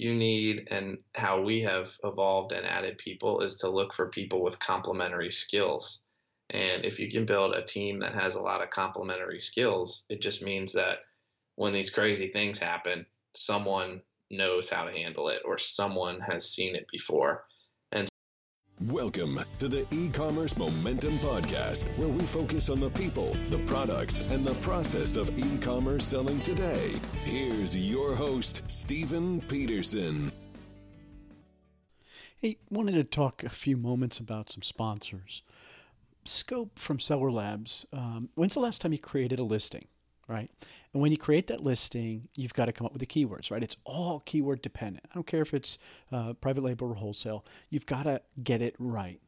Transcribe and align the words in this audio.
you 0.00 0.14
need 0.14 0.66
and 0.70 0.96
how 1.14 1.42
we 1.42 1.60
have 1.60 1.94
evolved 2.04 2.52
and 2.52 2.66
added 2.66 2.96
people 2.96 3.42
is 3.42 3.56
to 3.56 3.68
look 3.68 3.92
for 3.92 4.08
people 4.08 4.42
with 4.42 4.58
complementary 4.58 5.30
skills. 5.30 6.00
And 6.48 6.86
if 6.86 6.98
you 6.98 7.10
can 7.10 7.26
build 7.26 7.54
a 7.54 7.62
team 7.62 8.00
that 8.00 8.14
has 8.14 8.34
a 8.34 8.40
lot 8.40 8.62
of 8.62 8.70
complementary 8.70 9.40
skills, 9.40 10.06
it 10.08 10.22
just 10.22 10.42
means 10.42 10.72
that 10.72 11.00
when 11.56 11.74
these 11.74 11.90
crazy 11.90 12.28
things 12.32 12.58
happen, 12.58 13.04
someone 13.34 14.00
knows 14.30 14.70
how 14.70 14.84
to 14.84 14.90
handle 14.90 15.28
it 15.28 15.40
or 15.44 15.58
someone 15.58 16.18
has 16.20 16.48
seen 16.48 16.74
it 16.74 16.86
before. 16.90 17.44
Welcome 18.86 19.44
to 19.58 19.68
the 19.68 19.86
e-commerce 19.94 20.56
momentum 20.56 21.18
podcast 21.18 21.84
where 21.98 22.08
we 22.08 22.20
focus 22.20 22.70
on 22.70 22.80
the 22.80 22.88
people, 22.88 23.36
the 23.50 23.58
products, 23.66 24.22
and 24.30 24.42
the 24.42 24.54
process 24.62 25.16
of 25.16 25.38
e-commerce 25.38 26.06
selling 26.06 26.40
today. 26.40 26.98
Here's 27.24 27.76
your 27.76 28.14
host, 28.14 28.62
Stephen 28.68 29.42
Peterson. 29.42 30.32
Hey, 32.38 32.56
wanted 32.70 32.92
to 32.92 33.04
talk 33.04 33.42
a 33.42 33.50
few 33.50 33.76
moments 33.76 34.18
about 34.18 34.48
some 34.48 34.62
sponsors. 34.62 35.42
Scope 36.24 36.78
from 36.78 36.98
Seller 36.98 37.30
Labs. 37.30 37.84
Um, 37.92 38.30
when's 38.34 38.54
the 38.54 38.60
last 38.60 38.80
time 38.80 38.94
you 38.94 38.98
created 38.98 39.38
a 39.38 39.44
listing? 39.44 39.88
Right? 40.30 40.50
And 40.92 41.02
when 41.02 41.10
you 41.10 41.18
create 41.18 41.48
that 41.48 41.62
listing, 41.62 42.28
you've 42.36 42.54
got 42.54 42.66
to 42.66 42.72
come 42.72 42.86
up 42.86 42.92
with 42.92 43.00
the 43.00 43.06
keywords, 43.06 43.50
right? 43.50 43.62
It's 43.62 43.76
all 43.84 44.20
keyword 44.20 44.62
dependent. 44.62 45.06
I 45.10 45.14
don't 45.14 45.26
care 45.26 45.42
if 45.42 45.52
it's 45.52 45.76
uh, 46.12 46.34
private 46.34 46.62
label 46.62 46.88
or 46.88 46.94
wholesale, 46.94 47.44
you've 47.68 47.86
got 47.86 48.04
to 48.04 48.22
get 48.42 48.62
it 48.62 48.74
right. 48.78 49.20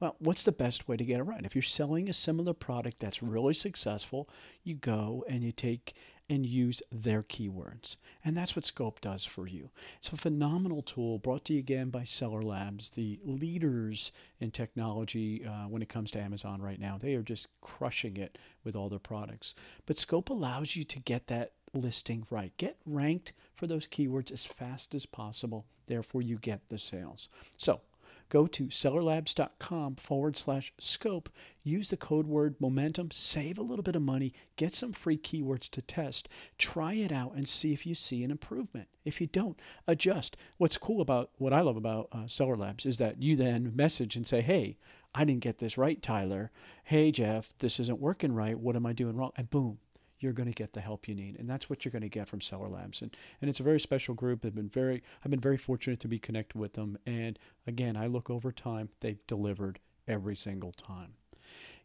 Well, 0.00 0.16
what's 0.18 0.42
the 0.42 0.52
best 0.52 0.88
way 0.88 0.96
to 0.96 1.04
get 1.04 1.20
it 1.20 1.22
right? 1.22 1.44
If 1.44 1.54
you're 1.54 1.62
selling 1.62 2.08
a 2.08 2.12
similar 2.12 2.52
product 2.52 3.00
that's 3.00 3.22
really 3.22 3.54
successful, 3.54 4.28
you 4.62 4.74
go 4.74 5.24
and 5.28 5.42
you 5.42 5.52
take 5.52 5.94
and 6.28 6.44
use 6.44 6.82
their 6.90 7.22
keywords. 7.22 7.96
And 8.24 8.36
that's 8.36 8.56
what 8.56 8.64
Scope 8.64 9.00
does 9.00 9.24
for 9.24 9.46
you. 9.46 9.70
It's 9.98 10.12
a 10.12 10.16
phenomenal 10.16 10.82
tool 10.82 11.18
brought 11.18 11.44
to 11.46 11.52
you 11.52 11.60
again 11.60 11.90
by 11.90 12.04
Seller 12.04 12.42
Labs, 12.42 12.90
the 12.90 13.20
leaders 13.24 14.10
in 14.40 14.50
technology 14.50 15.44
uh, 15.44 15.68
when 15.68 15.82
it 15.82 15.88
comes 15.88 16.10
to 16.12 16.20
Amazon 16.20 16.60
right 16.60 16.80
now. 16.80 16.98
They 16.98 17.14
are 17.14 17.22
just 17.22 17.48
crushing 17.60 18.16
it 18.16 18.38
with 18.64 18.74
all 18.74 18.88
their 18.88 18.98
products. 18.98 19.54
But 19.86 19.98
Scope 19.98 20.28
allows 20.28 20.74
you 20.74 20.84
to 20.84 20.98
get 20.98 21.28
that 21.28 21.52
listing 21.72 22.26
right. 22.30 22.56
Get 22.56 22.76
ranked 22.84 23.32
for 23.54 23.66
those 23.66 23.86
keywords 23.86 24.32
as 24.32 24.44
fast 24.44 24.94
as 24.94 25.06
possible. 25.06 25.66
Therefore, 25.86 26.22
you 26.22 26.38
get 26.38 26.68
the 26.68 26.78
sales. 26.78 27.28
So, 27.56 27.80
Go 28.28 28.46
to 28.48 28.66
sellerlabs.com 28.66 29.96
forward 29.96 30.36
slash 30.36 30.72
scope. 30.78 31.28
Use 31.62 31.90
the 31.90 31.96
code 31.96 32.26
word 32.26 32.56
momentum, 32.60 33.10
save 33.10 33.58
a 33.58 33.62
little 33.62 33.82
bit 33.82 33.96
of 33.96 34.02
money, 34.02 34.32
get 34.56 34.74
some 34.74 34.92
free 34.92 35.18
keywords 35.18 35.68
to 35.70 35.82
test, 35.82 36.28
try 36.58 36.94
it 36.94 37.12
out, 37.12 37.34
and 37.34 37.48
see 37.48 37.72
if 37.72 37.86
you 37.86 37.94
see 37.94 38.22
an 38.24 38.30
improvement. 38.30 38.88
If 39.04 39.20
you 39.20 39.26
don't, 39.26 39.58
adjust. 39.86 40.36
What's 40.56 40.78
cool 40.78 41.00
about 41.00 41.30
what 41.38 41.52
I 41.52 41.60
love 41.60 41.76
about 41.76 42.08
uh, 42.12 42.26
Seller 42.26 42.56
Labs 42.56 42.86
is 42.86 42.98
that 42.98 43.22
you 43.22 43.36
then 43.36 43.72
message 43.74 44.16
and 44.16 44.26
say, 44.26 44.40
hey, 44.40 44.76
I 45.14 45.24
didn't 45.24 45.42
get 45.42 45.58
this 45.58 45.78
right, 45.78 46.02
Tyler. 46.02 46.50
Hey, 46.84 47.10
Jeff, 47.10 47.54
this 47.58 47.80
isn't 47.80 48.00
working 48.00 48.32
right. 48.34 48.58
What 48.58 48.76
am 48.76 48.84
I 48.84 48.92
doing 48.92 49.16
wrong? 49.16 49.32
And 49.36 49.48
boom, 49.48 49.78
you're 50.18 50.32
going 50.32 50.48
to 50.48 50.54
get 50.54 50.72
the 50.72 50.80
help 50.80 51.08
you 51.08 51.14
need. 51.14 51.38
And 51.38 51.48
that's 51.48 51.68
what 51.68 51.84
you're 51.84 51.92
going 51.92 52.02
to 52.02 52.08
get 52.08 52.28
from 52.28 52.40
Seller 52.40 52.68
Labs. 52.68 53.02
And, 53.02 53.16
and 53.40 53.48
it's 53.50 53.60
a 53.60 53.64
very 53.64 53.80
special 53.80 54.14
group. 54.14 54.42
They've 54.42 54.54
been 54.54 54.68
very, 54.68 55.02
I've 55.24 55.30
been 55.30 55.40
very 55.40 55.56
fortunate 55.56 56.00
to 56.00 56.08
be 56.08 56.18
connected 56.18 56.58
with 56.58 56.74
them. 56.74 56.98
And 57.06 57.38
again, 57.66 57.96
I 57.96 58.06
look 58.06 58.30
over 58.30 58.52
time, 58.52 58.90
they've 59.00 59.24
delivered 59.26 59.78
every 60.08 60.36
single 60.36 60.72
time. 60.72 61.14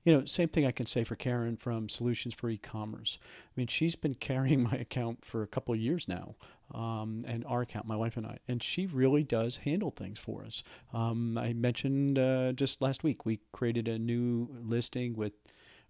You 0.03 0.13
know, 0.13 0.25
same 0.25 0.49
thing 0.49 0.65
I 0.65 0.71
can 0.71 0.87
say 0.87 1.03
for 1.03 1.15
Karen 1.15 1.57
from 1.57 1.87
Solutions 1.87 2.33
for 2.33 2.49
E-commerce. 2.49 3.19
I 3.21 3.51
mean, 3.55 3.67
she's 3.67 3.95
been 3.95 4.15
carrying 4.15 4.63
my 4.71 4.73
account 4.73 5.23
for 5.23 5.43
a 5.43 5.47
couple 5.47 5.73
of 5.73 5.79
years 5.79 6.07
now, 6.07 6.35
um, 6.73 7.23
and 7.27 7.45
our 7.45 7.61
account, 7.61 7.85
my 7.85 7.95
wife 7.95 8.17
and 8.17 8.25
I, 8.25 8.39
and 8.47 8.63
she 8.63 8.87
really 8.87 9.23
does 9.23 9.57
handle 9.57 9.91
things 9.91 10.17
for 10.17 10.43
us. 10.43 10.63
Um, 10.91 11.37
I 11.37 11.53
mentioned 11.53 12.17
uh, 12.17 12.53
just 12.53 12.81
last 12.81 13.03
week 13.03 13.25
we 13.25 13.41
created 13.51 13.87
a 13.87 13.99
new 13.99 14.49
listing 14.63 15.15
with 15.15 15.33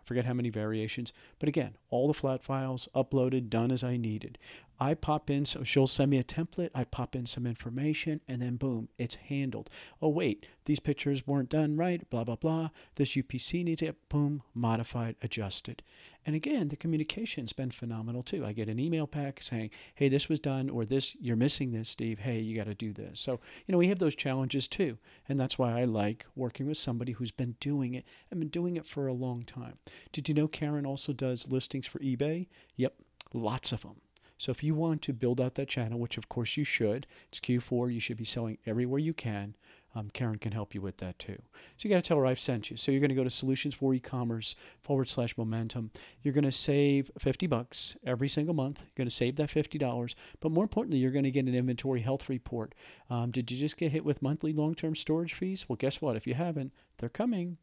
I 0.02 0.04
forget 0.06 0.26
how 0.26 0.34
many 0.34 0.50
variations. 0.50 1.14
But 1.40 1.50
again, 1.50 1.76
all 1.90 2.08
the 2.08 2.14
flat 2.14 2.44
files 2.44 2.90
uploaded, 2.96 3.50
done 3.50 3.72
as 3.72 3.84
I 3.84 3.98
needed. 3.98 4.38
I 4.82 4.96
pop 4.96 5.30
in, 5.30 5.46
so 5.46 5.64
she'll 5.64 5.86
send 5.86 6.10
me 6.10 6.18
a 6.18 6.24
template, 6.24 6.72
I 6.74 6.86
pop 6.86 7.16
in 7.16 7.28
some 7.28 7.46
information, 7.46 8.20
and 8.28 8.42
then 8.42 8.56
boom, 8.56 8.90
it's 8.98 9.14
handled. 9.14 9.70
Oh, 10.02 10.10
wait, 10.10 10.48
these 10.66 10.80
pictures 10.80 11.28
weren't 11.28 11.50
done 11.52 11.78
right, 11.78 12.10
blah, 12.10 12.24
blah, 12.24 12.36
blah. 12.36 12.72
This 12.96 13.12
UPC 13.12 13.64
needs 13.64 13.84
it, 13.84 14.10
boom, 14.10 14.42
modified, 14.56 15.18
adjusted. 15.22 15.84
And 16.26 16.36
again, 16.36 16.70
the 16.70 16.76
communication's 16.76 17.54
been 17.54 17.70
phenomenal 17.70 18.24
too. 18.24 18.44
I 18.44 18.54
get 18.54 18.70
an 18.70 18.80
email 18.80 19.06
back 19.06 19.40
saying, 19.44 19.70
hey, 19.94 20.10
this 20.10 20.28
was 20.28 20.40
done, 20.40 20.68
or 20.68 20.84
this, 20.84 21.16
you're 21.22 21.36
missing 21.36 21.74
this, 21.74 21.90
Steve. 21.90 22.18
Hey, 22.18 22.40
you 22.40 22.58
got 22.58 22.66
to 22.66 22.74
do 22.74 22.92
this. 22.92 23.20
So, 23.20 23.34
you 23.68 23.72
know, 23.72 23.78
we 23.78 23.90
have 23.90 24.00
those 24.00 24.16
challenges 24.16 24.68
too. 24.68 24.98
And 25.30 25.40
that's 25.40 25.60
why 25.60 25.80
I 25.80 25.86
like 25.86 26.26
working 26.36 26.66
with 26.66 26.78
somebody 26.78 27.12
who's 27.12 27.32
been 27.32 27.56
doing 27.60 27.94
it 27.94 28.06
and 28.32 28.40
been 28.40 28.50
doing 28.50 28.78
it 28.78 28.88
for 28.88 29.06
a 29.06 29.14
long 29.14 29.44
time. 29.44 29.78
Did 30.12 30.28
you 30.28 30.34
know 30.34 30.48
Karen 30.48 30.88
also 30.88 31.14
does 31.14 31.52
listings 31.52 31.86
for 31.86 32.00
eBay? 32.00 32.48
Yep, 32.78 32.96
lots 33.32 33.72
of 33.72 33.84
them. 33.84 33.98
So 34.42 34.52
if 34.52 34.64
you 34.64 34.74
want 34.74 35.04
to 35.04 35.14
build 35.14 35.40
out 35.40 35.54
that 35.54 35.68
channel, 35.68 36.00
which 36.00 36.18
of 36.18 36.28
course 36.28 36.58
you 36.58 36.64
should, 36.64 37.06
it's 37.28 37.40
Q4, 37.40 37.94
you 37.94 38.00
should 38.00 38.18
be 38.18 38.26
selling 38.26 38.58
everywhere 38.66 38.98
you 38.98 39.14
can. 39.14 39.56
Um, 39.94 40.10
Karen 40.10 40.40
can 40.40 40.52
help 40.52 40.74
you 40.74 40.82
with 40.82 40.98
that 40.98 41.20
too. 41.20 41.40
So 41.78 41.88
you 41.88 41.92
got 41.92 42.04
to 42.04 42.08
tell 42.08 42.18
her 42.18 42.26
I've 42.26 42.40
sent 42.40 42.72
you. 42.72 42.76
So 42.76 42.92
you're 42.92 43.02
going 43.02 43.10
to 43.10 43.16
go 43.16 43.24
to 43.24 43.30
solutions 43.30 43.76
for 43.76 43.94
e-commerce 43.94 44.56
forward 44.80 45.10
slash 45.10 45.38
momentum. 45.38 45.92
You're 46.24 46.34
going 46.34 46.44
to 46.44 46.52
save 46.52 47.12
50 47.20 47.46
bucks 47.46 47.96
every 48.04 48.30
single 48.30 48.56
month. 48.56 48.80
You're 48.80 49.04
going 49.04 49.10
to 49.10 49.16
save 49.16 49.36
that 49.36 49.50
$50. 49.50 50.16
But 50.40 50.52
more 50.52 50.64
importantly, 50.64 50.98
you're 50.98 51.12
going 51.12 51.24
to 51.24 51.30
get 51.30 51.46
an 51.46 51.54
inventory 51.54 52.02
health 52.02 52.28
report. 52.28 52.74
Um, 53.12 53.30
did 53.30 53.52
you 53.52 53.60
just 53.60 53.78
get 53.78 53.92
hit 53.92 54.04
with 54.04 54.24
monthly 54.24 54.54
long-term 54.54 54.96
storage 54.96 55.36
fees? 55.36 55.70
Well, 55.70 55.76
guess 55.76 56.02
what? 56.02 56.16
If 56.16 56.26
you 56.26 56.34
haven't, 56.34 56.74
they're 56.98 57.10
coming. 57.10 57.58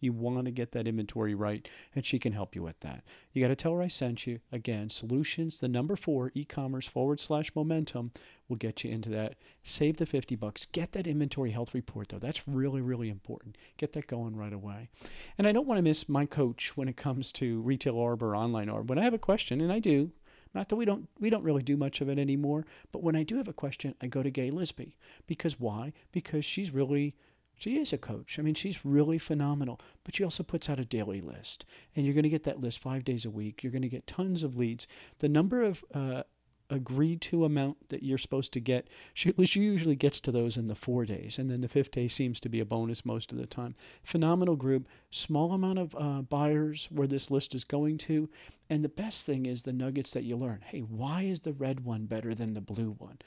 You 0.00 0.12
want 0.12 0.44
to 0.44 0.50
get 0.50 0.72
that 0.72 0.86
inventory 0.86 1.34
right, 1.34 1.68
and 1.94 2.06
she 2.06 2.18
can 2.18 2.32
help 2.32 2.54
you 2.54 2.62
with 2.62 2.78
that. 2.80 3.02
You 3.32 3.42
got 3.42 3.48
to 3.48 3.56
tell 3.56 3.74
her 3.74 3.82
I 3.82 3.88
sent 3.88 4.26
you. 4.26 4.40
Again, 4.52 4.90
solutions, 4.90 5.58
the 5.58 5.68
number 5.68 5.96
four, 5.96 6.30
e 6.34 6.44
commerce 6.44 6.86
forward 6.86 7.20
slash 7.20 7.54
momentum 7.54 8.12
will 8.48 8.56
get 8.56 8.84
you 8.84 8.90
into 8.90 9.10
that. 9.10 9.34
Save 9.62 9.96
the 9.96 10.06
50 10.06 10.36
bucks. 10.36 10.64
Get 10.66 10.92
that 10.92 11.06
inventory 11.06 11.50
health 11.50 11.74
report, 11.74 12.10
though. 12.10 12.18
That's 12.18 12.46
really, 12.46 12.80
really 12.80 13.08
important. 13.08 13.56
Get 13.76 13.92
that 13.92 14.06
going 14.06 14.36
right 14.36 14.52
away. 14.52 14.88
And 15.36 15.46
I 15.46 15.52
don't 15.52 15.66
want 15.66 15.78
to 15.78 15.82
miss 15.82 16.08
my 16.08 16.26
coach 16.26 16.76
when 16.76 16.88
it 16.88 16.96
comes 16.96 17.32
to 17.32 17.60
retail 17.60 17.94
ARB 17.94 18.22
or 18.22 18.36
online 18.36 18.68
ARB. 18.68 18.86
When 18.86 18.98
I 18.98 19.04
have 19.04 19.14
a 19.14 19.18
question, 19.18 19.60
and 19.60 19.72
I 19.72 19.80
do, 19.80 20.12
not 20.54 20.68
that 20.68 20.76
we 20.76 20.84
don't 20.84 21.08
we 21.20 21.30
don't 21.30 21.44
really 21.44 21.62
do 21.62 21.76
much 21.76 22.00
of 22.00 22.08
it 22.08 22.18
anymore, 22.18 22.64
but 22.90 23.02
when 23.02 23.16
I 23.16 23.22
do 23.22 23.36
have 23.36 23.48
a 23.48 23.52
question, 23.52 23.94
I 24.00 24.06
go 24.06 24.22
to 24.22 24.30
Gaye 24.30 24.50
Lisby. 24.50 24.94
Because 25.26 25.60
why? 25.60 25.92
Because 26.12 26.44
she's 26.44 26.70
really 26.70 27.14
she 27.58 27.76
is 27.76 27.92
a 27.92 27.98
coach. 27.98 28.38
I 28.38 28.42
mean, 28.42 28.54
she's 28.54 28.84
really 28.84 29.18
phenomenal, 29.18 29.80
but 30.04 30.14
she 30.14 30.24
also 30.24 30.42
puts 30.42 30.70
out 30.70 30.78
a 30.78 30.84
daily 30.84 31.20
list. 31.20 31.64
And 31.94 32.06
you're 32.06 32.14
going 32.14 32.22
to 32.22 32.28
get 32.28 32.44
that 32.44 32.60
list 32.60 32.78
five 32.78 33.04
days 33.04 33.24
a 33.24 33.30
week. 33.30 33.62
You're 33.62 33.72
going 33.72 33.82
to 33.82 33.88
get 33.88 34.06
tons 34.06 34.42
of 34.42 34.56
leads. 34.56 34.86
The 35.18 35.28
number 35.28 35.62
of 35.62 35.84
uh, 35.92 36.22
agreed 36.70 37.20
to 37.22 37.44
amount 37.44 37.88
that 37.88 38.02
you're 38.02 38.18
supposed 38.18 38.52
to 38.52 38.60
get, 38.60 38.88
she, 39.14 39.32
she 39.44 39.60
usually 39.60 39.96
gets 39.96 40.20
to 40.20 40.32
those 40.32 40.56
in 40.56 40.66
the 40.66 40.74
four 40.74 41.04
days. 41.04 41.38
And 41.38 41.50
then 41.50 41.60
the 41.60 41.68
fifth 41.68 41.90
day 41.90 42.08
seems 42.08 42.40
to 42.40 42.48
be 42.48 42.60
a 42.60 42.64
bonus 42.64 43.04
most 43.04 43.32
of 43.32 43.38
the 43.38 43.46
time. 43.46 43.74
Phenomenal 44.02 44.56
group, 44.56 44.86
small 45.10 45.52
amount 45.52 45.78
of 45.78 45.96
uh, 45.98 46.22
buyers 46.22 46.88
where 46.90 47.08
this 47.08 47.30
list 47.30 47.54
is 47.54 47.64
going 47.64 47.98
to. 47.98 48.28
And 48.70 48.84
the 48.84 48.88
best 48.88 49.24
thing 49.24 49.46
is 49.46 49.62
the 49.62 49.72
nuggets 49.72 50.12
that 50.12 50.24
you 50.24 50.36
learn. 50.36 50.60
Hey, 50.64 50.80
why 50.80 51.22
is 51.22 51.40
the 51.40 51.54
red 51.54 51.84
one 51.84 52.04
better 52.04 52.34
than 52.34 52.54
the 52.54 52.60
blue 52.60 52.94
one? 52.98 53.18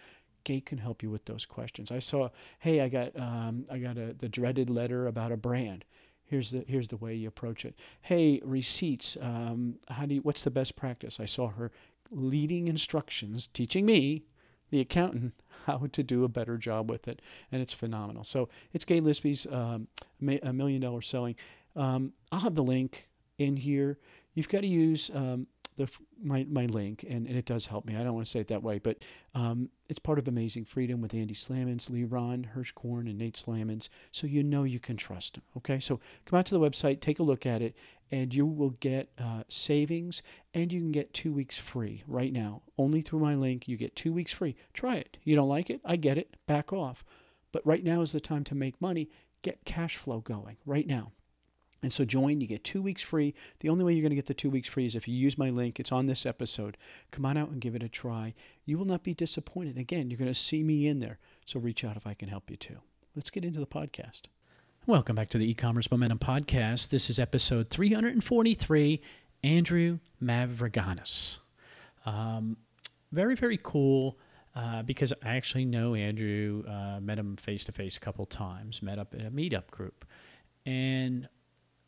Gate 0.44 0.66
can 0.66 0.78
help 0.78 1.04
you 1.04 1.10
with 1.10 1.26
those 1.26 1.46
questions. 1.46 1.92
I 1.92 2.00
saw, 2.00 2.30
hey, 2.60 2.82
I 2.82 2.90
got 2.90 3.18
um, 3.20 3.66
I 3.70 3.78
got 3.78 3.98
a, 3.98 4.14
the 4.14 4.30
dreaded 4.30 4.70
letter 4.70 5.08
about 5.08 5.32
a 5.32 5.38
brand. 5.38 5.86
Here's 6.26 6.52
the 6.52 6.64
here's 6.68 6.88
the 6.88 6.98
way 6.98 7.16
you 7.16 7.28
approach 7.28 7.66
it. 7.66 7.76
Hey, 8.02 8.42
receipts. 8.44 9.18
Um, 9.22 9.76
how 9.90 10.06
do 10.06 10.16
you, 10.16 10.22
what's 10.22 10.44
the 10.44 10.52
best 10.52 10.76
practice? 10.76 11.20
I 11.20 11.26
saw 11.26 11.50
her 11.50 11.72
leading 12.10 12.68
instructions, 12.68 13.48
teaching 13.48 13.86
me, 13.86 14.24
the 14.70 14.80
accountant, 14.80 15.34
how 15.66 15.88
to 15.92 16.04
do 16.04 16.24
a 16.24 16.30
better 16.30 16.58
job 16.58 16.90
with 16.90 17.08
it, 17.08 17.22
and 17.52 17.62
it's 17.62 17.74
phenomenal. 17.74 18.24
So 18.24 18.50
it's 18.74 18.86
Gaye 18.86 19.02
Lisby's 19.02 19.46
um, 19.48 19.88
a 20.42 20.54
million 20.54 20.82
dollar 20.82 21.02
selling. 21.02 21.36
Um, 21.76 22.14
I'll 22.32 22.42
have 22.42 22.56
the 22.56 22.64
link 22.64 23.08
in 23.38 23.58
here. 23.58 23.98
You've 24.34 24.50
got 24.50 24.62
to 24.62 24.68
use 24.68 25.12
um, 25.14 25.48
the 25.82 25.92
my 26.24 26.46
my 26.50 26.66
link, 26.66 27.04
and, 27.08 27.28
and 27.28 27.36
it 27.36 27.46
does 27.46 27.66
help 27.66 27.86
me. 27.86 27.96
I 27.96 28.04
don't 28.04 28.14
want 28.14 28.26
to 28.26 28.32
say 28.32 28.40
it 28.40 28.48
that 28.48 28.64
way, 28.64 28.80
but 28.80 28.98
um, 29.34 29.70
it's 29.90 30.00
part 30.00 30.20
of 30.20 30.28
Amazing 30.28 30.66
Freedom 30.66 31.02
with 31.02 31.14
Andy 31.14 31.34
Slamans, 31.34 31.90
Lee 31.90 32.04
Ron, 32.04 32.50
Hirschkorn, 32.56 33.10
and 33.10 33.18
Nate 33.18 33.38
Slamans, 33.38 33.90
so 34.12 34.28
you 34.28 34.44
know 34.44 34.64
you 34.64 34.80
can 34.80 34.98
trust 34.98 35.34
them. 35.34 35.44
Okay, 35.58 35.80
so 35.80 36.00
come 36.26 36.40
out 36.40 36.46
to 36.48 36.54
the 36.54 36.60
website, 36.60 37.02
take 37.02 37.20
a 37.20 37.24
look 37.24 37.46
at 37.46 37.62
it, 37.62 37.76
and 38.12 38.34
you 38.34 38.46
will 38.46 38.72
get 38.72 39.10
uh, 39.20 39.44
savings, 39.48 40.22
and 40.54 40.72
you 40.72 40.80
can 40.80 40.92
get 40.92 41.14
two 41.14 41.34
weeks 41.34 41.58
free 41.58 42.04
right 42.08 42.34
now. 42.34 42.62
Only 42.78 43.02
through 43.02 43.20
my 43.20 43.36
link, 43.36 43.68
you 43.68 43.78
get 43.78 43.96
two 43.96 44.14
weeks 44.14 44.34
free. 44.34 44.56
Try 44.74 44.96
it. 44.98 45.18
You 45.24 45.36
don't 45.36 45.50
like 45.50 45.70
it? 45.70 45.82
I 45.84 45.96
get 45.96 46.18
it. 46.18 46.36
Back 46.48 46.72
off. 46.74 47.04
But 47.52 47.66
right 47.66 47.84
now 47.84 48.02
is 48.02 48.12
the 48.12 48.20
time 48.20 48.44
to 48.46 48.56
make 48.56 48.80
money. 48.82 49.10
Get 49.42 49.66
cash 49.66 49.98
flow 49.98 50.20
going 50.20 50.58
right 50.66 50.88
now. 50.88 51.12
And 51.84 51.92
so 51.92 52.06
join, 52.06 52.42
you 52.42 52.48
get 52.48 52.64
two 52.64 52.82
weeks 52.82 53.02
free. 53.02 53.34
The 53.60 53.70
only 53.70 53.84
way 53.84 53.94
you're 53.94 54.04
going 54.04 54.12
to 54.12 54.16
get 54.16 54.28
the 54.28 54.36
two 54.36 54.52
weeks 54.52 54.70
free 54.70 54.86
is 54.86 54.96
if 54.96 55.08
you 55.08 55.16
use 55.16 55.38
my 55.38 55.50
link. 55.50 55.80
It's 55.80 55.92
on 55.92 56.06
this 56.06 56.26
episode. 56.28 56.78
Come 57.10 57.26
on 57.26 57.38
out 57.38 57.50
and 57.50 57.60
give 57.60 57.76
it 57.76 57.82
a 57.82 57.90
try. 57.90 58.36
You 58.66 58.78
will 58.78 58.86
not 58.86 59.04
be 59.04 59.16
disappointed. 59.16 59.78
Again, 59.78 60.10
you're 60.10 60.20
going 60.20 60.32
to 60.32 60.36
see 60.36 60.62
me 60.62 60.88
in 60.88 61.00
there. 61.00 61.18
So 61.46 61.60
reach 61.60 61.84
out 61.84 61.98
if 61.98 62.06
I 62.06 62.14
can 62.14 62.30
help 62.30 62.52
you 62.52 62.58
too. 62.58 62.78
Let's 63.16 63.32
get 63.32 63.44
into 63.44 63.60
the 63.60 63.66
podcast. 63.66 64.22
Welcome 64.86 65.16
back 65.16 65.30
to 65.32 65.38
the 65.40 65.50
e-commerce 65.50 65.90
momentum 65.90 66.20
podcast. 66.20 66.90
This 66.90 67.10
is 67.10 67.18
episode 67.18 67.68
343. 67.70 69.02
Andrew 69.44 69.98
Mavraganis. 70.24 71.40
Um, 72.06 72.58
very, 73.12 73.36
very 73.36 73.60
cool. 73.62 74.20
Uh, 74.56 74.84
because 74.84 75.14
I 75.24 75.36
actually 75.38 75.66
know 75.66 75.96
Andrew, 75.96 76.64
uh, 76.68 77.00
met 77.00 77.18
him 77.18 77.38
face 77.38 77.64
to 77.66 77.72
face 77.72 77.96
a 77.96 78.02
couple 78.02 78.26
times, 78.26 78.84
met 78.84 79.00
up 79.00 79.16
at 79.16 79.22
a 79.26 79.32
meetup 79.32 79.72
group. 79.72 80.06
And 80.66 81.28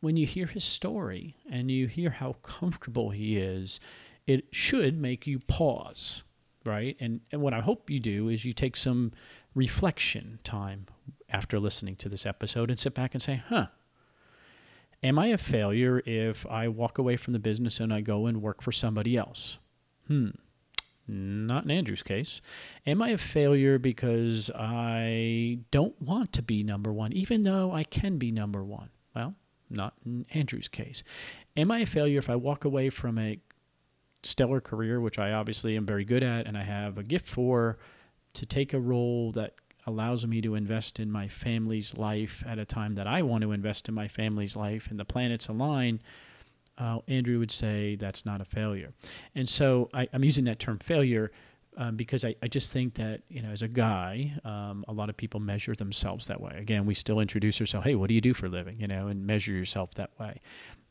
when 0.04 0.18
you 0.18 0.26
hear 0.26 0.48
his 0.48 0.66
story 0.66 1.34
and 1.50 1.72
you 1.72 1.88
hear 1.88 2.10
how 2.10 2.34
comfortable 2.44 3.12
he 3.12 3.38
is, 3.38 3.80
it 4.28 4.44
should 4.52 5.00
make 5.00 5.26
you 5.26 5.40
pause, 5.40 6.24
right? 6.66 6.98
And, 7.00 7.22
and 7.32 7.42
what 7.42 7.54
I 7.54 7.62
hope 7.62 7.90
you 7.90 8.02
do 8.02 8.28
is 8.28 8.44
you 8.44 8.52
take 8.52 8.76
some 8.76 9.14
reflection 9.56 10.40
time 10.44 10.88
after 11.30 11.58
listening 11.58 11.96
to 11.96 12.10
this 12.10 12.26
episode 12.26 12.70
and 12.70 12.78
sit 12.78 12.94
back 12.94 13.16
and 13.16 13.22
say, 13.22 13.44
huh, 13.48 13.68
am 15.02 15.18
I 15.18 15.28
a 15.28 15.38
failure 15.38 16.04
if 16.06 16.46
I 16.48 16.68
walk 16.68 16.98
away 16.98 17.16
from 17.16 17.32
the 17.32 17.40
business 17.40 17.80
and 17.80 17.94
I 17.94 18.02
go 18.02 18.26
and 18.26 18.42
work 18.42 18.62
for 18.62 18.74
somebody 18.74 19.16
else? 19.16 19.58
Hmm. 20.08 20.32
Not 21.08 21.64
in 21.64 21.72
Andrew's 21.72 22.04
case. 22.04 22.42
Am 22.86 23.02
I 23.02 23.12
a 23.12 23.18
failure 23.18 23.80
because 23.80 24.52
I 24.54 25.60
don't 25.72 26.02
want 26.02 26.34
to 26.34 26.42
be 26.42 26.62
number 26.62 26.92
one, 26.92 27.14
even 27.14 27.44
though 27.44 27.72
I 27.72 27.86
can 27.86 28.18
be 28.18 28.32
number 28.32 28.66
one? 28.66 28.90
Well, 29.16 29.36
not 29.69 29.94
in 30.06 30.25
Andrew's 30.33 30.68
case. 30.68 31.04
Am 31.57 31.71
I 31.71 31.80
a 31.80 31.86
failure 31.86 32.19
if 32.19 32.30
I 32.30 32.36
walk 32.36 32.65
away 32.65 32.89
from 32.89 33.18
a 33.18 33.39
stellar 34.24 34.62
career, 34.62 35.00
which 35.01 35.19
I 35.19 35.31
obviously 35.31 35.75
am 35.75 35.86
very 35.86 36.06
good 36.06 36.24
at 36.24 36.48
and 36.48 36.57
I 36.57 36.63
have 36.63 36.98
a 36.98 37.04
gift 37.04 37.27
for, 37.27 37.77
to 38.33 38.45
take 38.45 38.74
a 38.74 38.80
role 38.80 39.31
that 39.33 39.54
allows 39.86 40.25
me 40.25 40.42
to 40.42 40.56
invest 40.56 41.00
in 41.00 41.12
my 41.12 41.27
family's 41.27 41.98
life 41.98 42.44
at 42.48 42.57
a 42.57 42.65
time 42.65 42.95
that 42.95 43.07
I 43.07 43.21
want 43.21 43.42
to 43.44 43.51
invest 43.51 43.89
in 43.89 43.94
my 43.94 44.07
family's 44.07 44.56
life 44.56 44.88
and 44.89 45.00
the 45.00 45.06
planets 45.06 45.48
align? 45.48 46.01
Uh, 46.77 47.00
Andrew 47.07 47.38
would 47.39 47.51
say 47.51 47.95
that's 47.95 48.25
not 48.25 48.42
a 48.42 48.45
failure. 48.45 48.89
And 49.36 49.48
so 49.48 49.89
I, 49.94 50.07
I'm 50.13 50.24
using 50.24 50.45
that 50.45 50.60
term 50.60 50.80
failure 50.80 51.30
um, 51.78 51.96
because 51.96 52.24
I, 52.24 52.36
I 52.42 52.48
just 52.48 52.72
think 52.72 52.96
that 52.96 53.22
you 53.30 53.42
know 53.42 53.50
as 53.50 53.62
a 53.62 53.68
guy 53.68 54.34
um, 54.44 54.86
a 54.88 54.94
lot 54.94 55.10
of 55.10 55.18
people 55.18 55.40
measure 55.40 55.75
themselves 55.75 56.28
that 56.28 56.42
way. 56.42 56.56
Again 56.58 56.86
we 56.86 56.94
still 56.94 57.20
introduce 57.20 57.60
ourselves 57.60 57.86
hey 57.86 57.96
what 57.96 58.08
do 58.08 58.14
you 58.14 58.22
do 58.22 58.34
for 58.34 58.48
a 58.48 58.50
living? 58.50 58.80
You 58.80 58.88
know 58.88 59.08
and 59.08 59.25
measure 59.25 59.54
yourself 59.54 59.94
that 59.96 60.12
way 60.20 60.42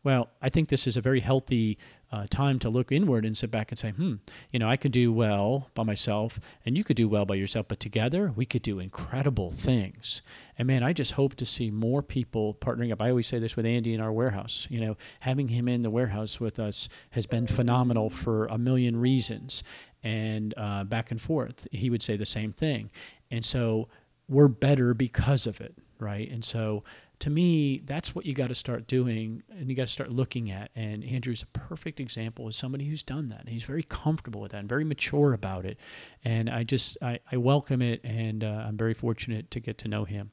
well 0.05 0.29
i 0.41 0.49
think 0.49 0.69
this 0.69 0.87
is 0.87 0.97
a 0.97 1.01
very 1.01 1.21
healthy 1.21 1.79
uh, 2.13 2.27
time 2.29 2.59
to 2.59 2.69
look 2.69 2.93
inward 2.93 3.25
and 3.25 3.39
sit 3.39 3.51
back 3.51 3.73
and 3.73 3.79
say 3.79 3.91
hmm 3.91 4.15
you 4.51 4.59
know 4.59 4.69
i 4.69 4.77
could 4.77 4.93
do 4.93 5.13
well 5.13 5.71
by 5.75 5.83
myself 5.83 6.39
and 6.67 6.77
you 6.77 6.85
could 6.85 6.97
do 6.97 7.09
well 7.09 7.25
by 7.25 7.35
yourself 7.35 7.67
but 7.69 7.81
together 7.81 8.33
we 8.37 8.45
could 8.45 8.63
do 8.63 8.79
incredible 8.79 9.51
things 9.51 10.21
and 10.59 10.69
man 10.69 10.83
i 10.83 10.93
just 10.93 11.13
hope 11.13 11.35
to 11.35 11.47
see 11.47 11.71
more 11.71 12.03
people 12.03 12.55
partnering 12.55 12.93
up 12.93 13.01
i 13.01 13.09
always 13.09 13.27
say 13.27 13.39
this 13.39 13.57
with 13.57 13.65
andy 13.65 13.95
in 13.95 14.01
our 14.01 14.13
warehouse 14.13 14.67
you 14.71 14.81
know 14.81 14.97
having 15.21 15.49
him 15.49 15.69
in 15.69 15.81
the 15.81 15.91
warehouse 15.91 16.39
with 16.39 16.59
us 16.59 16.89
has 17.11 17.27
been 17.27 17.47
phenomenal 17.47 18.11
for 18.11 18.47
a 18.47 18.59
million 18.59 18.97
reasons 18.97 19.63
and 20.03 20.55
uh, 20.57 20.85
back 20.85 21.11
and 21.11 21.21
forth. 21.21 21.67
He 21.71 21.91
would 21.91 22.03
say 22.03 22.17
the 22.17 22.27
same 22.27 22.53
thing. 22.53 22.91
And 23.31 23.45
so 23.45 23.89
we're 24.29 24.49
better 24.49 24.95
because 24.95 25.47
of 25.47 25.61
it, 25.61 25.75
right? 25.99 26.31
And 26.31 26.45
so 26.45 26.85
to 27.23 27.31
me, 27.31 27.81
that's 27.85 28.17
what 28.17 28.27
you 28.27 28.35
got 28.35 28.49
to 28.49 28.55
start 28.55 28.89
doing 28.89 29.45
and 29.57 29.71
you 29.71 29.77
got 29.77 29.87
to 29.87 29.93
start 29.93 30.11
looking 30.11 30.51
at. 30.51 30.73
And 30.75 31.05
Andrew's 31.05 31.43
a 31.43 31.47
perfect 31.57 32.01
example 32.01 32.49
of 32.49 32.55
somebody 32.57 32.85
who's 32.89 33.05
done 33.05 33.29
that. 33.29 33.49
He's 33.49 33.63
very 33.63 33.85
comfortable 33.85 34.41
with 34.41 34.51
that 34.51 34.59
and 34.59 34.69
very 34.69 34.83
mature 34.83 35.33
about 35.33 35.65
it. 35.65 35.79
And 36.25 36.51
I 36.51 36.65
just, 36.65 36.99
I, 37.01 37.21
I 37.31 37.37
welcome 37.37 37.81
it 37.81 38.01
and 38.03 38.43
uh, 38.43 38.65
I'm 38.67 38.77
very 38.77 38.93
fortunate 38.93 39.53
to 39.53 39.61
get 39.61 39.79
to 39.79 39.89
know 39.89 40.05
him. 40.05 40.33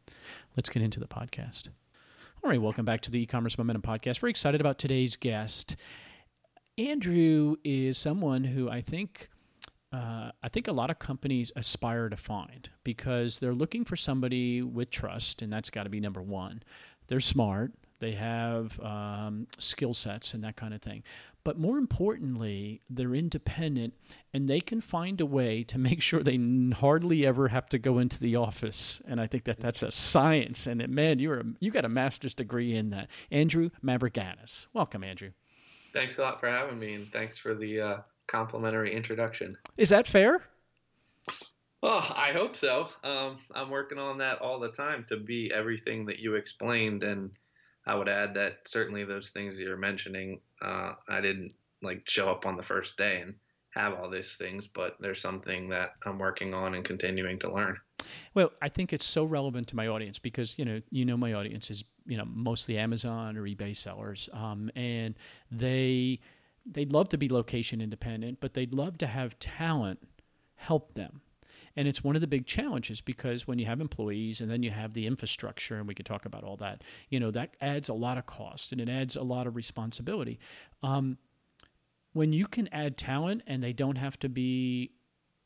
Let's 0.57 0.71
get 0.71 0.81
into 0.81 0.99
the 0.99 1.05
podcast. 1.05 1.67
All 2.43 2.49
right, 2.49 2.59
welcome 2.59 2.85
back 2.85 3.01
to 3.01 3.11
the 3.11 3.19
e-commerce 3.19 3.59
momentum 3.59 3.83
podcast. 3.83 4.17
Very 4.17 4.31
excited 4.31 4.59
about 4.59 4.79
today's 4.79 5.15
guest. 5.15 5.75
Andrew 6.79 7.57
is 7.63 7.99
someone 7.99 8.45
who 8.45 8.67
I 8.67 8.81
think 8.81 9.29
uh, 9.91 10.31
I 10.43 10.49
think 10.49 10.67
a 10.67 10.71
lot 10.71 10.89
of 10.89 10.99
companies 10.99 11.51
aspire 11.55 12.09
to 12.09 12.17
find 12.17 12.69
because 12.83 13.39
they're 13.39 13.53
looking 13.53 13.85
for 13.85 13.95
somebody 13.95 14.61
with 14.61 14.89
trust, 14.91 15.41
and 15.41 15.51
that's 15.51 15.69
got 15.69 15.83
to 15.83 15.89
be 15.89 15.99
number 15.99 16.21
one. 16.21 16.61
They're 17.07 17.19
smart, 17.19 17.73
they 17.99 18.11
have 18.13 18.79
um, 18.81 19.47
skill 19.57 19.93
sets, 19.93 20.33
and 20.33 20.43
that 20.43 20.55
kind 20.55 20.73
of 20.73 20.81
thing. 20.81 21.03
But 21.43 21.57
more 21.57 21.77
importantly, 21.77 22.81
they're 22.89 23.15
independent 23.15 23.93
and 24.33 24.47
they 24.47 24.59
can 24.59 24.81
find 24.81 25.19
a 25.21 25.25
way 25.25 25.63
to 25.63 25.77
make 25.77 26.01
sure 26.01 26.21
they 26.21 26.37
hardly 26.75 27.25
ever 27.25 27.47
have 27.47 27.67
to 27.69 27.79
go 27.79 27.97
into 27.97 28.19
the 28.19 28.35
office. 28.35 29.01
And 29.07 29.19
I 29.19 29.27
think 29.27 29.45
that 29.45 29.59
that's 29.59 29.81
a 29.81 29.91
science. 29.91 30.67
And 30.67 30.87
man, 30.89 31.19
you're 31.19 31.39
a, 31.39 31.45
you 31.59 31.71
got 31.71 31.85
a 31.85 31.89
master's 31.89 32.33
degree 32.33 32.75
in 32.75 32.89
that. 32.91 33.07
Andrew 33.31 33.69
Mavraganis. 33.83 34.67
Welcome, 34.73 35.03
Andrew. 35.03 35.31
Thanks 35.93 36.19
a 36.19 36.21
lot 36.21 36.39
for 36.39 36.47
having 36.47 36.77
me, 36.77 36.93
and 36.93 37.11
thanks 37.11 37.39
for 37.39 37.55
the 37.55 37.81
uh, 37.81 37.97
complimentary 38.29 38.95
introduction. 38.95 39.57
Is 39.77 39.89
that 39.89 40.07
fair? 40.07 40.43
Oh, 41.81 42.13
I 42.15 42.31
hope 42.33 42.57
so. 42.57 42.89
Um, 43.03 43.37
I'm 43.55 43.69
working 43.69 43.97
on 43.97 44.17
that 44.19 44.39
all 44.39 44.59
the 44.59 44.69
time 44.69 45.05
to 45.09 45.17
be 45.17 45.51
everything 45.53 46.05
that 46.07 46.19
you 46.19 46.35
explained, 46.35 47.03
and 47.03 47.31
I 47.87 47.95
would 47.95 48.09
add 48.09 48.33
that 48.35 48.59
certainly 48.67 49.05
those 49.05 49.29
things 49.29 49.55
that 49.55 49.63
you're 49.63 49.77
mentioning, 49.77 50.41
uh, 50.61 50.93
I 51.07 51.21
didn't 51.21 51.53
like 51.81 52.03
show 52.07 52.29
up 52.29 52.45
on 52.45 52.57
the 52.57 52.63
first 52.63 52.97
day 52.97 53.21
and 53.21 53.33
have 53.71 53.93
all 53.93 54.09
these 54.09 54.35
things, 54.37 54.67
but 54.67 54.97
there's 54.99 55.21
something 55.21 55.69
that 55.69 55.91
I'm 56.05 56.19
working 56.19 56.53
on 56.53 56.75
and 56.75 56.83
continuing 56.83 57.39
to 57.39 57.53
learn. 57.53 57.77
Well, 58.33 58.51
I 58.61 58.67
think 58.67 58.91
it's 58.91 59.05
so 59.05 59.23
relevant 59.23 59.67
to 59.69 59.75
my 59.75 59.87
audience 59.87 60.19
because 60.19 60.57
you 60.57 60.65
know 60.65 60.81
you 60.89 61.05
know 61.05 61.17
my 61.17 61.33
audience 61.33 61.71
is 61.71 61.85
you 62.05 62.17
know 62.17 62.25
mostly 62.25 62.77
Amazon 62.77 63.37
or 63.37 63.43
eBay 63.43 63.75
sellers, 63.75 64.27
um, 64.33 64.69
and 64.75 65.15
they 65.51 66.19
they'd 66.73 66.93
love 66.93 67.09
to 67.09 67.17
be 67.17 67.29
location 67.29 67.81
independent, 67.81 68.39
but 68.39 68.53
they'd 68.53 68.73
love 68.73 68.97
to 68.99 69.07
have 69.07 69.39
talent 69.39 69.99
help 70.55 70.93
them. 70.93 71.21
And 71.75 71.87
it's 71.87 72.03
one 72.03 72.15
of 72.15 72.21
the 72.21 72.27
big 72.27 72.45
challenges 72.45 72.99
because 72.99 73.47
when 73.47 73.59
you 73.59 73.65
have 73.65 73.79
employees 73.79 74.41
and 74.41 74.51
then 74.51 74.63
you 74.63 74.71
have 74.71 74.93
the 74.93 75.07
infrastructure, 75.07 75.77
and 75.77 75.87
we 75.87 75.95
could 75.95 76.05
talk 76.05 76.25
about 76.25 76.43
all 76.43 76.57
that, 76.57 76.83
you 77.09 77.19
know, 77.19 77.31
that 77.31 77.55
adds 77.61 77.89
a 77.89 77.93
lot 77.93 78.17
of 78.17 78.25
cost 78.25 78.71
and 78.71 78.81
it 78.81 78.89
adds 78.89 79.15
a 79.15 79.21
lot 79.23 79.47
of 79.47 79.55
responsibility. 79.55 80.39
Um, 80.83 81.17
when 82.11 82.33
you 82.33 82.47
can 82.47 82.67
add 82.73 82.97
talent 82.97 83.43
and 83.47 83.63
they 83.63 83.71
don't 83.71 83.97
have 83.97 84.19
to 84.19 84.29
be 84.29 84.91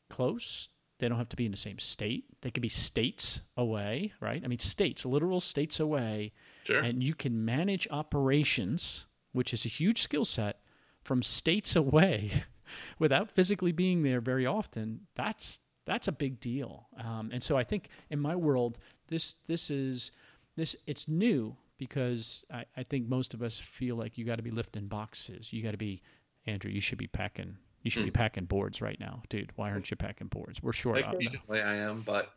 close, 0.08 0.68
they 0.98 1.08
don't 1.08 1.18
have 1.18 1.28
to 1.28 1.36
be 1.36 1.44
in 1.44 1.50
the 1.50 1.56
same 1.56 1.78
state. 1.78 2.24
They 2.40 2.50
could 2.50 2.62
be 2.62 2.68
states 2.68 3.42
away, 3.56 4.12
right? 4.20 4.42
I 4.42 4.48
mean, 4.48 4.58
states, 4.58 5.04
literal 5.04 5.40
states 5.40 5.78
away. 5.78 6.32
Sure. 6.64 6.80
And 6.80 7.02
you 7.02 7.14
can 7.14 7.44
manage 7.44 7.86
operations, 7.90 9.06
which 9.32 9.52
is 9.52 9.64
a 9.64 9.68
huge 9.68 10.02
skill 10.02 10.24
set, 10.24 10.63
from 11.04 11.22
states 11.22 11.76
away 11.76 12.44
without 12.98 13.30
physically 13.30 13.72
being 13.72 14.02
there 14.02 14.20
very 14.20 14.46
often, 14.46 15.00
that's 15.14 15.60
that's 15.86 16.08
a 16.08 16.12
big 16.12 16.40
deal. 16.40 16.88
Um, 17.02 17.30
and 17.32 17.42
so 17.42 17.56
I 17.56 17.64
think 17.64 17.88
in 18.10 18.18
my 18.18 18.34
world, 18.34 18.78
this 19.08 19.34
this 19.46 19.70
is 19.70 20.12
this 20.56 20.74
it's 20.86 21.08
new 21.08 21.56
because 21.78 22.44
I, 22.52 22.64
I 22.76 22.82
think 22.82 23.08
most 23.08 23.34
of 23.34 23.42
us 23.42 23.58
feel 23.58 23.96
like 23.96 24.16
you 24.16 24.24
got 24.24 24.36
to 24.36 24.42
be 24.42 24.50
lifting 24.50 24.86
boxes. 24.86 25.52
You 25.52 25.62
got 25.62 25.72
to 25.72 25.76
be 25.76 26.02
Andrew. 26.46 26.70
You 26.70 26.80
should 26.80 26.98
be 26.98 27.06
packing. 27.06 27.56
You 27.82 27.90
should 27.90 28.02
mm. 28.02 28.06
be 28.06 28.10
hmm. 28.10 28.22
packing 28.22 28.44
boards 28.46 28.80
right 28.80 28.98
now, 28.98 29.22
dude. 29.28 29.52
Why 29.56 29.70
aren't 29.70 29.90
you 29.90 29.96
packing 29.96 30.28
boards? 30.28 30.62
We're 30.62 30.72
short. 30.72 31.00
Occasionally 31.00 31.60
I 31.60 31.74
am, 31.76 32.02
but 32.02 32.32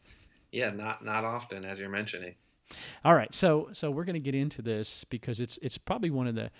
yeah, 0.51 0.71
not 0.71 1.03
not 1.03 1.23
often 1.23 1.65
as 1.65 1.79
you're 1.79 1.89
mentioning. 1.89 2.35
All 3.05 3.15
right, 3.15 3.33
so 3.33 3.69
so 3.71 3.89
we're 3.89 4.03
going 4.03 4.15
to 4.15 4.19
get 4.19 4.35
into 4.35 4.61
this 4.61 5.05
because 5.05 5.39
it's 5.39 5.57
it's 5.61 5.77
probably 5.77 6.09
one 6.09 6.27
of 6.27 6.35
the 6.35 6.51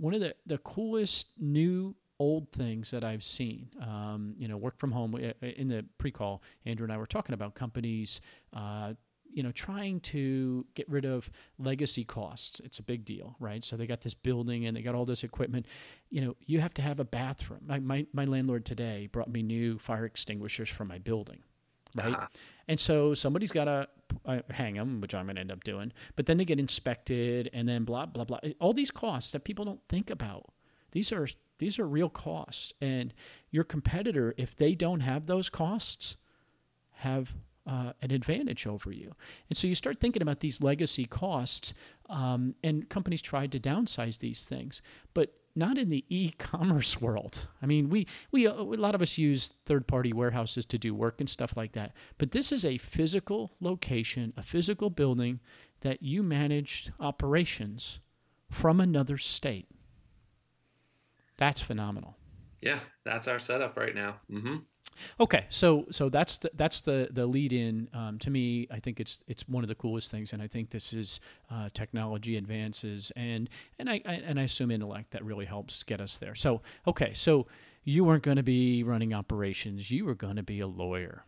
one 0.00 0.14
of 0.14 0.20
the, 0.20 0.34
the 0.46 0.58
coolest 0.58 1.28
new 1.38 1.94
old 2.18 2.50
things 2.50 2.90
that 2.90 3.04
I've 3.04 3.24
seen. 3.24 3.68
Um, 3.80 4.34
you 4.38 4.48
know, 4.48 4.56
work 4.56 4.78
from 4.78 4.92
home. 4.92 5.14
In 5.42 5.68
the 5.68 5.84
pre-call, 5.98 6.42
Andrew 6.66 6.84
and 6.84 6.92
I 6.92 6.96
were 6.98 7.06
talking 7.06 7.34
about 7.34 7.54
companies. 7.54 8.20
Uh, 8.52 8.94
you 9.32 9.44
know, 9.44 9.52
trying 9.52 10.00
to 10.00 10.66
get 10.74 10.88
rid 10.88 11.04
of 11.04 11.30
legacy 11.56 12.02
costs. 12.02 12.60
It's 12.64 12.80
a 12.80 12.82
big 12.82 13.04
deal, 13.04 13.36
right? 13.38 13.64
So 13.64 13.76
they 13.76 13.86
got 13.86 14.00
this 14.00 14.12
building 14.12 14.66
and 14.66 14.76
they 14.76 14.82
got 14.82 14.96
all 14.96 15.04
this 15.04 15.22
equipment. 15.22 15.66
You 16.10 16.22
know, 16.22 16.36
you 16.46 16.60
have 16.60 16.74
to 16.74 16.82
have 16.82 16.98
a 16.98 17.04
bathroom. 17.04 17.60
My, 17.64 17.78
my, 17.78 18.06
my 18.12 18.24
landlord 18.24 18.64
today 18.64 19.08
brought 19.12 19.30
me 19.30 19.42
new 19.42 19.78
fire 19.78 20.04
extinguishers 20.04 20.68
for 20.68 20.84
my 20.84 20.98
building 20.98 21.44
right? 21.94 22.14
Uh-huh. 22.14 22.26
And 22.68 22.78
so 22.78 23.14
somebody's 23.14 23.50
got 23.50 23.64
to 23.64 23.88
uh, 24.24 24.40
hang 24.50 24.74
them, 24.74 25.00
which 25.00 25.14
I'm 25.14 25.26
going 25.26 25.36
to 25.36 25.40
end 25.40 25.52
up 25.52 25.64
doing. 25.64 25.92
But 26.16 26.26
then 26.26 26.36
they 26.36 26.44
get 26.44 26.58
inspected, 26.60 27.50
and 27.52 27.68
then 27.68 27.84
blah 27.84 28.06
blah 28.06 28.24
blah. 28.24 28.38
All 28.60 28.72
these 28.72 28.90
costs 28.90 29.32
that 29.32 29.44
people 29.44 29.64
don't 29.64 29.82
think 29.88 30.10
about. 30.10 30.52
These 30.92 31.12
are 31.12 31.28
these 31.58 31.78
are 31.78 31.86
real 31.86 32.08
costs, 32.08 32.72
and 32.80 33.12
your 33.50 33.64
competitor, 33.64 34.34
if 34.36 34.56
they 34.56 34.74
don't 34.74 35.00
have 35.00 35.26
those 35.26 35.48
costs, 35.48 36.16
have 36.92 37.34
uh, 37.66 37.92
an 38.02 38.10
advantage 38.10 38.66
over 38.66 38.90
you. 38.90 39.14
And 39.48 39.56
so 39.56 39.66
you 39.66 39.74
start 39.74 39.98
thinking 39.98 40.22
about 40.22 40.40
these 40.40 40.62
legacy 40.62 41.04
costs, 41.04 41.74
um, 42.08 42.54
and 42.64 42.88
companies 42.88 43.22
tried 43.22 43.52
to 43.52 43.60
downsize 43.60 44.18
these 44.18 44.44
things, 44.44 44.82
but 45.14 45.34
not 45.54 45.78
in 45.78 45.88
the 45.88 46.04
e-commerce 46.08 47.00
world. 47.00 47.48
I 47.62 47.66
mean, 47.66 47.90
we 47.90 48.06
we 48.30 48.46
uh, 48.46 48.52
a 48.52 48.62
lot 48.62 48.94
of 48.94 49.02
us 49.02 49.18
use 49.18 49.50
third-party 49.66 50.12
warehouses 50.12 50.64
to 50.66 50.78
do 50.78 50.94
work 50.94 51.20
and 51.20 51.28
stuff 51.28 51.56
like 51.56 51.72
that. 51.72 51.92
But 52.18 52.30
this 52.30 52.52
is 52.52 52.64
a 52.64 52.78
physical 52.78 53.52
location, 53.60 54.32
a 54.36 54.42
physical 54.42 54.90
building 54.90 55.40
that 55.80 56.02
you 56.02 56.22
managed 56.22 56.92
operations 57.00 58.00
from 58.50 58.80
another 58.80 59.18
state. 59.18 59.68
That's 61.36 61.60
phenomenal. 61.60 62.16
Yeah, 62.60 62.80
that's 63.04 63.26
our 63.26 63.40
setup 63.40 63.76
right 63.76 63.94
now. 63.94 64.16
Mm-hmm. 64.30 64.56
Okay, 65.18 65.46
so 65.48 65.86
so 65.90 66.08
that's 66.08 66.38
the, 66.38 66.50
that's 66.54 66.80
the 66.80 67.08
the 67.10 67.26
lead 67.26 67.52
in. 67.52 67.88
Um, 67.92 68.18
to 68.20 68.30
me, 68.30 68.66
I 68.70 68.78
think 68.80 69.00
it's 69.00 69.22
it's 69.26 69.48
one 69.48 69.64
of 69.64 69.68
the 69.68 69.74
coolest 69.74 70.10
things, 70.10 70.32
and 70.32 70.42
I 70.42 70.46
think 70.46 70.70
this 70.70 70.92
is 70.92 71.20
uh, 71.50 71.68
technology 71.74 72.36
advances, 72.36 73.12
and 73.16 73.48
and 73.78 73.88
I, 73.88 74.00
I, 74.06 74.14
and 74.14 74.38
I 74.38 74.44
assume 74.44 74.70
intellect 74.70 75.12
that 75.12 75.24
really 75.24 75.46
helps 75.46 75.82
get 75.82 76.00
us 76.00 76.16
there. 76.16 76.34
So 76.34 76.62
okay, 76.86 77.12
so 77.14 77.46
you 77.84 78.04
weren't 78.04 78.22
going 78.22 78.36
to 78.36 78.42
be 78.42 78.82
running 78.82 79.14
operations; 79.14 79.90
you 79.90 80.04
were 80.04 80.14
going 80.14 80.36
to 80.36 80.42
be 80.42 80.60
a 80.60 80.66
lawyer. 80.66 81.24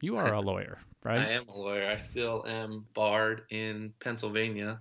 You 0.00 0.16
are 0.16 0.32
a 0.32 0.40
lawyer, 0.52 0.78
right? 1.04 1.20
I 1.20 1.30
am 1.32 1.48
a 1.48 1.56
lawyer. 1.56 1.88
I 1.88 1.96
still 1.96 2.44
am 2.46 2.86
barred 2.94 3.42
in 3.50 3.92
Pennsylvania 4.00 4.80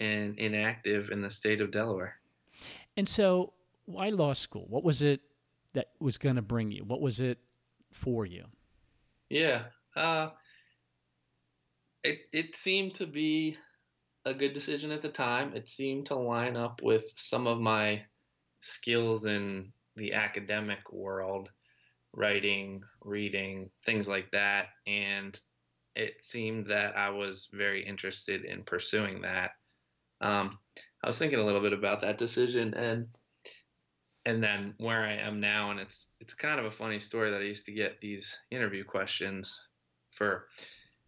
and 0.00 0.38
inactive 0.38 1.10
in 1.10 1.20
the 1.20 1.30
state 1.30 1.60
of 1.60 1.70
Delaware. 1.70 2.16
And 2.96 3.06
so, 3.06 3.52
why 3.86 4.10
law 4.10 4.32
school? 4.32 4.66
What 4.68 4.84
was 4.84 5.02
it 5.02 5.20
that 5.74 5.88
was 6.00 6.18
going 6.18 6.36
to 6.36 6.42
bring 6.42 6.70
you? 6.70 6.84
What 6.84 7.00
was 7.00 7.20
it 7.20 7.38
for 7.94 8.26
you? 8.26 8.46
Yeah, 9.28 9.70
uh, 9.96 10.30
it 12.04 12.20
it 12.32 12.56
seemed 12.56 12.94
to 12.96 13.06
be 13.06 13.56
a 14.24 14.34
good 14.34 14.52
decision 14.52 14.90
at 14.92 15.02
the 15.02 15.10
time. 15.10 15.54
It 15.56 15.68
seemed 15.68 16.06
to 16.06 16.16
line 16.16 16.56
up 16.56 16.82
with 16.82 17.04
some 17.16 17.46
of 17.46 17.60
my 17.60 18.04
skills 18.60 19.26
in 19.26 19.72
the 19.96 20.14
academic 20.14 20.92
world, 20.92 21.50
writing, 22.14 22.82
reading, 23.02 23.70
things 23.86 24.08
like 24.08 24.30
that, 24.32 24.68
and 24.86 25.40
it 25.96 26.14
seemed 26.24 26.66
that 26.68 26.96
I 26.96 27.10
was 27.10 27.48
very 27.52 27.86
interested 27.86 28.44
in 28.44 28.64
pursuing 28.64 29.22
that. 29.22 29.52
Um, 30.20 30.58
I 31.02 31.08
was 31.08 31.18
thinking 31.18 31.40
a 31.40 31.44
little 31.44 31.60
bit 31.60 31.72
about 31.72 32.00
that 32.02 32.18
decision, 32.18 32.74
and 32.74 33.08
and 34.24 34.42
then 34.42 34.74
where 34.78 35.02
I 35.02 35.14
am 35.14 35.40
now, 35.40 35.70
and 35.70 35.80
it's 35.80 36.08
it's 36.20 36.34
kind 36.34 36.60
of 36.60 36.66
a 36.66 36.70
funny 36.70 37.00
story 37.00 37.30
that 37.30 37.40
I 37.40 37.44
used 37.44 37.66
to 37.66 37.72
get 37.72 38.00
these 38.00 38.38
interview 38.50 38.84
questions 38.84 39.58
for 40.10 40.48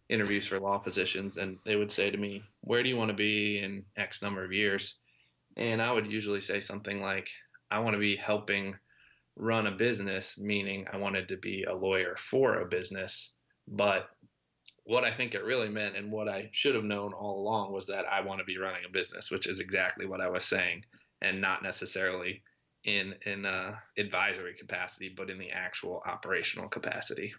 interviews 0.09 0.47
for 0.47 0.59
law 0.59 0.77
positions, 0.77 1.37
and 1.37 1.57
they 1.65 1.75
would 1.75 1.91
say 1.91 2.11
to 2.11 2.17
me, 2.17 2.43
"Where 2.61 2.83
do 2.83 2.89
you 2.89 2.97
want 2.97 3.09
to 3.09 3.15
be 3.15 3.59
in 3.59 3.85
X 3.95 4.21
number 4.21 4.43
of 4.43 4.51
years?" 4.51 4.95
And 5.57 5.81
I 5.81 5.91
would 5.91 6.11
usually 6.11 6.41
say 6.41 6.59
something 6.59 7.01
like, 7.01 7.29
"I 7.71 7.79
want 7.79 7.93
to 7.93 7.99
be 7.99 8.15
helping 8.15 8.77
run 9.37 9.67
a 9.67 9.71
business," 9.71 10.37
meaning 10.37 10.87
I 10.91 10.97
wanted 10.97 11.29
to 11.29 11.37
be 11.37 11.63
a 11.63 11.73
lawyer 11.73 12.15
for 12.17 12.59
a 12.59 12.67
business. 12.67 13.31
But 13.67 14.09
what 14.83 15.03
I 15.03 15.11
think 15.11 15.33
it 15.33 15.43
really 15.43 15.69
meant, 15.69 15.95
and 15.95 16.11
what 16.11 16.27
I 16.27 16.49
should 16.53 16.75
have 16.75 16.83
known 16.83 17.13
all 17.13 17.39
along, 17.39 17.71
was 17.71 17.87
that 17.87 18.05
I 18.05 18.21
want 18.21 18.39
to 18.39 18.45
be 18.45 18.57
running 18.57 18.85
a 18.85 18.89
business, 18.89 19.31
which 19.31 19.47
is 19.47 19.59
exactly 19.59 20.05
what 20.05 20.21
I 20.21 20.27
was 20.27 20.45
saying, 20.45 20.85
and 21.21 21.41
not 21.41 21.63
necessarily 21.63 22.43
in 22.85 23.15
in 23.25 23.45
uh, 23.45 23.75
advisory 23.97 24.53
capacity, 24.53 25.09
but 25.09 25.29
in 25.29 25.37
the 25.37 25.51
actual 25.51 26.01
operational 26.05 26.69
capacity. 26.69 27.33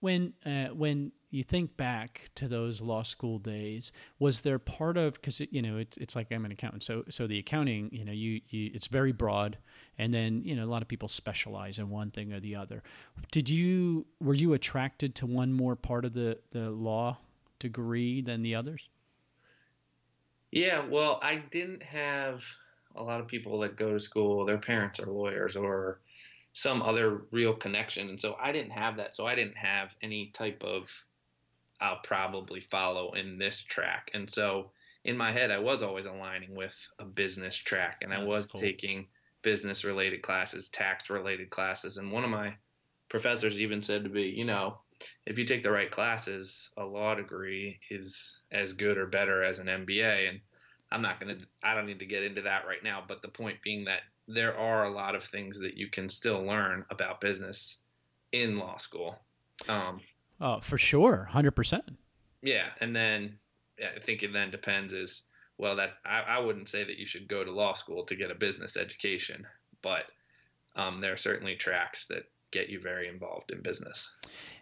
When 0.00 0.32
uh, 0.44 0.68
when 0.68 1.12
you 1.30 1.44
think 1.44 1.76
back 1.76 2.30
to 2.34 2.48
those 2.48 2.80
law 2.80 3.02
school 3.02 3.38
days, 3.38 3.92
was 4.18 4.40
there 4.40 4.58
part 4.58 4.96
of 4.96 5.14
because 5.14 5.40
you 5.40 5.62
know 5.62 5.78
it's 5.78 5.96
it's 5.98 6.16
like 6.16 6.32
I'm 6.32 6.44
an 6.44 6.52
accountant, 6.52 6.82
so 6.82 7.04
so 7.08 7.26
the 7.26 7.38
accounting 7.38 7.90
you 7.92 8.04
know 8.04 8.12
you, 8.12 8.40
you 8.48 8.70
it's 8.74 8.88
very 8.88 9.12
broad, 9.12 9.58
and 9.98 10.12
then 10.12 10.42
you 10.44 10.56
know 10.56 10.64
a 10.64 10.70
lot 10.70 10.82
of 10.82 10.88
people 10.88 11.08
specialize 11.08 11.78
in 11.78 11.88
one 11.90 12.10
thing 12.10 12.32
or 12.32 12.40
the 12.40 12.56
other. 12.56 12.82
Did 13.30 13.48
you 13.48 14.06
were 14.20 14.34
you 14.34 14.54
attracted 14.54 15.14
to 15.16 15.26
one 15.26 15.52
more 15.52 15.76
part 15.76 16.04
of 16.04 16.14
the 16.14 16.38
the 16.50 16.70
law 16.70 17.18
degree 17.58 18.20
than 18.22 18.42
the 18.42 18.54
others? 18.54 18.88
Yeah, 20.50 20.84
well, 20.88 21.20
I 21.22 21.36
didn't 21.36 21.82
have 21.84 22.42
a 22.96 23.02
lot 23.02 23.20
of 23.20 23.28
people 23.28 23.60
that 23.60 23.76
go 23.76 23.92
to 23.92 24.00
school, 24.00 24.44
their 24.44 24.58
parents 24.58 25.00
are 25.00 25.06
lawyers 25.06 25.56
or 25.56 26.00
some 26.52 26.82
other 26.82 27.22
real 27.30 27.54
connection. 27.54 28.08
And 28.08 28.20
so 28.20 28.36
I 28.40 28.52
didn't 28.52 28.72
have 28.72 28.96
that. 28.96 29.14
So 29.14 29.26
I 29.26 29.34
didn't 29.34 29.56
have 29.56 29.90
any 30.02 30.32
type 30.34 30.62
of 30.62 30.88
I'll 31.80 32.00
probably 32.02 32.60
follow 32.60 33.12
in 33.12 33.38
this 33.38 33.60
track. 33.62 34.10
And 34.12 34.30
so 34.30 34.70
in 35.04 35.16
my 35.16 35.32
head, 35.32 35.50
I 35.50 35.58
was 35.58 35.82
always 35.82 36.06
aligning 36.06 36.54
with 36.54 36.76
a 36.98 37.04
business 37.04 37.56
track 37.56 37.98
and 38.02 38.12
I 38.12 38.22
was 38.22 38.52
cool. 38.52 38.60
taking 38.60 39.06
business 39.42 39.84
related 39.84 40.22
classes, 40.22 40.68
tax 40.68 41.08
related 41.08 41.48
classes. 41.48 41.96
And 41.96 42.12
one 42.12 42.24
of 42.24 42.30
my 42.30 42.54
professors 43.08 43.60
even 43.60 43.82
said 43.82 44.04
to 44.04 44.10
me, 44.10 44.28
you 44.28 44.44
know, 44.44 44.78
if 45.24 45.38
you 45.38 45.46
take 45.46 45.62
the 45.62 45.70
right 45.70 45.90
classes, 45.90 46.68
a 46.76 46.84
law 46.84 47.14
degree 47.14 47.80
is 47.90 48.42
as 48.52 48.74
good 48.74 48.98
or 48.98 49.06
better 49.06 49.42
as 49.42 49.58
an 49.58 49.66
MBA. 49.66 50.28
And 50.28 50.40
I'm 50.92 51.02
not 51.02 51.20
going 51.20 51.38
to, 51.38 51.44
I 51.62 51.74
don't 51.74 51.86
need 51.86 52.00
to 52.00 52.06
get 52.06 52.22
into 52.22 52.42
that 52.42 52.66
right 52.66 52.82
now. 52.82 53.02
But 53.06 53.22
the 53.22 53.28
point 53.28 53.58
being 53.62 53.84
that 53.84 54.00
there 54.26 54.56
are 54.56 54.84
a 54.84 54.90
lot 54.90 55.14
of 55.14 55.24
things 55.24 55.58
that 55.60 55.76
you 55.76 55.88
can 55.88 56.08
still 56.08 56.42
learn 56.42 56.84
about 56.90 57.20
business 57.20 57.78
in 58.32 58.58
law 58.58 58.76
school. 58.78 59.16
Um, 59.68 60.00
oh, 60.40 60.60
for 60.60 60.78
sure. 60.78 61.28
100%. 61.32 61.80
Yeah. 62.42 62.66
And 62.80 62.94
then 62.94 63.38
yeah, 63.78 63.88
I 63.96 64.00
think 64.00 64.22
it 64.22 64.32
then 64.32 64.50
depends 64.50 64.92
is, 64.92 65.22
well, 65.58 65.76
that 65.76 65.94
I, 66.04 66.20
I 66.20 66.38
wouldn't 66.38 66.68
say 66.68 66.84
that 66.84 66.98
you 66.98 67.06
should 67.06 67.28
go 67.28 67.44
to 67.44 67.50
law 67.50 67.74
school 67.74 68.04
to 68.06 68.16
get 68.16 68.30
a 68.30 68.34
business 68.34 68.76
education, 68.76 69.46
but 69.82 70.04
um, 70.76 71.00
there 71.00 71.12
are 71.12 71.18
certainly 71.18 71.56
tracks 71.56 72.06
that 72.08 72.24
get 72.52 72.68
you 72.68 72.80
very 72.80 73.08
involved 73.08 73.50
in 73.50 73.62
business. 73.62 74.08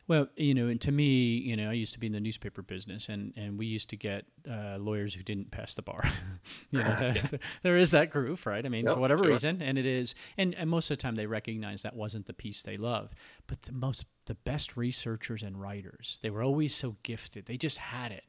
Well, 0.09 0.29
you 0.37 0.55
know, 0.55 0.69
and 0.69 0.81
to 0.81 0.91
me, 0.91 1.37
you 1.37 1.55
know, 1.55 1.69
I 1.69 1.75
used 1.75 1.93
to 1.93 2.01
be 2.01 2.07
in 2.07 2.15
the 2.15 2.21
newspaper 2.21 2.63
business, 2.63 3.11
and, 3.11 3.35
and 3.37 3.59
we 3.59 3.67
used 3.67 3.91
to 3.91 3.97
get 3.97 4.25
uh, 4.51 4.79
lawyers 4.79 5.13
who 5.13 5.23
didn't 5.23 5.51
pass 5.51 5.75
the 5.75 5.83
bar. 5.83 6.03
you 6.71 6.79
know, 6.79 7.13
yeah. 7.15 7.27
there 7.63 7.77
is 7.77 7.91
that 7.91 8.11
group, 8.11 8.47
right? 8.47 8.65
I 8.65 8.71
mean, 8.71 8.87
yep, 8.87 8.95
for 8.95 9.01
whatever 9.01 9.25
sure. 9.25 9.33
reason, 9.33 9.61
and 9.61 9.77
it 9.77 9.85
is, 9.85 10.15
and, 10.39 10.55
and 10.55 10.71
most 10.71 10.91
of 10.91 10.97
the 10.97 11.03
time 11.03 11.15
they 11.15 11.27
recognize 11.27 11.83
that 11.83 11.95
wasn't 11.95 12.25
the 12.25 12.33
piece 12.33 12.63
they 12.63 12.79
loved. 12.79 13.17
But 13.47 13.61
the 13.63 13.73
most, 13.73 14.07
the 14.25 14.35
best 14.35 14.79
researchers 14.79 15.43
and 15.43 15.61
writers, 15.61 16.19
they 16.23 16.31
were 16.31 16.43
always 16.43 16.75
so 16.75 16.97
gifted. 17.03 17.45
They 17.45 17.59
just 17.59 17.77
had 17.77 18.11
it, 18.11 18.25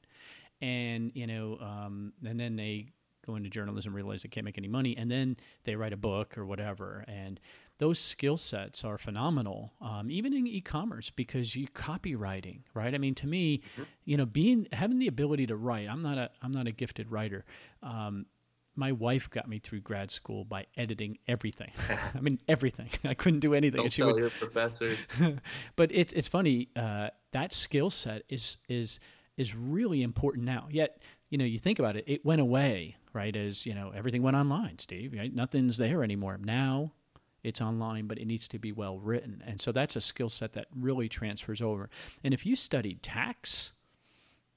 and 0.62 1.14
you 1.16 1.28
know, 1.28 1.60
um, 1.62 2.12
and 2.26 2.38
then 2.38 2.58
they 2.58 2.92
go 3.26 3.36
into 3.36 3.50
journalism, 3.50 3.94
realize 3.94 4.24
they 4.24 4.30
can't 4.30 4.44
make 4.44 4.58
any 4.58 4.68
money, 4.68 4.98
and 4.98 5.10
then 5.10 5.38
they 5.64 5.76
write 5.76 5.94
a 5.94 5.98
book 5.98 6.38
or 6.38 6.46
whatever, 6.46 7.06
and 7.08 7.40
those 7.80 7.98
skill 7.98 8.36
sets 8.36 8.84
are 8.84 8.98
phenomenal, 8.98 9.74
um, 9.82 10.12
even 10.12 10.34
in 10.34 10.46
e-commerce 10.46 11.10
because 11.10 11.56
you 11.56 11.68
copywriting, 11.70 12.60
right? 12.74 12.94
I 12.94 12.98
mean, 12.98 13.16
to 13.16 13.28
me, 13.28 13.62
mm-hmm. 13.74 13.84
you 14.04 14.18
know, 14.18 14.26
being 14.26 14.68
having 14.74 15.00
the 15.00 15.08
ability 15.08 15.48
to 15.48 15.56
write. 15.56 15.90
I'm 15.90 16.02
not 16.02 16.18
a 16.18 16.30
I'm 16.42 16.52
not 16.52 16.68
a 16.68 16.72
gifted 16.72 17.10
writer. 17.10 17.46
Um, 17.82 18.26
my 18.76 18.92
wife 18.92 19.30
got 19.30 19.48
me 19.48 19.60
through 19.60 19.82
grad 19.82 20.12
school 20.12 20.44
by 20.44 20.66
editing 20.78 21.18
everything. 21.28 21.72
I 22.16 22.20
mean, 22.20 22.40
everything. 22.48 22.90
I 23.06 23.14
couldn't 23.14 23.40
do 23.40 23.54
anything. 23.54 23.82
Don't 23.82 23.92
tell 23.92 24.08
would, 24.08 24.18
your 24.18 24.30
professors. 24.30 24.98
but 25.78 25.90
it's 25.92 26.12
it's 26.12 26.28
funny. 26.28 26.68
Uh, 26.76 27.10
that 27.32 27.54
skill 27.54 27.90
set 27.90 28.24
is 28.28 28.58
is 28.68 29.00
is 29.38 29.56
really 29.56 30.04
important 30.04 30.46
now. 30.46 30.68
Yet, 30.70 31.02
you 31.30 31.38
know, 31.38 31.46
you 31.46 31.60
think 31.60 31.80
about 31.80 31.96
it, 31.96 32.04
it 32.08 32.26
went 32.26 32.42
away, 32.42 32.98
right? 33.14 33.34
As 33.34 33.66
you 33.66 33.74
know, 33.74 33.94
everything 33.96 34.22
went 34.22 34.36
online, 34.36 34.80
Steve. 34.80 35.14
Right? 35.18 35.34
Nothing's 35.34 35.78
there 35.78 36.04
anymore. 36.04 36.38
Now 36.44 36.92
it's 37.44 37.62
online, 37.62 38.08
but 38.08 38.18
it 38.18 38.26
needs 38.26 38.48
to 38.50 38.60
be 38.60 38.72
well 38.72 39.00
written. 39.00 39.44
And 39.46 39.62
so 39.62 39.72
that's 39.72 39.96
a 39.96 40.02
skill 40.02 40.30
set 40.30 40.54
that 40.54 40.68
really 40.76 41.10
transfers 41.10 41.62
over. 41.62 41.90
And 42.24 42.34
if 42.34 42.46
you 42.46 42.56
studied 42.56 43.02
tax, 43.02 43.72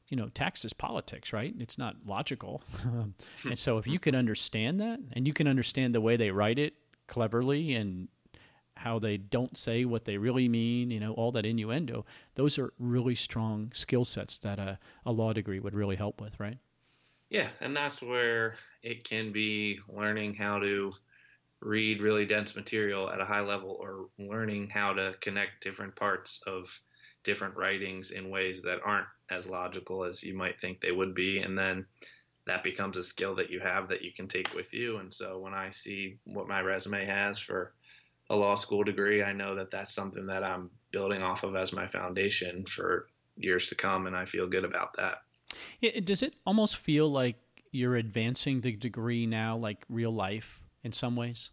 you 0.08 0.16
know, 0.16 0.28
tax 0.28 0.64
is 0.64 0.72
politics, 0.72 1.32
right? 1.32 1.54
It's 1.58 1.78
not 1.78 1.96
logical. 2.06 2.62
and 3.44 3.58
so 3.58 3.78
if 3.78 3.86
you 3.86 3.98
can 3.98 4.14
understand 4.14 4.80
that 4.80 5.00
and 5.12 5.26
you 5.26 5.32
can 5.32 5.46
understand 5.46 5.94
the 5.94 6.00
way 6.00 6.16
they 6.16 6.30
write 6.30 6.58
it 6.58 6.74
cleverly 7.06 7.74
and 7.74 8.08
how 8.76 8.98
they 8.98 9.16
don't 9.16 9.56
say 9.56 9.84
what 9.84 10.04
they 10.04 10.16
really 10.16 10.48
mean, 10.48 10.90
you 10.90 10.98
know, 10.98 11.12
all 11.12 11.30
that 11.32 11.46
innuendo, 11.46 12.04
those 12.34 12.58
are 12.58 12.72
really 12.78 13.14
strong 13.14 13.70
skill 13.72 14.04
sets 14.04 14.38
that 14.38 14.58
a, 14.58 14.78
a 15.06 15.12
law 15.12 15.32
degree 15.32 15.60
would 15.60 15.74
really 15.74 15.96
help 15.96 16.20
with, 16.20 16.38
right? 16.40 16.58
Yeah, 17.30 17.48
and 17.60 17.74
that's 17.74 18.02
where 18.02 18.56
it 18.82 19.04
can 19.04 19.32
be 19.32 19.78
learning 19.88 20.34
how 20.34 20.58
to 20.58 20.92
read 21.62 22.02
really 22.02 22.26
dense 22.26 22.56
material 22.56 23.08
at 23.10 23.20
a 23.20 23.24
high 23.24 23.40
level 23.40 23.76
or 23.80 24.06
learning 24.18 24.68
how 24.68 24.92
to 24.92 25.14
connect 25.20 25.62
different 25.62 25.94
parts 25.96 26.40
of 26.46 26.68
different 27.24 27.56
writings 27.56 28.10
in 28.10 28.30
ways 28.30 28.62
that 28.62 28.80
aren't 28.84 29.06
as 29.30 29.46
logical 29.46 30.04
as 30.04 30.22
you 30.22 30.36
might 30.36 30.60
think 30.60 30.80
they 30.80 30.92
would 30.92 31.14
be. 31.14 31.38
And 31.38 31.56
then 31.56 31.86
that 32.46 32.64
becomes 32.64 32.96
a 32.96 33.02
skill 33.02 33.36
that 33.36 33.50
you 33.50 33.60
have 33.60 33.88
that 33.88 34.02
you 34.02 34.12
can 34.12 34.26
take 34.26 34.52
with 34.54 34.72
you. 34.72 34.98
And 34.98 35.14
so 35.14 35.38
when 35.38 35.54
i 35.54 35.70
see 35.70 36.18
what 36.24 36.48
my 36.48 36.60
resume 36.60 37.06
has 37.06 37.38
for 37.38 37.74
a 38.30 38.36
law 38.36 38.54
school 38.54 38.82
degree 38.82 39.22
i 39.22 39.32
know 39.32 39.54
that 39.56 39.70
that's 39.70 39.94
something 39.94 40.26
that 40.26 40.44
i'm 40.44 40.70
building 40.92 41.22
off 41.22 41.42
of 41.42 41.56
as 41.56 41.72
my 41.72 41.88
foundation 41.88 42.64
for 42.66 43.08
years 43.36 43.68
to 43.68 43.74
come, 43.74 44.06
and 44.06 44.16
I 44.16 44.24
feel 44.24 44.46
good 44.46 44.64
about 44.64 44.96
that. 44.96 46.04
Does 46.04 46.22
it 46.22 46.34
almost 46.46 46.76
feel 46.76 47.10
like 47.10 47.36
you're 47.70 47.96
advancing 47.96 48.60
the 48.60 48.72
degree 48.72 49.26
now, 49.26 49.56
like 49.56 49.84
real 49.88 50.12
life, 50.12 50.60
in 50.84 50.92
some 50.92 51.16
ways? 51.16 51.50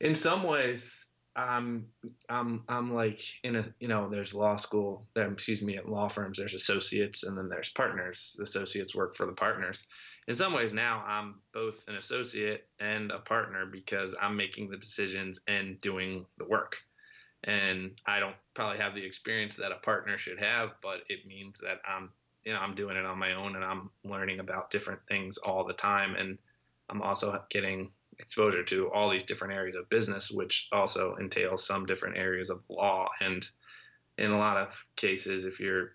In 0.00 0.14
some 0.14 0.42
ways, 0.42 1.06
I'm 1.36 1.86
I'm 2.28 2.62
I'm 2.68 2.94
like 2.94 3.20
in 3.42 3.56
a 3.56 3.64
you 3.80 3.88
know 3.88 4.08
there's 4.08 4.34
law 4.34 4.56
school 4.56 5.06
um, 5.16 5.32
excuse 5.32 5.62
me 5.62 5.76
at 5.76 5.88
law 5.88 6.08
firms 6.08 6.38
there's 6.38 6.54
associates 6.54 7.24
and 7.24 7.36
then 7.36 7.48
there's 7.48 7.70
partners. 7.70 8.36
The 8.36 8.44
associates 8.44 8.94
work 8.94 9.14
for 9.16 9.26
the 9.26 9.32
partners. 9.32 9.84
In 10.28 10.36
some 10.36 10.52
ways 10.52 10.72
now 10.72 11.02
I'm 11.06 11.36
both 11.52 11.82
an 11.88 11.96
associate 11.96 12.68
and 12.78 13.10
a 13.10 13.18
partner 13.18 13.66
because 13.66 14.14
I'm 14.20 14.36
making 14.36 14.70
the 14.70 14.76
decisions 14.76 15.40
and 15.48 15.80
doing 15.80 16.24
the 16.38 16.44
work. 16.44 16.76
And 17.42 18.00
I 18.06 18.20
don't 18.20 18.36
probably 18.54 18.78
have 18.78 18.94
the 18.94 19.04
experience 19.04 19.56
that 19.56 19.72
a 19.72 19.76
partner 19.76 20.18
should 20.18 20.38
have 20.38 20.70
but 20.82 21.00
it 21.08 21.26
means 21.26 21.56
that 21.62 21.80
I'm 21.88 22.10
you 22.44 22.52
know 22.52 22.60
I'm 22.60 22.76
doing 22.76 22.96
it 22.96 23.06
on 23.06 23.18
my 23.18 23.34
own 23.34 23.56
and 23.56 23.64
I'm 23.64 23.90
learning 24.04 24.38
about 24.38 24.70
different 24.70 25.00
things 25.08 25.36
all 25.38 25.64
the 25.64 25.72
time. 25.72 26.14
And 26.14 26.38
I'm 26.90 27.02
also 27.02 27.42
getting 27.50 27.90
exposure 28.18 28.62
to 28.64 28.90
all 28.92 29.10
these 29.10 29.24
different 29.24 29.54
areas 29.54 29.74
of 29.74 29.88
business, 29.88 30.30
which 30.30 30.68
also 30.72 31.16
entails 31.16 31.66
some 31.66 31.86
different 31.86 32.16
areas 32.16 32.50
of 32.50 32.60
law. 32.68 33.08
And 33.20 33.46
in 34.18 34.30
a 34.30 34.38
lot 34.38 34.56
of 34.56 34.84
cases, 34.96 35.44
if 35.44 35.60
you're 35.60 35.92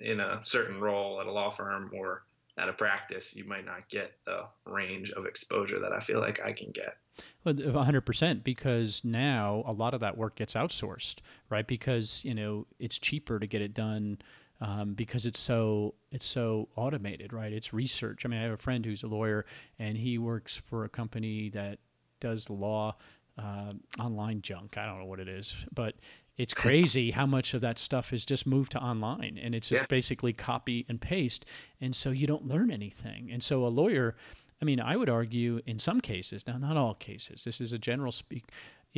in 0.00 0.20
a 0.20 0.40
certain 0.44 0.80
role 0.80 1.20
at 1.20 1.26
a 1.26 1.32
law 1.32 1.50
firm 1.50 1.90
or 1.94 2.24
at 2.56 2.68
a 2.68 2.72
practice, 2.72 3.34
you 3.34 3.44
might 3.44 3.64
not 3.64 3.88
get 3.88 4.12
the 4.26 4.44
range 4.64 5.10
of 5.12 5.26
exposure 5.26 5.78
that 5.78 5.92
I 5.92 6.00
feel 6.00 6.20
like 6.20 6.40
I 6.44 6.52
can 6.52 6.70
get. 6.72 6.96
Well, 7.44 7.54
100% 7.54 8.44
because 8.44 9.02
now 9.04 9.62
a 9.66 9.72
lot 9.72 9.94
of 9.94 10.00
that 10.00 10.16
work 10.16 10.36
gets 10.36 10.54
outsourced, 10.54 11.16
right? 11.50 11.66
Because, 11.66 12.24
you 12.24 12.34
know, 12.34 12.66
it's 12.78 12.98
cheaper 12.98 13.38
to 13.38 13.46
get 13.46 13.62
it 13.62 13.74
done 13.74 14.18
um, 14.60 14.94
because 14.94 15.26
it's 15.26 15.40
so 15.40 15.94
it's 16.10 16.26
so 16.26 16.68
automated, 16.76 17.32
right? 17.32 17.52
It's 17.52 17.72
research. 17.72 18.24
I 18.24 18.28
mean, 18.28 18.40
I 18.40 18.44
have 18.44 18.52
a 18.52 18.56
friend 18.56 18.84
who's 18.84 19.02
a 19.02 19.06
lawyer, 19.06 19.44
and 19.78 19.96
he 19.96 20.18
works 20.18 20.60
for 20.66 20.84
a 20.84 20.88
company 20.88 21.48
that 21.50 21.78
does 22.20 22.50
law 22.50 22.96
uh, 23.38 23.72
online 23.98 24.42
junk. 24.42 24.76
I 24.76 24.86
don't 24.86 24.98
know 24.98 25.04
what 25.04 25.20
it 25.20 25.28
is, 25.28 25.56
but 25.72 25.94
it's 26.36 26.54
crazy 26.64 27.10
how 27.12 27.26
much 27.26 27.54
of 27.54 27.60
that 27.60 27.78
stuff 27.78 28.12
is 28.12 28.24
just 28.24 28.46
moved 28.46 28.72
to 28.72 28.78
online, 28.78 29.38
and 29.40 29.54
it's 29.54 29.68
just 29.68 29.82
yeah. 29.82 29.86
basically 29.88 30.32
copy 30.32 30.84
and 30.88 31.00
paste, 31.00 31.44
and 31.80 31.94
so 31.94 32.10
you 32.10 32.26
don't 32.26 32.46
learn 32.46 32.70
anything. 32.70 33.30
And 33.32 33.42
so 33.42 33.64
a 33.64 33.68
lawyer. 33.68 34.16
I 34.60 34.64
mean, 34.64 34.80
I 34.80 34.96
would 34.96 35.08
argue 35.08 35.60
in 35.66 35.78
some 35.78 36.00
cases, 36.00 36.44
now 36.48 36.58
not 36.58 36.76
all 36.76 36.94
cases, 36.94 37.44
this 37.44 37.60
is 37.60 37.72
a 37.72 37.78
general 37.78 38.10
speak, 38.10 38.42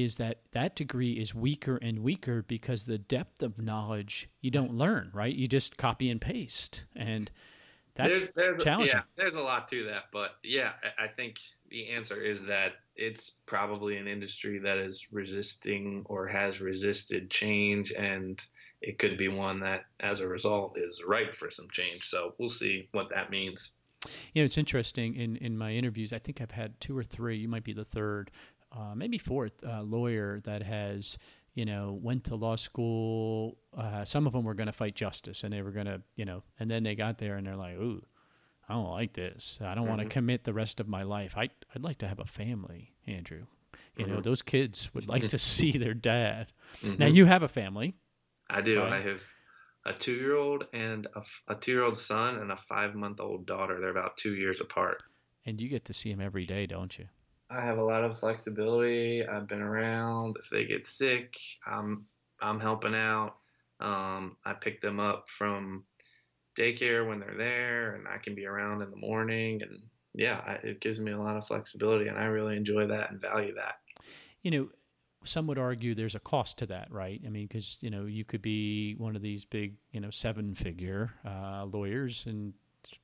is 0.03 0.17
that 0.17 0.41
that 0.53 0.77
degree 0.77 1.13
is 1.13 1.35
weaker 1.35 1.77
and 1.77 2.01
weaker 2.01 2.43
because 2.43 2.85
the 2.85 2.99
depth 2.99 3.43
of 3.43 3.59
knowledge 3.59 4.29
you 4.41 4.51
don't 4.51 4.75
learn, 4.75 5.11
right? 5.13 5.35
You 5.35 5.47
just 5.47 5.77
copy 5.77 6.11
and 6.11 6.21
paste, 6.21 6.85
and 6.95 7.31
that's 7.95 8.21
there's, 8.21 8.33
there's 8.35 8.65
challenging. 8.65 8.95
yeah, 8.95 9.03
there's 9.17 9.35
a 9.35 9.41
lot 9.41 9.69
to 9.69 9.85
that, 9.85 10.05
but 10.13 10.37
yeah, 10.43 10.73
I 10.99 11.09
think 11.09 11.37
the 11.71 11.91
answer 11.91 12.21
is 12.21 12.45
that 12.45 12.73
it's 12.97 13.33
probably 13.47 13.97
an 13.97 14.07
industry 14.07 14.59
that 14.59 14.79
is 14.79 15.07
resisting 15.13 16.03
or 16.07 16.27
has 16.27 16.61
resisted 16.61 17.31
change, 17.31 17.93
and 17.93 18.41
it 18.83 18.99
could 18.99 19.17
be 19.17 19.29
one 19.29 19.61
that, 19.61 19.85
as 20.01 20.21
a 20.21 20.27
result, 20.27 20.77
is 20.79 21.03
ripe 21.07 21.37
for 21.37 21.51
some 21.51 21.69
change. 21.71 22.09
So 22.09 22.35
we'll 22.39 22.49
see 22.49 22.89
what 22.93 23.09
that 23.11 23.31
means. 23.31 23.73
You 24.33 24.43
know, 24.43 24.47
it's 24.47 24.59
interesting. 24.59 25.15
In 25.17 25.37
in 25.37 25.59
my 25.59 25.73
interviews, 25.73 26.13
I 26.13 26.19
think 26.19 26.41
I've 26.41 26.51
had 26.51 26.81
two 26.81 26.97
or 26.97 27.05
three. 27.05 27.37
You 27.37 27.49
might 27.49 27.65
be 27.65 27.75
the 27.75 27.85
third 27.85 28.31
uh, 28.73 28.95
maybe 28.95 29.19
fourth 29.19 29.53
uh, 29.65 29.83
lawyer 29.83 30.41
that 30.45 30.63
has 30.63 31.19
you 31.55 31.65
know 31.65 31.99
went 32.01 32.25
to 32.25 32.37
law 32.37 32.57
school. 32.57 33.59
Uh, 33.77 34.05
some 34.05 34.27
of 34.27 34.33
them 34.33 34.45
were 34.45 34.55
going 34.55 34.67
to 34.67 34.73
fight 34.73 34.95
justice, 34.95 35.45
and 35.45 35.53
they 35.53 35.63
were 35.63 35.73
going 35.73 35.87
to 35.87 36.03
you 36.17 36.25
know, 36.25 36.43
and 36.59 36.71
then 36.71 36.83
they 36.83 36.95
got 36.95 37.19
there 37.19 37.37
and 37.37 37.47
they're 37.47 37.57
like, 37.57 37.77
ooh. 37.77 38.03
I 38.69 38.75
don't 38.75 38.91
like 38.91 39.15
this. 39.15 39.59
I 39.61 39.75
don't 39.75 39.83
mm-hmm. 39.83 39.97
want 39.97 40.03
to 40.03 40.07
commit 40.09 40.45
the 40.45 40.53
rest 40.53 40.79
of 40.79 40.87
my 40.87 41.03
life. 41.03 41.37
I 41.37 41.49
I'd 41.75 41.83
like 41.83 41.99
to 41.99 42.07
have 42.07 42.21
a 42.21 42.25
family, 42.25 42.95
Andrew. 43.05 43.47
You 43.97 44.05
mm-hmm. 44.05 44.15
know, 44.15 44.21
those 44.21 44.43
kids 44.43 44.95
would 44.95 45.09
like 45.09 45.27
to 45.27 45.39
see 45.39 45.73
their 45.73 45.93
dad. 45.93 46.53
Mm-hmm. 46.83 46.99
Now 46.99 47.07
you 47.07 47.25
have 47.25 47.43
a 47.43 47.49
family. 47.49 47.97
I 48.49 48.61
do. 48.61 48.81
Right? 48.81 48.93
I 48.93 49.01
have 49.01 49.23
a 49.87 49.93
two-year-old 49.93 50.67
and 50.73 51.09
a, 51.17 51.53
a 51.53 51.57
two-year-old 51.57 51.99
son 51.99 52.37
and 52.37 52.53
a 52.53 52.57
five-month-old 52.57 53.45
daughter. 53.45 53.81
They're 53.81 53.91
about 53.91 54.17
two 54.17 54.37
years 54.37 54.61
apart. 54.61 55.03
And 55.47 55.61
you 55.61 55.69
get 55.69 55.85
to 55.87 55.93
see 55.93 56.11
them 56.13 56.21
every 56.21 56.47
day, 56.47 56.67
don't 56.67 56.97
you? 56.97 57.09
I 57.51 57.61
have 57.61 57.79
a 57.79 57.85
lot 57.85 58.05
of 58.05 58.19
flexibility. 58.19 59.27
I've 59.27 59.49
been 59.49 59.61
around. 59.61 60.37
If 60.43 60.51
they 60.51 60.65
get 60.65 60.87
sick, 60.87 61.37
I'm 61.67 62.07
I'm 62.41 62.61
helping 62.61 62.95
out. 62.95 63.37
Um, 63.81 64.37
I 64.45 64.53
pick 64.53 64.81
them 64.81 65.01
up 65.01 65.29
from 65.29 65.85
daycare 66.57 67.07
when 67.09 67.19
they're 67.21 67.37
there, 67.37 67.95
and 67.95 68.07
I 68.07 68.19
can 68.19 68.35
be 68.35 68.47
around 68.47 68.83
in 68.83 68.91
the 68.91 68.97
morning. 68.97 69.63
And 69.63 69.81
yeah, 70.15 70.41
I, 70.47 70.53
it 70.67 70.81
gives 70.81 71.01
me 71.01 71.13
a 71.13 71.19
lot 71.19 71.37
of 71.37 71.47
flexibility, 71.47 72.09
and 72.09 72.19
I 72.19 72.25
really 72.25 72.57
enjoy 72.57 72.87
that 72.87 73.11
and 73.11 73.21
value 73.21 73.55
that. 73.55 73.77
You 74.43 74.51
know, 74.51 74.69
some 75.25 75.47
would 75.49 75.59
argue 75.59 75.95
there's 75.95 76.15
a 76.15 76.21
cost 76.21 76.59
to 76.59 76.67
that, 76.67 76.91
right? 76.93 77.21
I 77.27 77.31
mean, 77.31 77.47
because 77.47 77.79
you 77.81 77.91
know 77.91 78.07
you 78.07 78.25
could 78.25 78.43
be 78.43 78.95
one 78.95 79.17
of 79.17 79.23
these 79.23 79.45
big, 79.45 79.75
you 79.93 80.01
know, 80.01 80.11
seven-figure 80.11 81.11
uh, 81.27 81.65
lawyers 81.65 82.25
in 82.27 82.55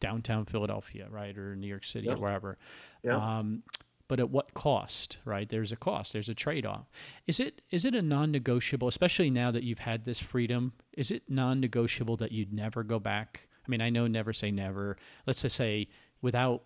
downtown 0.00 0.44
Philadelphia, 0.44 1.08
right, 1.10 1.36
or 1.36 1.56
New 1.56 1.66
York 1.66 1.84
City, 1.84 2.06
yep. 2.06 2.16
or 2.16 2.20
wherever. 2.20 2.58
Yeah. 3.02 3.16
Um, 3.16 3.62
but 4.08 4.20
at 4.20 4.30
what 4.30 4.54
cost 4.54 5.18
right? 5.24 5.48
There's 5.48 5.72
a 5.72 5.76
cost 5.76 6.12
there's 6.12 6.28
a 6.28 6.34
trade-off. 6.34 6.90
Is 7.26 7.40
it 7.40 7.62
is 7.70 7.84
it 7.84 7.94
a 7.94 8.02
non-negotiable 8.02 8.88
especially 8.88 9.30
now 9.30 9.50
that 9.50 9.62
you've 9.62 9.80
had 9.80 10.04
this 10.04 10.20
freedom 10.20 10.72
is 10.92 11.10
it 11.10 11.24
non-negotiable 11.28 12.16
that 12.18 12.32
you'd 12.32 12.52
never 12.52 12.82
go 12.82 12.98
back? 12.98 13.48
I 13.66 13.70
mean 13.70 13.80
i 13.80 13.90
know 13.90 14.06
never 14.06 14.32
say 14.32 14.50
never. 14.50 14.96
Let's 15.26 15.42
just 15.42 15.56
say 15.56 15.88
without 16.22 16.62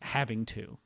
having 0.00 0.44
to. 0.46 0.78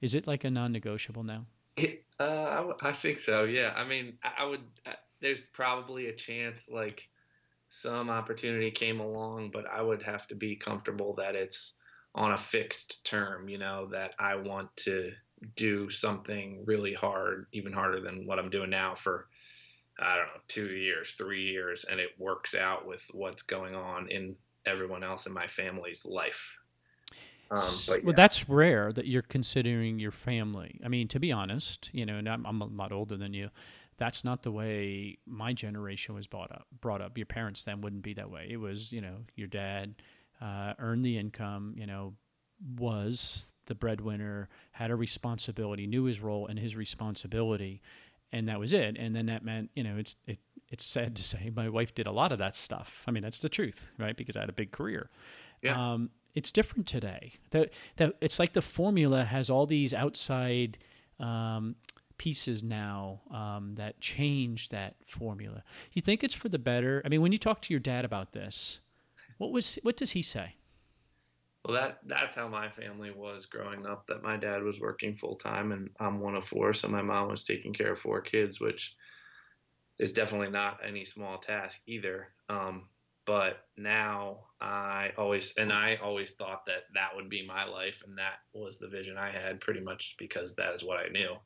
Is 0.00 0.14
it 0.14 0.26
like 0.26 0.44
a 0.44 0.50
non-negotiable 0.50 1.24
now? 1.24 1.46
It, 1.76 2.04
uh, 2.20 2.72
I, 2.82 2.90
I 2.90 2.92
think 2.92 3.20
so 3.20 3.44
yeah. 3.44 3.72
I 3.76 3.84
mean 3.84 4.18
i 4.38 4.44
would 4.44 4.62
uh, 4.86 4.92
there's 5.20 5.42
probably 5.52 6.06
a 6.06 6.12
chance 6.12 6.68
like 6.68 7.08
some 7.68 8.08
opportunity 8.08 8.70
came 8.70 9.00
along 9.00 9.50
but 9.50 9.66
i 9.66 9.82
would 9.82 10.02
have 10.02 10.26
to 10.26 10.34
be 10.34 10.56
comfortable 10.56 11.14
that 11.14 11.34
it's 11.34 11.74
on 12.14 12.32
a 12.32 12.38
fixed 12.38 13.04
term, 13.04 13.48
you 13.48 13.58
know, 13.58 13.86
that 13.92 14.14
I 14.18 14.36
want 14.36 14.68
to 14.78 15.12
do 15.56 15.88
something 15.90 16.64
really 16.66 16.94
hard, 16.94 17.46
even 17.52 17.72
harder 17.72 18.00
than 18.00 18.26
what 18.26 18.38
I'm 18.38 18.50
doing 18.50 18.70
now 18.70 18.94
for, 18.94 19.28
I 20.00 20.16
don't 20.16 20.26
know, 20.26 20.40
two 20.48 20.68
years, 20.68 21.12
three 21.12 21.44
years, 21.44 21.84
and 21.90 22.00
it 22.00 22.10
works 22.18 22.54
out 22.54 22.86
with 22.86 23.04
what's 23.12 23.42
going 23.42 23.74
on 23.74 24.10
in 24.10 24.36
everyone 24.66 25.04
else 25.04 25.26
in 25.26 25.32
my 25.32 25.46
family's 25.46 26.04
life. 26.04 26.58
Um, 27.50 27.60
but, 27.86 28.00
yeah. 28.00 28.04
Well, 28.04 28.14
that's 28.14 28.48
rare 28.48 28.92
that 28.92 29.06
you're 29.06 29.22
considering 29.22 29.98
your 29.98 30.12
family. 30.12 30.80
I 30.84 30.88
mean, 30.88 31.08
to 31.08 31.20
be 31.20 31.32
honest, 31.32 31.88
you 31.92 32.04
know, 32.04 32.16
and 32.16 32.28
I'm, 32.28 32.44
I'm 32.44 32.60
a 32.60 32.66
lot 32.66 32.92
older 32.92 33.16
than 33.16 33.32
you. 33.32 33.48
That's 33.96 34.22
not 34.24 34.42
the 34.42 34.52
way 34.52 35.18
my 35.26 35.52
generation 35.52 36.14
was 36.14 36.26
brought 36.26 36.52
up. 36.52 36.66
Brought 36.80 37.00
up. 37.00 37.16
Your 37.16 37.26
parents 37.26 37.64
then 37.64 37.80
wouldn't 37.80 38.02
be 38.02 38.14
that 38.14 38.30
way. 38.30 38.46
It 38.50 38.58
was, 38.58 38.92
you 38.92 39.00
know, 39.00 39.16
your 39.34 39.48
dad, 39.48 39.94
uh, 40.40 40.74
earned 40.78 41.02
the 41.02 41.18
income, 41.18 41.74
you 41.76 41.86
know, 41.86 42.14
was 42.76 43.46
the 43.66 43.74
breadwinner, 43.74 44.48
had 44.72 44.90
a 44.90 44.96
responsibility, 44.96 45.86
knew 45.86 46.04
his 46.04 46.20
role 46.20 46.46
and 46.46 46.58
his 46.58 46.74
responsibility, 46.74 47.80
and 48.32 48.48
that 48.48 48.58
was 48.58 48.72
it. 48.72 48.96
And 48.98 49.14
then 49.14 49.26
that 49.26 49.44
meant, 49.44 49.70
you 49.74 49.84
know, 49.84 49.96
it's 49.96 50.16
it, 50.26 50.38
it's 50.68 50.84
sad 50.84 51.16
to 51.16 51.22
say 51.32 51.50
my 51.54 51.68
wife 51.68 51.94
did 51.94 52.06
a 52.06 52.12
lot 52.12 52.32
of 52.32 52.38
that 52.38 52.56
stuff. 52.56 53.04
I 53.06 53.10
mean, 53.10 53.22
that's 53.22 53.40
the 53.40 53.48
truth, 53.48 53.90
right? 53.98 54.16
Because 54.16 54.36
I 54.36 54.40
had 54.40 54.48
a 54.48 54.54
big 54.54 54.72
career. 54.72 55.10
Yeah. 55.62 55.92
Um, 55.92 56.10
it's 56.34 56.52
different 56.52 56.86
today. 56.86 57.32
That 57.50 57.72
that 57.96 58.14
it's 58.20 58.38
like 58.38 58.52
the 58.52 58.62
formula 58.62 59.24
has 59.24 59.50
all 59.50 59.66
these 59.66 59.92
outside 59.92 60.78
um, 61.18 61.74
pieces 62.16 62.62
now 62.62 63.22
um, 63.30 63.74
that 63.76 64.00
change 64.00 64.68
that 64.68 64.96
formula. 65.06 65.64
You 65.92 66.02
think 66.02 66.22
it's 66.22 66.34
for 66.34 66.48
the 66.48 66.58
better? 66.58 67.02
I 67.04 67.08
mean, 67.08 67.22
when 67.22 67.32
you 67.32 67.38
talk 67.38 67.62
to 67.62 67.72
your 67.72 67.80
dad 67.80 68.04
about 68.04 68.32
this, 68.32 68.80
what 69.38 69.52
was 69.52 69.78
what 69.82 69.96
does 69.96 70.12
he 70.12 70.22
say? 70.22 70.56
Well, 71.64 71.76
that 71.76 71.98
that's 72.06 72.34
how 72.34 72.48
my 72.48 72.68
family 72.68 73.10
was 73.10 73.46
growing 73.46 73.86
up. 73.86 74.06
That 74.06 74.22
my 74.22 74.36
dad 74.36 74.62
was 74.62 74.80
working 74.80 75.16
full 75.16 75.36
time, 75.36 75.72
and 75.72 75.90
I'm 76.00 76.20
one 76.20 76.34
of 76.34 76.46
four, 76.46 76.72
so 76.74 76.88
my 76.88 77.02
mom 77.02 77.28
was 77.28 77.44
taking 77.44 77.72
care 77.72 77.92
of 77.92 77.98
four 77.98 78.20
kids, 78.20 78.60
which 78.60 78.94
is 79.98 80.12
definitely 80.12 80.50
not 80.50 80.80
any 80.86 81.04
small 81.04 81.38
task 81.38 81.78
either. 81.86 82.28
Um, 82.48 82.88
but 83.26 83.66
now 83.76 84.38
I 84.60 85.12
always 85.18 85.52
and 85.58 85.70
I 85.70 85.98
always 86.02 86.30
thought 86.30 86.64
that 86.66 86.84
that 86.94 87.14
would 87.14 87.28
be 87.28 87.46
my 87.46 87.64
life, 87.64 88.02
and 88.06 88.16
that 88.16 88.38
was 88.54 88.78
the 88.78 88.88
vision 88.88 89.18
I 89.18 89.30
had, 89.30 89.60
pretty 89.60 89.80
much 89.80 90.14
because 90.18 90.54
that 90.54 90.74
is 90.74 90.82
what 90.82 90.98
I 90.98 91.08
knew. 91.08 91.36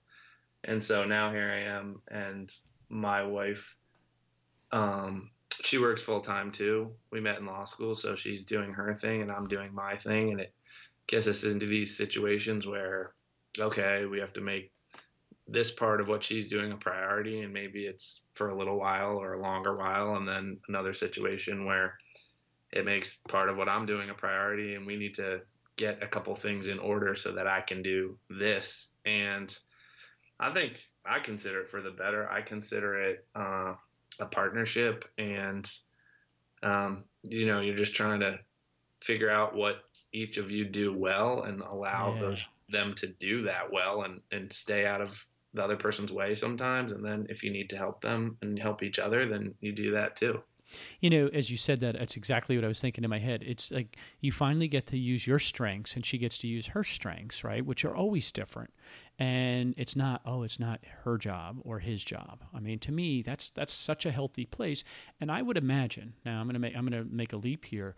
And 0.64 0.82
so 0.82 1.04
now 1.04 1.32
here 1.32 1.50
I 1.50 1.62
am, 1.76 2.00
and 2.08 2.54
my 2.88 3.24
wife 3.24 3.76
um, 4.70 5.31
she 5.62 5.78
works 5.78 6.02
full 6.02 6.20
time 6.20 6.50
too. 6.50 6.92
We 7.10 7.20
met 7.20 7.38
in 7.38 7.46
law 7.46 7.64
school, 7.64 7.94
so 7.94 8.16
she's 8.16 8.44
doing 8.44 8.72
her 8.72 8.94
thing 8.94 9.22
and 9.22 9.30
I'm 9.30 9.48
doing 9.48 9.74
my 9.74 9.96
thing, 9.96 10.30
and 10.30 10.40
it 10.40 10.54
gets 11.06 11.26
us 11.26 11.44
into 11.44 11.66
these 11.66 11.96
situations 11.96 12.66
where, 12.66 13.14
okay, 13.58 14.04
we 14.06 14.20
have 14.20 14.32
to 14.34 14.40
make 14.40 14.72
this 15.48 15.70
part 15.70 16.00
of 16.00 16.08
what 16.08 16.22
she's 16.22 16.48
doing 16.48 16.72
a 16.72 16.76
priority 16.76 17.40
and 17.42 17.52
maybe 17.52 17.84
it's 17.84 18.22
for 18.34 18.50
a 18.50 18.56
little 18.56 18.78
while 18.78 19.16
or 19.16 19.34
a 19.34 19.42
longer 19.42 19.76
while 19.76 20.16
and 20.16 20.26
then 20.26 20.56
another 20.68 20.94
situation 20.94 21.66
where 21.66 21.98
it 22.72 22.84
makes 22.84 23.16
part 23.28 23.48
of 23.48 23.56
what 23.56 23.68
I'm 23.68 23.84
doing 23.84 24.08
a 24.08 24.14
priority 24.14 24.76
and 24.76 24.86
we 24.86 24.96
need 24.96 25.14
to 25.16 25.40
get 25.76 26.02
a 26.02 26.06
couple 26.06 26.34
things 26.36 26.68
in 26.68 26.78
order 26.78 27.14
so 27.14 27.32
that 27.32 27.46
I 27.46 27.60
can 27.60 27.82
do 27.82 28.16
this 28.30 28.88
and 29.04 29.54
I 30.38 30.52
think 30.52 30.88
I 31.04 31.18
consider 31.18 31.60
it 31.60 31.68
for 31.68 31.82
the 31.82 31.90
better. 31.90 32.30
I 32.30 32.40
consider 32.40 33.00
it 33.02 33.26
uh, 33.34 33.74
a 34.20 34.26
partnership 34.26 35.04
and 35.18 35.70
um, 36.62 37.04
you 37.22 37.46
know 37.46 37.60
you're 37.60 37.76
just 37.76 37.94
trying 37.94 38.20
to 38.20 38.38
figure 39.00 39.30
out 39.30 39.54
what 39.54 39.84
each 40.12 40.36
of 40.36 40.50
you 40.50 40.64
do 40.64 40.96
well 40.96 41.42
and 41.42 41.60
allow 41.60 42.14
yeah. 42.14 42.20
those 42.20 42.44
them 42.68 42.94
to 42.94 43.06
do 43.06 43.42
that 43.42 43.70
well 43.72 44.02
and 44.02 44.20
and 44.30 44.52
stay 44.52 44.86
out 44.86 45.00
of 45.00 45.24
the 45.54 45.62
other 45.62 45.76
person's 45.76 46.12
way 46.12 46.34
sometimes. 46.34 46.92
And 46.92 47.04
then 47.04 47.26
if 47.28 47.42
you 47.42 47.50
need 47.50 47.70
to 47.70 47.76
help 47.76 48.00
them 48.00 48.36
and 48.42 48.58
help 48.58 48.82
each 48.82 48.98
other, 48.98 49.28
then 49.28 49.54
you 49.60 49.72
do 49.72 49.92
that 49.92 50.16
too. 50.16 50.42
You 51.00 51.10
know, 51.10 51.30
as 51.32 51.50
you 51.50 51.56
said 51.56 51.80
that, 51.80 51.98
that's 51.98 52.16
exactly 52.16 52.56
what 52.56 52.64
I 52.64 52.68
was 52.68 52.80
thinking 52.80 53.04
in 53.04 53.10
my 53.10 53.18
head. 53.18 53.42
It's 53.46 53.70
like 53.70 53.96
you 54.20 54.32
finally 54.32 54.68
get 54.68 54.86
to 54.88 54.98
use 54.98 55.26
your 55.26 55.38
strengths 55.38 55.94
and 55.94 56.04
she 56.04 56.18
gets 56.18 56.38
to 56.38 56.48
use 56.48 56.66
her 56.68 56.84
strengths, 56.84 57.44
right? 57.44 57.64
Which 57.64 57.84
are 57.84 57.94
always 57.94 58.30
different. 58.32 58.70
And 59.18 59.74
it's 59.76 59.94
not, 59.94 60.22
oh, 60.24 60.42
it's 60.42 60.58
not 60.58 60.80
her 61.04 61.18
job 61.18 61.58
or 61.64 61.78
his 61.78 62.02
job. 62.02 62.44
I 62.54 62.60
mean, 62.60 62.78
to 62.80 62.92
me, 62.92 63.22
that's 63.22 63.50
that's 63.50 63.72
such 63.72 64.06
a 64.06 64.10
healthy 64.10 64.46
place. 64.46 64.84
And 65.20 65.30
I 65.30 65.42
would 65.42 65.56
imagine, 65.56 66.14
now 66.24 66.40
I'm 66.40 66.46
gonna 66.46 66.58
make 66.58 66.76
I'm 66.76 66.84
gonna 66.84 67.04
make 67.04 67.32
a 67.32 67.36
leap 67.36 67.64
here, 67.64 67.94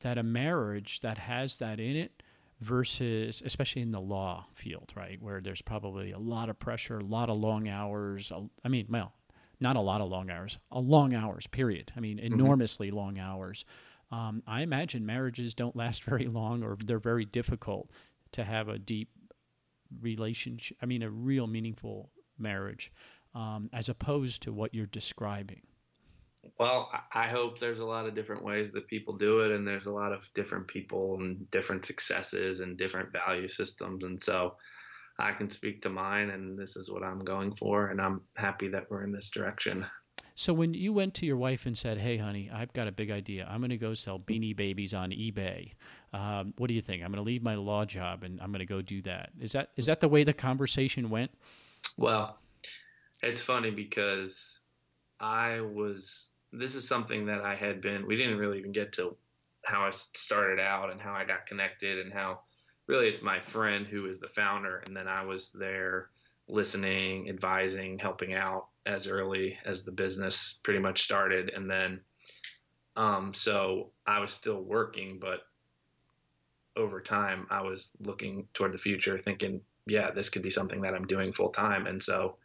that 0.00 0.18
a 0.18 0.22
marriage 0.22 1.00
that 1.00 1.18
has 1.18 1.56
that 1.58 1.80
in 1.80 1.96
it 1.96 2.22
versus 2.60 3.42
especially 3.44 3.82
in 3.82 3.92
the 3.92 4.00
law 4.00 4.46
field, 4.54 4.92
right, 4.96 5.20
where 5.22 5.40
there's 5.40 5.62
probably 5.62 6.12
a 6.12 6.18
lot 6.18 6.48
of 6.48 6.58
pressure, 6.58 6.98
a 6.98 7.04
lot 7.04 7.30
of 7.30 7.36
long 7.36 7.68
hours. 7.68 8.32
I 8.64 8.68
mean, 8.68 8.86
well, 8.88 9.12
not 9.60 9.76
a 9.76 9.80
lot 9.80 10.00
of 10.00 10.08
long 10.08 10.30
hours, 10.30 10.58
a 10.70 10.80
long 10.80 11.14
hours, 11.14 11.46
period. 11.46 11.92
I 11.96 12.00
mean, 12.00 12.18
mm-hmm. 12.18 12.32
enormously 12.34 12.88
mm-hmm. 12.88 12.96
long 12.96 13.18
hours. 13.18 13.64
Um, 14.12 14.42
I 14.46 14.62
imagine 14.62 15.04
marriages 15.04 15.54
don't 15.54 15.76
last 15.76 16.04
very 16.04 16.26
long 16.26 16.62
or 16.62 16.76
they're 16.84 16.98
very 16.98 17.24
difficult 17.24 17.90
to 18.32 18.44
have 18.44 18.68
a 18.68 18.78
deep 18.78 19.08
relationship, 20.00 20.76
I 20.82 20.86
mean, 20.86 21.02
a 21.02 21.10
real 21.10 21.46
meaningful 21.46 22.10
marriage, 22.38 22.92
um, 23.34 23.70
as 23.72 23.88
opposed 23.88 24.42
to 24.42 24.52
what 24.52 24.74
you're 24.74 24.86
describing. 24.86 25.62
Well, 26.58 26.90
I 27.12 27.26
hope 27.26 27.58
there's 27.58 27.80
a 27.80 27.84
lot 27.84 28.06
of 28.06 28.14
different 28.14 28.44
ways 28.44 28.70
that 28.72 28.86
people 28.86 29.16
do 29.16 29.40
it, 29.40 29.52
and 29.52 29.66
there's 29.66 29.86
a 29.86 29.92
lot 29.92 30.12
of 30.12 30.28
different 30.34 30.68
people 30.68 31.16
and 31.18 31.50
different 31.50 31.84
successes 31.84 32.60
and 32.60 32.76
different 32.76 33.12
value 33.12 33.48
systems. 33.48 34.04
And 34.04 34.20
so 34.22 34.54
I 35.18 35.32
can 35.32 35.48
speak 35.48 35.82
to 35.82 35.88
mine, 35.88 36.30
and 36.30 36.58
this 36.58 36.76
is 36.76 36.90
what 36.90 37.02
I'm 37.02 37.20
going 37.20 37.54
for, 37.54 37.88
and 37.88 38.00
I'm 38.00 38.20
happy 38.36 38.68
that 38.68 38.90
we're 38.90 39.02
in 39.02 39.12
this 39.12 39.30
direction. 39.30 39.86
So 40.34 40.52
when 40.52 40.74
you 40.74 40.92
went 40.92 41.14
to 41.14 41.26
your 41.26 41.38
wife 41.38 41.64
and 41.64 41.76
said, 41.76 41.96
"Hey, 41.96 42.18
honey, 42.18 42.50
I've 42.52 42.72
got 42.74 42.86
a 42.86 42.92
big 42.92 43.10
idea. 43.10 43.46
I'm 43.50 43.60
going 43.60 43.70
to 43.70 43.78
go 43.78 43.94
sell 43.94 44.18
Beanie 44.18 44.54
Babies 44.54 44.92
on 44.92 45.10
eBay. 45.10 45.72
Um, 46.12 46.52
what 46.58 46.68
do 46.68 46.74
you 46.74 46.82
think? 46.82 47.02
I'm 47.02 47.10
going 47.10 47.24
to 47.24 47.26
leave 47.26 47.42
my 47.42 47.54
law 47.54 47.86
job 47.86 48.22
and 48.22 48.40
I'm 48.40 48.50
going 48.50 48.60
to 48.60 48.66
go 48.66 48.82
do 48.82 49.00
that." 49.02 49.30
Is 49.40 49.52
that 49.52 49.70
is 49.76 49.86
that 49.86 50.00
the 50.00 50.08
way 50.08 50.24
the 50.24 50.34
conversation 50.34 51.08
went? 51.08 51.30
Well, 51.96 52.38
it's 53.22 53.40
funny 53.40 53.70
because 53.70 54.58
I 55.18 55.60
was 55.60 56.26
this 56.52 56.74
is 56.74 56.86
something 56.86 57.24
that 57.26 57.40
I 57.40 57.54
had 57.54 57.80
been. 57.80 58.06
We 58.06 58.16
didn't 58.16 58.36
really 58.36 58.58
even 58.58 58.72
get 58.72 58.92
to 58.94 59.16
how 59.64 59.86
I 59.86 59.90
started 60.14 60.60
out 60.60 60.90
and 60.90 61.00
how 61.00 61.12
I 61.12 61.24
got 61.24 61.46
connected 61.46 61.98
and 61.98 62.12
how 62.12 62.40
really 62.86 63.08
it's 63.08 63.22
my 63.22 63.40
friend 63.40 63.86
who 63.86 64.06
is 64.06 64.20
the 64.20 64.28
founder, 64.28 64.82
and 64.86 64.96
then 64.96 65.08
I 65.08 65.24
was 65.24 65.50
there 65.50 66.10
listening, 66.48 67.28
advising, 67.28 67.98
helping 67.98 68.34
out 68.34 68.68
as 68.84 69.08
early 69.08 69.58
as 69.64 69.82
the 69.82 69.92
business 69.92 70.58
pretty 70.62 70.78
much 70.78 71.02
started, 71.02 71.50
and 71.50 71.70
then 71.70 72.00
um, 72.96 73.34
so 73.34 73.90
I 74.06 74.20
was 74.20 74.32
still 74.32 74.62
working, 74.62 75.18
but 75.20 75.40
over 76.76 77.00
time 77.00 77.46
I 77.50 77.62
was 77.62 77.90
looking 78.00 78.48
toward 78.54 78.72
the 78.72 78.78
future, 78.78 79.18
thinking, 79.18 79.60
yeah, 79.86 80.10
this 80.10 80.30
could 80.30 80.42
be 80.42 80.50
something 80.50 80.80
that 80.82 80.94
I'm 80.94 81.06
doing 81.06 81.32
full 81.32 81.50
time, 81.50 81.86
and 81.86 82.02
so 82.02 82.36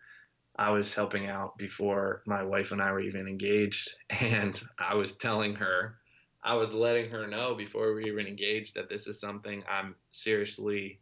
I 0.55 0.69
was 0.69 0.93
helping 0.93 1.27
out 1.27 1.57
before 1.57 2.23
my 2.25 2.43
wife 2.43 2.71
and 2.71 2.81
I 2.81 2.91
were 2.91 2.99
even 2.99 3.27
engaged. 3.27 3.95
And 4.09 4.61
I 4.77 4.95
was 4.95 5.15
telling 5.15 5.55
her, 5.55 6.00
I 6.43 6.55
was 6.55 6.73
letting 6.73 7.09
her 7.11 7.27
know 7.27 7.53
before 7.55 7.93
we 7.93 8.05
even 8.05 8.25
engaged 8.25 8.75
that 8.75 8.89
this 8.89 9.07
is 9.07 9.19
something 9.19 9.63
I'm 9.69 9.95
seriously 10.09 10.99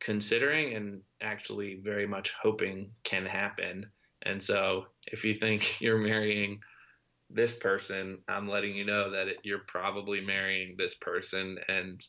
considering 0.00 0.74
and 0.74 1.00
actually 1.20 1.80
very 1.82 2.06
much 2.06 2.34
hoping 2.40 2.90
can 3.04 3.24
happen. 3.24 3.86
And 4.22 4.42
so 4.42 4.86
if 5.06 5.24
you 5.24 5.34
think 5.34 5.80
you're 5.80 5.98
marrying 5.98 6.60
this 7.30 7.54
person, 7.54 8.18
I'm 8.28 8.48
letting 8.48 8.74
you 8.74 8.84
know 8.84 9.10
that 9.10 9.28
it, 9.28 9.38
you're 9.42 9.60
probably 9.66 10.20
marrying 10.20 10.74
this 10.76 10.94
person. 10.94 11.58
And 11.68 12.04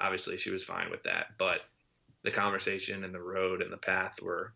obviously 0.00 0.38
she 0.38 0.50
was 0.50 0.62
fine 0.62 0.90
with 0.90 1.02
that. 1.04 1.26
But 1.38 1.64
the 2.22 2.30
conversation 2.30 3.04
and 3.04 3.14
the 3.14 3.20
road 3.20 3.62
and 3.62 3.72
the 3.72 3.78
path 3.78 4.20
were 4.22 4.52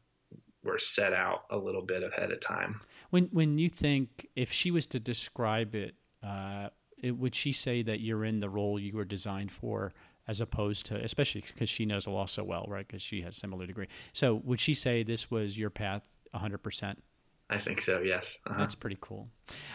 were 0.62 0.78
set 0.78 1.12
out 1.12 1.44
a 1.50 1.56
little 1.56 1.82
bit 1.82 2.02
ahead 2.02 2.30
of 2.30 2.40
time. 2.40 2.80
When 3.10 3.24
when 3.32 3.58
you 3.58 3.68
think 3.68 4.26
if 4.34 4.52
she 4.52 4.70
was 4.70 4.86
to 4.88 5.00
describe 5.00 5.74
it, 5.74 5.94
uh, 6.22 6.68
it, 7.04 7.18
would 7.18 7.34
she 7.34 7.52
say 7.52 7.82
that 7.82 8.00
you're 8.00 8.24
in 8.24 8.40
the 8.40 8.48
role 8.48 8.78
you 8.78 8.96
were 8.96 9.04
designed 9.04 9.52
for, 9.52 9.92
as 10.26 10.40
opposed 10.40 10.86
to, 10.86 10.96
especially 10.96 11.42
because 11.42 11.68
she 11.68 11.84
knows 11.84 12.04
the 12.04 12.10
law 12.10 12.26
so 12.26 12.42
well, 12.42 12.64
right? 12.68 12.86
Because 12.86 13.02
she 13.02 13.20
has 13.22 13.36
similar 13.36 13.66
degree. 13.66 13.88
So 14.12 14.40
would 14.44 14.60
she 14.60 14.74
say 14.74 15.02
this 15.02 15.30
was 15.30 15.58
your 15.58 15.70
path, 15.70 16.02
100 16.30 16.58
percent? 16.58 17.02
I 17.50 17.58
think 17.58 17.82
so. 17.82 18.00
Yes. 18.00 18.38
Uh-huh. 18.46 18.58
That's 18.58 18.74
pretty 18.74 18.96
cool. 19.00 19.28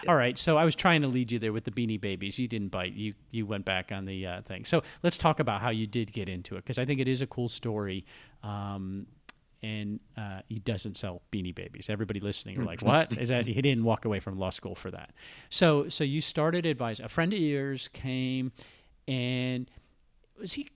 Yeah. 0.03 0.09
All 0.09 0.15
right. 0.15 0.37
So 0.37 0.57
I 0.57 0.65
was 0.65 0.75
trying 0.75 1.01
to 1.03 1.07
lead 1.07 1.31
you 1.31 1.37
there 1.37 1.53
with 1.53 1.65
the 1.65 1.71
Beanie 1.71 2.01
Babies. 2.01 2.39
You 2.39 2.47
didn't 2.47 2.69
bite. 2.69 2.93
You 2.93 3.13
you 3.29 3.45
went 3.45 3.63
back 3.63 3.91
on 3.91 4.05
the 4.05 4.25
uh, 4.25 4.41
thing. 4.41 4.65
So 4.65 4.81
let's 5.03 5.17
talk 5.17 5.39
about 5.39 5.61
how 5.61 5.69
you 5.69 5.85
did 5.85 6.11
get 6.11 6.29
into 6.29 6.55
it 6.55 6.63
because 6.63 6.79
I 6.79 6.85
think 6.85 6.99
it 6.99 7.07
is 7.07 7.21
a 7.21 7.27
cool 7.27 7.47
story. 7.47 8.05
Um, 8.43 9.05
and 9.61 9.99
uh, 10.17 10.41
he 10.47 10.59
doesn't 10.59 10.95
sell 10.97 11.21
beanie 11.31 11.53
babies. 11.53 11.89
Everybody 11.89 12.19
listening 12.19 12.59
are 12.59 12.65
like, 12.65 12.81
"What 12.83 13.11
is 13.17 13.29
that?" 13.29 13.47
He 13.47 13.61
didn't 13.61 13.83
walk 13.83 14.05
away 14.05 14.19
from 14.19 14.37
law 14.37 14.49
school 14.49 14.75
for 14.75 14.91
that. 14.91 15.11
So, 15.49 15.89
so 15.89 16.03
you 16.03 16.21
started 16.21 16.65
advising. 16.65 17.05
A 17.05 17.09
friend 17.09 17.33
of 17.33 17.39
yours 17.39 17.89
came, 17.93 18.51
and 19.07 19.69
was 20.39 20.53
he? 20.53 20.69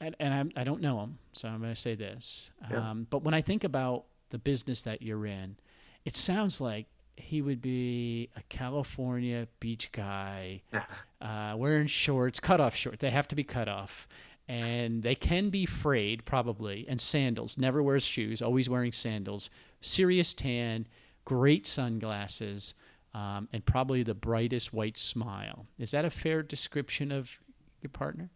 And, 0.00 0.14
and 0.20 0.52
I, 0.56 0.60
I 0.60 0.64
don't 0.64 0.82
know 0.82 1.00
him, 1.00 1.18
so 1.32 1.48
I'm 1.48 1.60
going 1.60 1.74
to 1.74 1.80
say 1.80 1.94
this. 1.94 2.50
Yeah. 2.70 2.90
Um, 2.90 3.06
but 3.08 3.22
when 3.22 3.32
I 3.32 3.40
think 3.40 3.64
about 3.64 4.04
the 4.28 4.38
business 4.38 4.82
that 4.82 5.00
you're 5.00 5.24
in, 5.24 5.56
it 6.04 6.14
sounds 6.14 6.60
like 6.60 6.86
he 7.16 7.40
would 7.40 7.62
be 7.62 8.28
a 8.36 8.42
California 8.48 9.48
beach 9.58 9.90
guy, 9.92 10.62
uh, 11.20 11.54
wearing 11.56 11.86
shorts, 11.86 12.40
cut 12.40 12.60
off 12.60 12.74
shorts. 12.74 12.98
They 12.98 13.10
have 13.10 13.28
to 13.28 13.34
be 13.34 13.44
cut 13.44 13.68
off, 13.68 14.06
and 14.48 15.02
they 15.02 15.14
can 15.14 15.50
be 15.50 15.66
frayed 15.66 16.24
probably 16.24 16.86
and 16.88 17.00
sandals. 17.00 17.58
Never 17.58 17.82
wears 17.82 18.04
shoes 18.04 18.42
always 18.42 18.68
wearing 18.68 18.92
sandals. 18.92 19.50
Serious 19.80 20.34
tan 20.34 20.86
great 21.24 21.66
sunglasses 21.66 22.74
um, 23.14 23.48
and 23.52 23.64
probably 23.64 24.02
the 24.02 24.14
brightest 24.14 24.72
white 24.72 24.96
smile. 24.96 25.66
Is 25.78 25.90
that 25.90 26.04
a 26.04 26.10
fair 26.10 26.42
description 26.42 27.10
of 27.10 27.30
your 27.82 27.90
partner? 27.90 28.30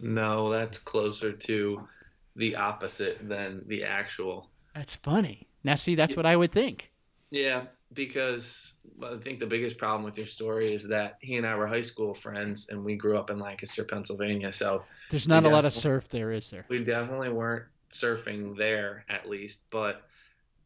No 0.00 0.50
that's 0.50 0.78
closer 0.78 1.32
to 1.32 1.88
the 2.36 2.56
opposite 2.56 3.28
than 3.28 3.62
the 3.66 3.84
actual. 3.84 4.50
That's 4.74 4.96
funny. 4.96 5.46
Now 5.62 5.76
see 5.76 5.94
that's 5.94 6.16
what 6.16 6.26
i 6.26 6.36
would 6.36 6.52
think. 6.52 6.92
Yeah 7.30 7.64
because 7.94 8.72
I 9.02 9.16
think 9.16 9.40
the 9.40 9.46
biggest 9.46 9.78
problem 9.78 10.04
with 10.04 10.18
your 10.18 10.26
story 10.26 10.74
is 10.74 10.86
that 10.88 11.18
he 11.20 11.36
and 11.36 11.46
I 11.46 11.54
were 11.54 11.66
high 11.66 11.82
school 11.82 12.14
friends 12.14 12.66
and 12.68 12.84
we 12.84 12.96
grew 12.96 13.16
up 13.16 13.30
in 13.30 13.38
Lancaster, 13.38 13.84
Pennsylvania. 13.84 14.52
So 14.52 14.84
there's 15.10 15.28
not 15.28 15.44
a 15.44 15.48
lot 15.48 15.64
of 15.64 15.72
surf 15.72 16.08
there, 16.08 16.32
is 16.32 16.50
there? 16.50 16.66
We 16.68 16.84
definitely 16.84 17.30
weren't 17.30 17.64
surfing 17.92 18.56
there 18.56 19.04
at 19.08 19.28
least, 19.28 19.60
but 19.70 20.02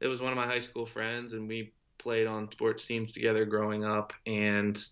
it 0.01 0.07
was 0.07 0.21
one 0.21 0.33
of 0.33 0.37
my 0.37 0.47
high 0.47 0.61
school 0.61 0.87
friends 0.87 1.33
and 1.33 1.49
we 1.49 1.73
played 1.99 2.27
on 2.27 2.51
sports 2.51 2.87
teams 2.87 3.13
together 3.13 3.45
growing 3.45 3.85
up 3.85 4.13
and 4.27 4.83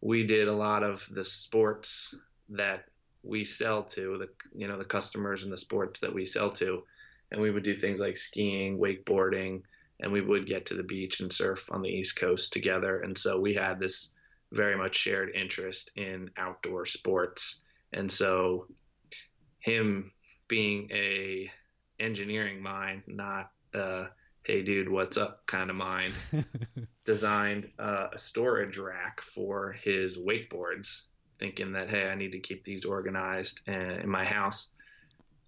we 0.00 0.26
did 0.26 0.48
a 0.48 0.52
lot 0.52 0.82
of 0.82 1.06
the 1.12 1.24
sports 1.24 2.14
that 2.48 2.84
we 3.22 3.44
sell 3.44 3.82
to 3.82 4.18
the 4.18 4.28
you 4.58 4.66
know 4.66 4.78
the 4.78 4.84
customers 4.84 5.44
and 5.44 5.52
the 5.52 5.58
sports 5.58 6.00
that 6.00 6.12
we 6.12 6.24
sell 6.24 6.50
to 6.50 6.82
and 7.30 7.40
we 7.40 7.50
would 7.50 7.62
do 7.62 7.76
things 7.76 8.00
like 8.00 8.16
skiing 8.16 8.78
wakeboarding 8.78 9.62
and 10.00 10.10
we 10.10 10.20
would 10.20 10.46
get 10.46 10.66
to 10.66 10.74
the 10.74 10.82
beach 10.82 11.20
and 11.20 11.32
surf 11.32 11.68
on 11.70 11.82
the 11.82 11.88
East 11.88 12.16
Coast 12.16 12.52
together. 12.52 13.00
And 13.00 13.16
so 13.16 13.38
we 13.38 13.54
had 13.54 13.78
this 13.78 14.10
very 14.52 14.76
much 14.76 14.96
shared 14.96 15.34
interest 15.34 15.92
in 15.96 16.30
outdoor 16.36 16.86
sports. 16.86 17.60
And 17.92 18.10
so 18.10 18.66
him 19.60 20.10
being 20.48 20.88
a 20.92 21.50
engineering 22.00 22.62
mind, 22.62 23.02
not 23.06 23.50
uh, 23.74 24.06
hey 24.44 24.62
dude, 24.62 24.88
what's 24.88 25.16
up 25.16 25.46
kind 25.46 25.70
of 25.70 25.76
mind, 25.76 26.14
designed 27.04 27.68
uh, 27.78 28.08
a 28.12 28.18
storage 28.18 28.78
rack 28.78 29.20
for 29.20 29.72
his 29.72 30.18
wakeboards, 30.18 31.02
thinking 31.38 31.72
that 31.72 31.90
hey, 31.90 32.08
I 32.08 32.14
need 32.14 32.32
to 32.32 32.40
keep 32.40 32.64
these 32.64 32.84
organized 32.84 33.60
uh, 33.68 33.72
in 33.72 34.08
my 34.08 34.24
house. 34.24 34.68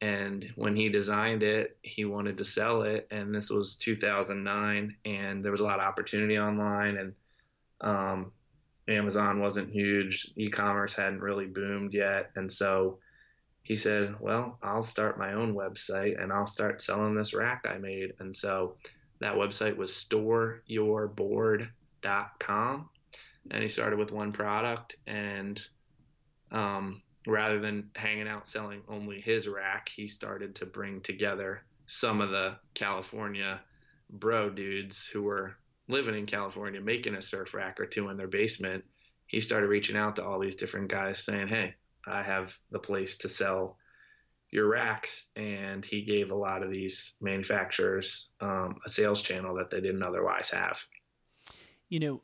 And 0.03 0.51
when 0.57 0.75
he 0.75 0.89
designed 0.89 1.45
it, 1.45 1.77
he 1.83 2.05
wanted 2.05 2.37
to 2.39 2.45
sell 2.45 2.83
it, 2.83 3.07
and 3.13 3.33
this 3.33 3.51
was 3.51 3.77
2009, 3.77 4.97
and 5.05 5.45
there 5.45 5.53
was 5.53 5.61
a 5.61 5.65
lot 5.65 5.79
of 5.79 5.87
opportunity 5.87 6.37
online, 6.37 6.97
and 6.97 7.15
um, 7.81 8.33
Amazon 8.89 9.39
wasn't 9.39 9.71
huge, 9.71 10.33
e-commerce 10.35 10.97
hadn't 10.97 11.21
really 11.21 11.47
boomed 11.47 11.95
yet, 11.95 12.33
and 12.35 12.53
so 12.53 12.99
he 13.63 13.77
said, 13.77 14.17
"Well, 14.19 14.59
I'll 14.61 14.83
start 14.83 15.21
my 15.21 15.35
own 15.35 15.55
website, 15.55 16.21
and 16.21 16.33
I'll 16.33 16.47
start 16.47 16.83
selling 16.83 17.15
this 17.15 17.33
rack 17.33 17.65
I 17.65 17.79
made." 17.79 18.15
And 18.19 18.37
so 18.37 18.79
that 19.21 19.37
website 19.37 19.77
was 19.77 19.93
storeyourboard.com, 19.93 22.89
and 23.53 23.63
he 23.63 23.69
started 23.69 24.01
with 24.01 24.11
one 24.11 24.33
product, 24.33 24.97
and 25.07 25.65
um, 26.51 27.03
rather 27.27 27.59
than 27.59 27.91
hanging 27.95 28.29
out 28.29 28.49
selling 28.49 28.83
only 28.89 29.21
his 29.21 29.49
rack, 29.49 29.89
he 29.89 30.09
started 30.09 30.55
to 30.57 30.67
bring 30.67 31.01
together 31.01 31.63
some 31.87 32.21
of 32.21 32.31
the 32.31 32.57
California 32.75 33.61
bro 34.11 34.51
dudes 34.51 35.07
who 35.07 35.23
were 35.23 35.57
living 35.89 36.15
in 36.15 36.27
California 36.27 36.81
making 36.81 37.15
a 37.15 37.23
surf 37.23 37.55
rack 37.55 37.81
or 37.81 37.87
two 37.87 38.09
in 38.09 38.17
their 38.17 38.29
basement. 38.29 38.85
He 39.27 39.41
started 39.41 39.69
reaching 39.69 39.97
out 39.97 40.17
to 40.17 40.25
all 40.25 40.39
these 40.39 40.57
different 40.57 40.91
guys 40.91 41.25
saying, 41.25 41.49
Hey, 41.49 41.75
I 42.07 42.23
have 42.23 42.57
the 42.71 42.79
place 42.79 43.19
to 43.19 43.29
sell 43.29 43.79
your 44.51 44.69
racks. 44.69 45.27
And 45.35 45.85
he 45.85 46.03
gave 46.03 46.31
a 46.31 46.37
lot 46.37 46.63
of 46.63 46.71
these 46.71 47.15
manufacturers 47.21 48.29
um, 48.41 48.79
a 48.85 48.89
sales 48.89 49.23
channel 49.23 49.55
that 49.57 49.71
they 49.71 49.81
didn't 49.81 50.03
otherwise 50.03 50.51
have. 50.51 50.79
You 51.89 52.01
know, 52.01 52.23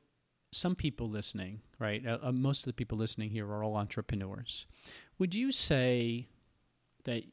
some 0.52 0.74
people 0.74 1.08
listening, 1.08 1.60
right? 1.78 2.04
Uh, 2.06 2.18
uh, 2.22 2.32
most 2.32 2.60
of 2.60 2.66
the 2.66 2.72
people 2.72 2.98
listening 2.98 3.30
here 3.30 3.46
are 3.46 3.62
all 3.62 3.76
entrepreneurs. 3.76 4.66
Would 5.18 5.34
you 5.34 5.52
say 5.52 6.28
that 7.04 7.24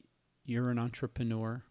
you're 0.44 0.70
an 0.70 0.78
entrepreneur? 0.78 1.62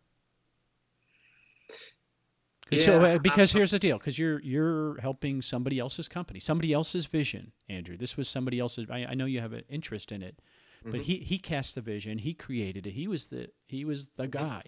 Yeah, 2.72 2.80
so, 2.80 3.04
uh, 3.04 3.18
because 3.20 3.52
here's 3.52 3.72
the 3.72 3.80
deal: 3.80 3.98
because 3.98 4.18
you're 4.18 4.42
you're 4.42 5.00
helping 5.00 5.42
somebody 5.42 5.78
else's 5.78 6.08
company, 6.08 6.40
somebody 6.40 6.74
else's 6.74 7.06
vision, 7.06 7.52
Andrew. 7.70 7.96
This 7.96 8.18
was 8.18 8.28
somebody 8.28 8.60
else's. 8.60 8.88
I, 8.90 9.06
I 9.10 9.14
know 9.14 9.26
you 9.26 9.40
have 9.40 9.54
an 9.54 9.64
interest 9.70 10.12
in 10.12 10.24
it, 10.24 10.40
but 10.84 10.94
mm-hmm. 10.94 11.02
he 11.02 11.18
he 11.18 11.38
cast 11.38 11.76
the 11.76 11.82
vision, 11.82 12.18
he 12.18 12.34
created 12.34 12.88
it. 12.88 12.92
He 12.92 13.08
was 13.08 13.28
the 13.28 13.50
he 13.68 13.86
was 13.86 14.08
the 14.18 14.28
guy, 14.28 14.64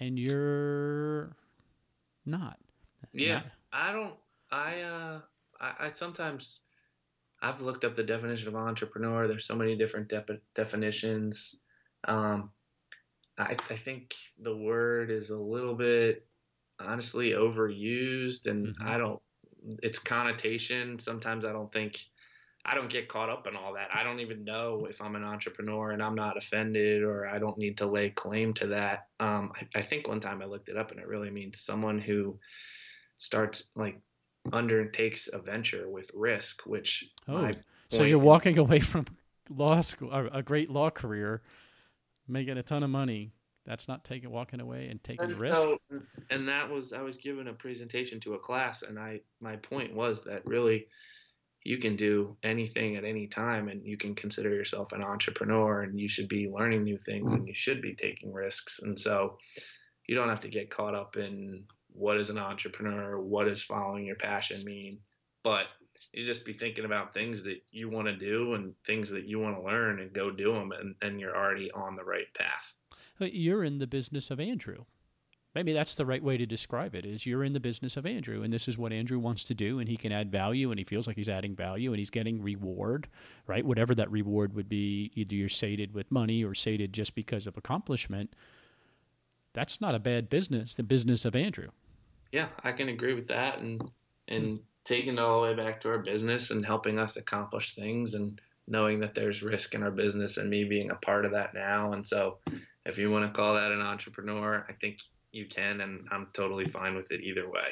and 0.00 0.18
you're 0.18 1.36
not. 2.24 2.58
Yeah, 3.12 3.34
not. 3.34 3.44
I 3.72 3.92
don't. 3.92 4.14
I 4.50 4.80
uh 4.80 5.20
I, 5.60 5.86
I 5.86 5.92
sometimes 5.92 6.60
I've 7.44 7.60
looked 7.60 7.84
up 7.84 7.94
the 7.94 8.02
definition 8.02 8.48
of 8.48 8.56
entrepreneur. 8.56 9.28
There's 9.28 9.46
so 9.46 9.54
many 9.54 9.76
different 9.76 10.08
de- 10.08 10.40
definitions. 10.54 11.54
Um, 12.08 12.50
I, 13.38 13.56
I, 13.68 13.76
think 13.76 14.14
the 14.40 14.56
word 14.56 15.10
is 15.10 15.28
a 15.28 15.36
little 15.36 15.74
bit 15.74 16.26
honestly 16.80 17.30
overused, 17.30 18.46
and 18.46 18.68
mm-hmm. 18.68 18.88
I 18.88 18.96
don't. 18.96 19.20
Its 19.82 19.98
connotation 19.98 20.98
sometimes 20.98 21.44
I 21.44 21.52
don't 21.52 21.72
think 21.72 21.98
I 22.66 22.74
don't 22.74 22.90
get 22.90 23.08
caught 23.08 23.28
up 23.28 23.46
in 23.46 23.56
all 23.56 23.74
that. 23.74 23.88
I 23.92 24.02
don't 24.02 24.20
even 24.20 24.44
know 24.44 24.86
if 24.88 25.02
I'm 25.02 25.16
an 25.16 25.24
entrepreneur, 25.24 25.90
and 25.90 26.02
I'm 26.02 26.14
not 26.14 26.38
offended, 26.38 27.02
or 27.02 27.26
I 27.26 27.38
don't 27.38 27.58
need 27.58 27.76
to 27.78 27.86
lay 27.86 28.08
claim 28.08 28.54
to 28.54 28.68
that. 28.68 29.08
Um, 29.20 29.52
I, 29.54 29.80
I 29.80 29.82
think 29.82 30.08
one 30.08 30.20
time 30.20 30.40
I 30.40 30.46
looked 30.46 30.70
it 30.70 30.78
up, 30.78 30.92
and 30.92 31.00
it 31.00 31.08
really 31.08 31.30
means 31.30 31.60
someone 31.60 31.98
who 31.98 32.38
starts 33.18 33.64
like 33.76 34.00
undertakes 34.52 35.28
a 35.32 35.38
venture 35.38 35.88
with 35.88 36.10
risk, 36.14 36.62
which 36.66 37.04
oh, 37.28 37.50
so 37.90 38.02
you're 38.02 38.18
walking 38.18 38.58
away 38.58 38.80
from 38.80 39.06
law 39.50 39.80
school, 39.80 40.10
a 40.12 40.42
great 40.42 40.70
law 40.70 40.90
career, 40.90 41.42
making 42.28 42.58
a 42.58 42.62
ton 42.62 42.82
of 42.82 42.90
money. 42.90 43.32
That's 43.66 43.88
not 43.88 44.04
taking 44.04 44.30
walking 44.30 44.60
away 44.60 44.88
and 44.88 45.02
taking 45.02 45.30
and 45.30 45.40
risk. 45.40 45.56
So, 45.56 45.78
and 46.28 46.46
that 46.48 46.68
was 46.68 46.92
I 46.92 47.00
was 47.00 47.16
given 47.16 47.48
a 47.48 47.54
presentation 47.54 48.20
to 48.20 48.34
a 48.34 48.38
class, 48.38 48.82
and 48.82 48.98
I 48.98 49.20
my 49.40 49.56
point 49.56 49.94
was 49.94 50.22
that 50.24 50.44
really 50.44 50.86
you 51.64 51.78
can 51.78 51.96
do 51.96 52.36
anything 52.42 52.96
at 52.96 53.04
any 53.04 53.26
time 53.26 53.68
and 53.68 53.84
you 53.84 53.96
can 53.96 54.14
consider 54.14 54.50
yourself 54.50 54.92
an 54.92 55.02
entrepreneur 55.02 55.82
and 55.82 55.98
you 55.98 56.08
should 56.08 56.28
be 56.28 56.46
learning 56.46 56.84
new 56.84 56.98
things 56.98 57.32
and 57.32 57.48
you 57.48 57.54
should 57.54 57.80
be 57.80 57.94
taking 57.94 58.32
risks 58.32 58.80
and 58.82 58.98
so 58.98 59.38
you 60.06 60.14
don't 60.14 60.28
have 60.28 60.42
to 60.42 60.48
get 60.48 60.70
caught 60.70 60.94
up 60.94 61.16
in 61.16 61.64
what 61.94 62.18
is 62.18 62.28
an 62.28 62.38
entrepreneur, 62.38 63.20
what 63.20 63.44
does 63.44 63.62
following 63.62 64.04
your 64.04 64.16
passion 64.16 64.64
mean, 64.64 64.98
but 65.42 65.66
you 66.12 66.26
just 66.26 66.44
be 66.44 66.52
thinking 66.52 66.84
about 66.84 67.14
things 67.14 67.42
that 67.44 67.62
you 67.70 67.88
want 67.88 68.08
to 68.08 68.16
do 68.16 68.54
and 68.54 68.74
things 68.84 69.08
that 69.10 69.26
you 69.26 69.38
want 69.38 69.56
to 69.56 69.62
learn 69.62 70.00
and 70.00 70.12
go 70.12 70.30
do 70.30 70.52
them 70.52 70.72
and, 70.72 70.94
and 71.02 71.20
you're 71.20 71.36
already 71.36 71.70
on 71.72 71.96
the 71.96 72.04
right 72.04 72.32
path. 72.36 72.72
You're 73.20 73.64
in 73.64 73.78
the 73.78 73.86
business 73.86 74.30
of 74.30 74.40
Andrew. 74.40 74.84
Maybe 75.54 75.72
that's 75.72 75.94
the 75.94 76.04
right 76.04 76.22
way 76.22 76.36
to 76.36 76.46
describe 76.46 76.96
it 76.96 77.06
is 77.06 77.26
you're 77.26 77.44
in 77.44 77.52
the 77.52 77.60
business 77.60 77.96
of 77.96 78.06
Andrew 78.06 78.42
and 78.42 78.52
this 78.52 78.66
is 78.66 78.76
what 78.76 78.92
Andrew 78.92 79.20
wants 79.20 79.44
to 79.44 79.54
do 79.54 79.78
and 79.78 79.88
he 79.88 79.96
can 79.96 80.10
add 80.10 80.32
value 80.32 80.72
and 80.72 80.78
he 80.80 80.84
feels 80.84 81.06
like 81.06 81.14
he's 81.14 81.28
adding 81.28 81.54
value 81.54 81.92
and 81.92 81.98
he's 81.98 82.10
getting 82.10 82.42
reward, 82.42 83.06
right? 83.46 83.64
Whatever 83.64 83.94
that 83.94 84.10
reward 84.10 84.52
would 84.54 84.68
be, 84.68 85.12
either 85.14 85.36
you're 85.36 85.48
sated 85.48 85.94
with 85.94 86.10
money 86.10 86.42
or 86.42 86.54
sated 86.54 86.92
just 86.92 87.14
because 87.14 87.46
of 87.46 87.56
accomplishment. 87.56 88.34
That's 89.52 89.80
not 89.80 89.94
a 89.94 90.00
bad 90.00 90.28
business, 90.28 90.74
the 90.74 90.82
business 90.82 91.24
of 91.24 91.36
Andrew 91.36 91.68
yeah, 92.34 92.48
I 92.64 92.72
can 92.72 92.88
agree 92.88 93.14
with 93.14 93.28
that, 93.28 93.60
and 93.60 93.80
and 94.26 94.58
taking 94.84 95.14
it 95.14 95.18
all 95.20 95.40
the 95.40 95.46
way 95.46 95.54
back 95.54 95.80
to 95.80 95.88
our 95.88 96.00
business 96.00 96.50
and 96.50 96.66
helping 96.66 96.98
us 96.98 97.16
accomplish 97.16 97.76
things, 97.76 98.14
and 98.14 98.40
knowing 98.66 98.98
that 99.00 99.14
there's 99.14 99.40
risk 99.40 99.74
in 99.74 99.84
our 99.84 99.92
business, 99.92 100.36
and 100.36 100.50
me 100.50 100.64
being 100.64 100.90
a 100.90 100.96
part 100.96 101.24
of 101.24 101.30
that 101.30 101.54
now. 101.54 101.92
And 101.92 102.04
so, 102.04 102.38
if 102.86 102.98
you 102.98 103.08
want 103.12 103.24
to 103.24 103.36
call 103.36 103.54
that 103.54 103.70
an 103.70 103.80
entrepreneur, 103.80 104.66
I 104.68 104.72
think 104.72 104.98
you 105.30 105.46
can, 105.46 105.80
and 105.80 106.08
I'm 106.10 106.26
totally 106.32 106.64
fine 106.64 106.96
with 106.96 107.12
it 107.12 107.20
either 107.20 107.48
way. 107.48 107.68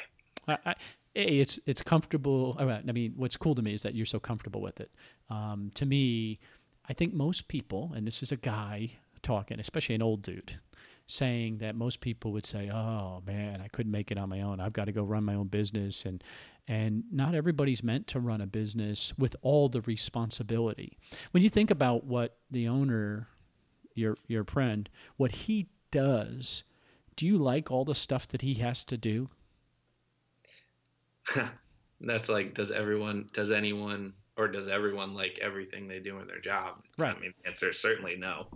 It's 1.13 1.59
it's 1.65 1.83
comfortable. 1.83 2.55
I 2.57 2.81
mean, 2.93 3.13
what's 3.17 3.35
cool 3.35 3.55
to 3.55 3.61
me 3.61 3.73
is 3.73 3.83
that 3.83 3.95
you're 3.95 4.05
so 4.05 4.19
comfortable 4.19 4.61
with 4.61 4.79
it. 4.79 4.91
Um, 5.29 5.71
to 5.75 5.85
me, 5.85 6.39
I 6.87 6.93
think 6.93 7.13
most 7.13 7.49
people, 7.49 7.91
and 7.93 8.07
this 8.07 8.23
is 8.23 8.31
a 8.31 8.37
guy 8.37 8.91
talking, 9.23 9.59
especially 9.59 9.95
an 9.95 10.01
old 10.01 10.21
dude, 10.21 10.59
saying 11.07 11.57
that 11.57 11.75
most 11.75 12.01
people 12.01 12.31
would 12.31 12.45
say, 12.45 12.69
"Oh 12.69 13.21
man, 13.25 13.61
I 13.61 13.67
couldn't 13.67 13.91
make 13.91 14.11
it 14.11 14.17
on 14.17 14.29
my 14.29 14.41
own. 14.41 14.59
I've 14.59 14.73
got 14.73 14.85
to 14.85 14.91
go 14.91 15.03
run 15.03 15.23
my 15.23 15.35
own 15.35 15.47
business." 15.47 16.05
And 16.05 16.23
and 16.67 17.03
not 17.11 17.35
everybody's 17.35 17.83
meant 17.83 18.07
to 18.07 18.19
run 18.19 18.41
a 18.41 18.47
business 18.47 19.13
with 19.17 19.35
all 19.41 19.69
the 19.69 19.81
responsibility. 19.81 20.97
When 21.31 21.43
you 21.43 21.49
think 21.49 21.71
about 21.71 22.05
what 22.05 22.37
the 22.49 22.67
owner, 22.67 23.27
your 23.95 24.15
your 24.27 24.43
friend, 24.45 24.89
what 25.17 25.31
he 25.31 25.67
does, 25.91 26.63
do 27.15 27.27
you 27.27 27.37
like 27.37 27.71
all 27.71 27.85
the 27.85 27.95
stuff 27.95 28.27
that 28.29 28.41
he 28.41 28.55
has 28.55 28.85
to 28.85 28.97
do? 28.97 29.29
That's 32.01 32.27
like, 32.27 32.53
does 32.53 32.71
everyone, 32.71 33.29
does 33.33 33.51
anyone, 33.51 34.13
or 34.37 34.47
does 34.47 34.67
everyone 34.67 35.13
like 35.13 35.39
everything 35.41 35.87
they 35.87 35.99
do 35.99 36.19
in 36.19 36.27
their 36.27 36.41
job? 36.41 36.83
Right. 36.97 37.15
I 37.15 37.19
mean, 37.19 37.33
the 37.41 37.49
answer 37.49 37.69
is 37.69 37.79
certainly 37.79 38.15
no. 38.17 38.47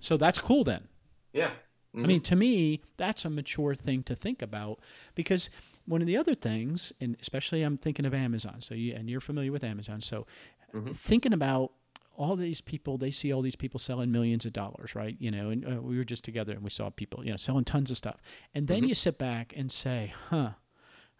So 0.00 0.16
that's 0.16 0.38
cool 0.38 0.64
then. 0.64 0.88
Yeah. 1.32 1.50
Mm-hmm. 1.98 2.04
I 2.04 2.08
mean, 2.08 2.20
to 2.22 2.36
me, 2.36 2.82
that's 2.96 3.24
a 3.24 3.30
mature 3.30 3.74
thing 3.74 4.04
to 4.04 4.14
think 4.14 4.40
about 4.40 4.78
because 5.14 5.50
one 5.86 6.00
of 6.00 6.06
the 6.06 6.16
other 6.16 6.34
things, 6.34 6.92
and 7.00 7.16
especially 7.20 7.62
I'm 7.62 7.76
thinking 7.76 8.06
of 8.06 8.14
Amazon. 8.14 8.60
So 8.60 8.74
you 8.74 8.94
and 8.94 9.10
you're 9.10 9.20
familiar 9.20 9.50
with 9.50 9.64
Amazon. 9.64 10.00
So 10.00 10.26
mm-hmm. 10.72 10.92
thinking 10.92 11.32
about 11.32 11.72
all 12.16 12.36
these 12.36 12.60
people, 12.60 12.98
they 12.98 13.10
see 13.10 13.32
all 13.32 13.42
these 13.42 13.56
people 13.56 13.80
selling 13.80 14.12
millions 14.12 14.44
of 14.44 14.52
dollars, 14.52 14.94
right? 14.94 15.16
You 15.18 15.30
know, 15.30 15.50
and 15.50 15.64
uh, 15.66 15.80
we 15.80 15.96
were 15.96 16.04
just 16.04 16.24
together 16.24 16.52
and 16.52 16.62
we 16.62 16.70
saw 16.70 16.90
people, 16.90 17.24
you 17.24 17.30
know, 17.30 17.36
selling 17.36 17.64
tons 17.64 17.90
of 17.90 17.96
stuff. 17.96 18.20
And 18.54 18.68
then 18.68 18.78
mm-hmm. 18.78 18.88
you 18.88 18.94
sit 18.94 19.18
back 19.18 19.52
and 19.56 19.72
say, 19.72 20.12
"Huh, 20.28 20.50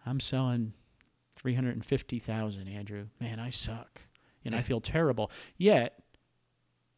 I'm 0.07 0.21
selling 0.21 0.75
350,000, 1.37 2.69
Andrew. 2.69 3.07
Man, 3.21 3.41
I 3.41 3.51
suck. 3.51 4.03
And 4.45 4.55
I 4.55 4.62
feel 4.69 4.81
terrible." 4.81 5.31
Yet 5.57 5.99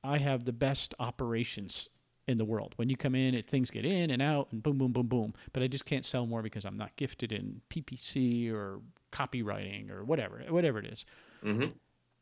I 0.02 0.18
have 0.18 0.44
the 0.44 0.52
best 0.52 0.94
operations 0.98 1.88
in 2.30 2.36
the 2.36 2.44
world. 2.44 2.72
When 2.76 2.88
you 2.88 2.96
come 2.96 3.14
in, 3.14 3.34
it, 3.34 3.48
things 3.48 3.70
get 3.70 3.84
in 3.84 4.10
and 4.10 4.22
out 4.22 4.48
and 4.52 4.62
boom, 4.62 4.78
boom, 4.78 4.92
boom, 4.92 5.06
boom. 5.06 5.34
But 5.52 5.62
I 5.62 5.66
just 5.66 5.84
can't 5.84 6.06
sell 6.06 6.26
more 6.26 6.42
because 6.42 6.64
I'm 6.64 6.78
not 6.78 6.96
gifted 6.96 7.32
in 7.32 7.60
PPC 7.68 8.52
or 8.52 8.80
copywriting 9.12 9.90
or 9.90 10.04
whatever, 10.04 10.42
whatever 10.48 10.78
it 10.78 10.86
is. 10.86 11.04
Mm-hmm. 11.44 11.72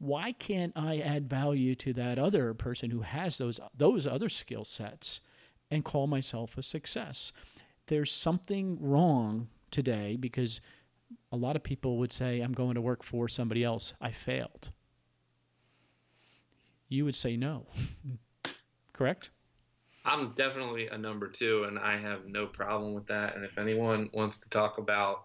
Why 0.00 0.32
can't 0.32 0.72
I 0.76 0.98
add 0.98 1.28
value 1.28 1.74
to 1.76 1.92
that 1.94 2.18
other 2.18 2.54
person 2.54 2.90
who 2.90 3.00
has 3.00 3.38
those 3.38 3.60
those 3.76 4.06
other 4.06 4.28
skill 4.28 4.64
sets 4.64 5.20
and 5.70 5.84
call 5.84 6.06
myself 6.06 6.56
a 6.56 6.62
success? 6.62 7.32
There's 7.86 8.12
something 8.12 8.78
wrong 8.80 9.48
today 9.70 10.16
because 10.16 10.60
a 11.32 11.36
lot 11.36 11.56
of 11.56 11.62
people 11.62 11.98
would 11.98 12.12
say, 12.12 12.40
I'm 12.40 12.52
going 12.52 12.74
to 12.74 12.80
work 12.80 13.02
for 13.02 13.28
somebody 13.28 13.64
else. 13.64 13.94
I 14.00 14.12
failed. 14.12 14.70
You 16.88 17.04
would 17.04 17.16
say 17.16 17.36
no. 17.36 17.66
Correct? 18.92 19.30
I'm 20.04 20.32
definitely 20.36 20.88
a 20.88 20.96
number 20.96 21.28
two, 21.28 21.64
and 21.64 21.78
I 21.78 21.98
have 21.98 22.26
no 22.26 22.46
problem 22.46 22.94
with 22.94 23.06
that. 23.08 23.36
And 23.36 23.44
if 23.44 23.58
anyone 23.58 24.08
wants 24.12 24.38
to 24.40 24.48
talk 24.48 24.78
about 24.78 25.24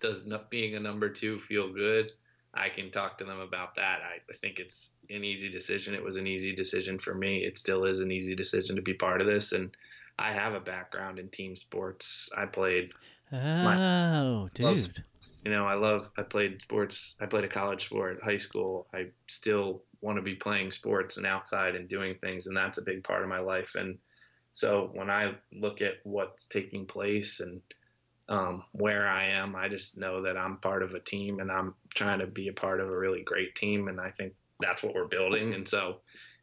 does 0.00 0.20
being 0.50 0.74
a 0.74 0.80
number 0.80 1.08
two 1.08 1.40
feel 1.40 1.72
good, 1.72 2.12
I 2.52 2.68
can 2.68 2.90
talk 2.90 3.18
to 3.18 3.24
them 3.24 3.40
about 3.40 3.76
that. 3.76 4.00
I, 4.02 4.16
I 4.30 4.36
think 4.40 4.58
it's 4.58 4.90
an 5.08 5.24
easy 5.24 5.48
decision. 5.48 5.94
It 5.94 6.02
was 6.02 6.16
an 6.16 6.26
easy 6.26 6.54
decision 6.54 6.98
for 6.98 7.14
me. 7.14 7.44
It 7.44 7.58
still 7.58 7.84
is 7.84 8.00
an 8.00 8.10
easy 8.10 8.34
decision 8.34 8.76
to 8.76 8.82
be 8.82 8.94
part 8.94 9.20
of 9.20 9.26
this. 9.26 9.52
And 9.52 9.70
I 10.18 10.32
have 10.32 10.54
a 10.54 10.60
background 10.60 11.18
in 11.18 11.28
team 11.28 11.56
sports. 11.56 12.28
I 12.36 12.46
played. 12.46 12.92
Oh, 13.32 13.36
my, 13.38 14.48
dude. 14.54 15.04
you 15.44 15.50
know, 15.50 15.66
I 15.66 15.74
love. 15.74 16.10
I 16.18 16.22
played 16.22 16.60
sports. 16.60 17.14
I 17.20 17.26
played 17.26 17.44
a 17.44 17.48
college 17.48 17.86
sport, 17.86 18.20
high 18.22 18.36
school. 18.36 18.88
I 18.92 19.06
still 19.28 19.82
want 20.00 20.16
to 20.16 20.22
be 20.22 20.34
playing 20.34 20.70
sports 20.70 21.16
and 21.16 21.26
outside 21.26 21.74
and 21.74 21.88
doing 21.88 22.14
things, 22.16 22.46
and 22.46 22.56
that's 22.56 22.78
a 22.78 22.82
big 22.82 23.04
part 23.04 23.22
of 23.22 23.28
my 23.28 23.40
life. 23.40 23.74
And 23.74 23.98
so 24.52 24.90
when 24.94 25.10
I 25.10 25.34
look 25.52 25.82
at 25.82 25.94
what's 26.04 26.46
taking 26.46 26.86
place 26.86 27.40
and 27.40 27.60
um, 28.30 28.62
where 28.72 29.08
I 29.08 29.24
am. 29.24 29.56
I 29.56 29.68
just 29.68 29.98
know 29.98 30.22
that 30.22 30.36
I'm 30.36 30.56
part 30.58 30.84
of 30.84 30.94
a 30.94 31.00
team 31.00 31.40
and 31.40 31.50
I'm 31.50 31.74
trying 31.94 32.20
to 32.20 32.26
be 32.26 32.48
a 32.48 32.52
part 32.52 32.80
of 32.80 32.88
a 32.88 32.96
really 32.96 33.22
great 33.22 33.56
team. 33.56 33.88
And 33.88 34.00
I 34.00 34.10
think 34.10 34.32
that's 34.60 34.82
what 34.82 34.94
we're 34.94 35.08
building. 35.08 35.52
And 35.52 35.66
so 35.66 35.96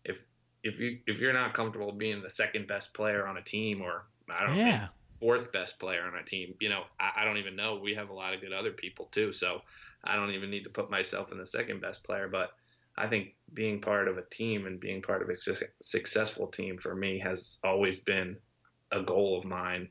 if, 0.03 0.21
if 0.63 0.79
you, 0.79 0.99
if 1.07 1.19
you're 1.19 1.33
not 1.33 1.53
comfortable 1.53 1.93
being 1.93 2.21
the 2.21 2.29
second 2.29 2.67
best 2.67 2.93
player 2.93 3.25
on 3.25 3.37
a 3.37 3.41
team 3.41 3.81
or 3.81 4.03
I 4.29 4.45
don't 4.45 4.57
yeah. 4.57 4.77
know, 4.77 4.87
fourth 5.21 5.51
best 5.53 5.79
player 5.79 6.03
on 6.03 6.19
a 6.19 6.23
team, 6.23 6.55
you 6.59 6.67
know, 6.67 6.83
I, 6.99 7.21
I 7.21 7.25
don't 7.25 7.37
even 7.37 7.55
know. 7.55 7.79
We 7.81 7.95
have 7.95 8.09
a 8.09 8.13
lot 8.13 8.33
of 8.33 8.41
good 8.41 8.53
other 8.53 8.71
people 8.71 9.05
too. 9.13 9.31
So 9.31 9.61
I 10.03 10.17
don't 10.17 10.31
even 10.31 10.51
need 10.51 10.65
to 10.65 10.69
put 10.69 10.91
myself 10.91 11.31
in 11.31 11.37
the 11.37 11.47
second 11.47 11.79
best 11.79 12.03
player, 12.03 12.27
but 12.27 12.51
I 12.97 13.07
think 13.07 13.35
being 13.53 13.79
part 13.79 14.07
of 14.07 14.17
a 14.17 14.23
team 14.23 14.65
and 14.65 14.79
being 14.79 15.01
part 15.01 15.21
of 15.21 15.29
a 15.29 15.35
successful 15.81 16.47
team 16.47 16.77
for 16.77 16.95
me 16.95 17.19
has 17.19 17.59
always 17.63 17.97
been 17.97 18.37
a 18.91 19.01
goal 19.01 19.37
of 19.37 19.45
mine 19.45 19.89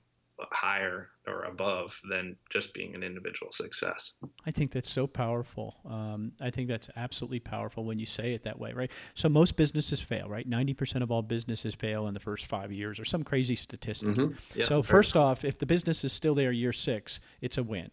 higher 0.53 1.09
or 1.27 1.45
above 1.45 1.99
than 2.11 2.37
just 2.51 2.75
being 2.75 2.95
an 2.95 3.03
individual 3.03 3.51
success. 3.53 4.12
I 4.45 4.51
think 4.51 4.71
that's 4.71 4.90
so 4.90 5.07
powerful. 5.07 5.77
Um, 5.88 6.33
I 6.40 6.51
think 6.51 6.69
that's 6.69 6.90
absolutely 6.97 7.40
powerful 7.40 7.85
when 7.85 7.99
you 7.99 8.07
say 8.07 8.35
it 8.35 8.42
that 8.42 8.59
way, 8.59 8.73
right? 8.73 8.90
So 9.14 9.29
most 9.29 9.57
businesses 9.57 10.01
fail, 10.01 10.29
right? 10.29 10.47
Ninety 10.47 10.75
percent 10.75 11.03
of 11.03 11.11
all 11.11 11.23
businesses 11.23 11.75
fail 11.75 12.07
in 12.09 12.14
the 12.14 12.21
first 12.21 12.47
five 12.47 12.71
years, 12.71 13.01
or 13.01 13.05
some 13.05 13.23
crazy 13.23 13.57
statistic. 13.57 14.11
Mm-hmm. 14.11 14.59
Yep, 14.59 14.66
so 14.66 14.83
first 14.83 15.16
off, 15.16 15.45
if 15.45 15.59
the 15.59 15.66
business 15.66 16.05
is 16.05 16.12
still 16.12 16.35
there 16.35 16.53
year 16.53 16.73
six, 16.73 17.21
it's 17.40 17.57
a 17.57 17.62
win. 17.62 17.90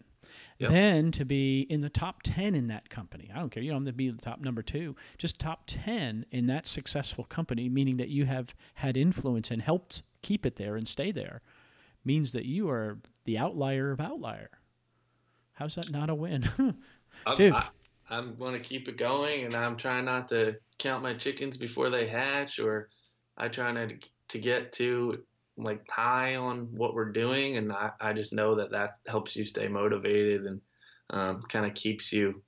Yep. 0.64 0.72
Then 0.72 1.12
to 1.12 1.26
be 1.26 1.60
in 1.68 1.82
the 1.82 1.90
top 1.90 2.22
10 2.22 2.54
in 2.54 2.68
that 2.68 2.88
company, 2.88 3.30
I 3.34 3.38
don't 3.38 3.50
care, 3.50 3.62
you 3.62 3.70
don't 3.70 3.84
have 3.84 3.92
to 3.92 3.96
be 3.96 4.08
the 4.08 4.22
top 4.22 4.40
number 4.40 4.62
two, 4.62 4.96
just 5.18 5.38
top 5.38 5.64
10 5.66 6.24
in 6.30 6.46
that 6.46 6.66
successful 6.66 7.24
company, 7.24 7.68
meaning 7.68 7.98
that 7.98 8.08
you 8.08 8.24
have 8.24 8.54
had 8.74 8.96
influence 8.96 9.50
and 9.50 9.60
helped 9.60 10.02
keep 10.22 10.46
it 10.46 10.56
there 10.56 10.76
and 10.76 10.88
stay 10.88 11.12
there 11.12 11.42
means 12.02 12.32
that 12.32 12.46
you 12.46 12.70
are 12.70 12.98
the 13.26 13.36
outlier 13.36 13.90
of 13.90 14.00
outlier. 14.00 14.50
How's 15.52 15.74
that 15.74 15.90
not 15.90 16.08
a 16.08 16.14
win? 16.14 16.48
Dude. 17.36 17.52
I, 17.52 17.68
I'm 18.08 18.34
going 18.36 18.54
to 18.54 18.60
keep 18.60 18.88
it 18.88 18.96
going, 18.96 19.44
and 19.44 19.54
I'm 19.54 19.76
trying 19.76 20.06
not 20.06 20.28
to 20.28 20.56
count 20.78 21.02
my 21.02 21.12
chickens 21.12 21.58
before 21.58 21.90
they 21.90 22.06
hatch, 22.06 22.58
or 22.58 22.88
I 23.36 23.48
try 23.48 23.70
not 23.70 23.90
to 24.28 24.38
get 24.38 24.72
too 24.72 25.24
like 25.56 25.88
high 25.88 26.36
on 26.36 26.68
what 26.72 26.94
we're 26.94 27.12
doing, 27.12 27.56
and 27.56 27.72
I, 27.72 27.90
I 28.00 28.12
just 28.12 28.32
know 28.32 28.56
that 28.56 28.72
that 28.72 28.98
helps 29.06 29.36
you 29.36 29.44
stay 29.44 29.68
motivated 29.68 30.46
and 30.46 30.60
um, 31.10 31.42
kind 31.48 31.66
of 31.66 31.74
keeps 31.74 32.12
you 32.12 32.42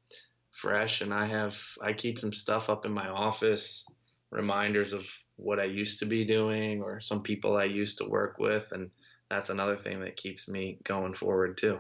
fresh. 0.53 1.01
And 1.01 1.13
I 1.15 1.27
have 1.27 1.61
I 1.81 1.93
keep 1.93 2.19
some 2.19 2.33
stuff 2.33 2.69
up 2.69 2.85
in 2.85 2.93
my 2.93 3.09
office, 3.09 3.85
reminders 4.31 4.93
of 4.93 5.07
what 5.37 5.61
I 5.61 5.65
used 5.65 6.01
to 6.01 6.07
be 6.07 6.25
doing, 6.25 6.83
or 6.83 7.01
some 7.01 7.23
people 7.23 7.57
I 7.57 7.65
used 7.65 7.99
to 7.99 8.09
work 8.09 8.37
with, 8.39 8.67
and 8.73 8.91
that's 9.31 9.51
another 9.51 9.77
thing 9.77 10.01
that 10.01 10.17
keeps 10.17 10.49
me 10.49 10.79
going 10.85 11.15
forward 11.15 11.59
too. 11.59 11.79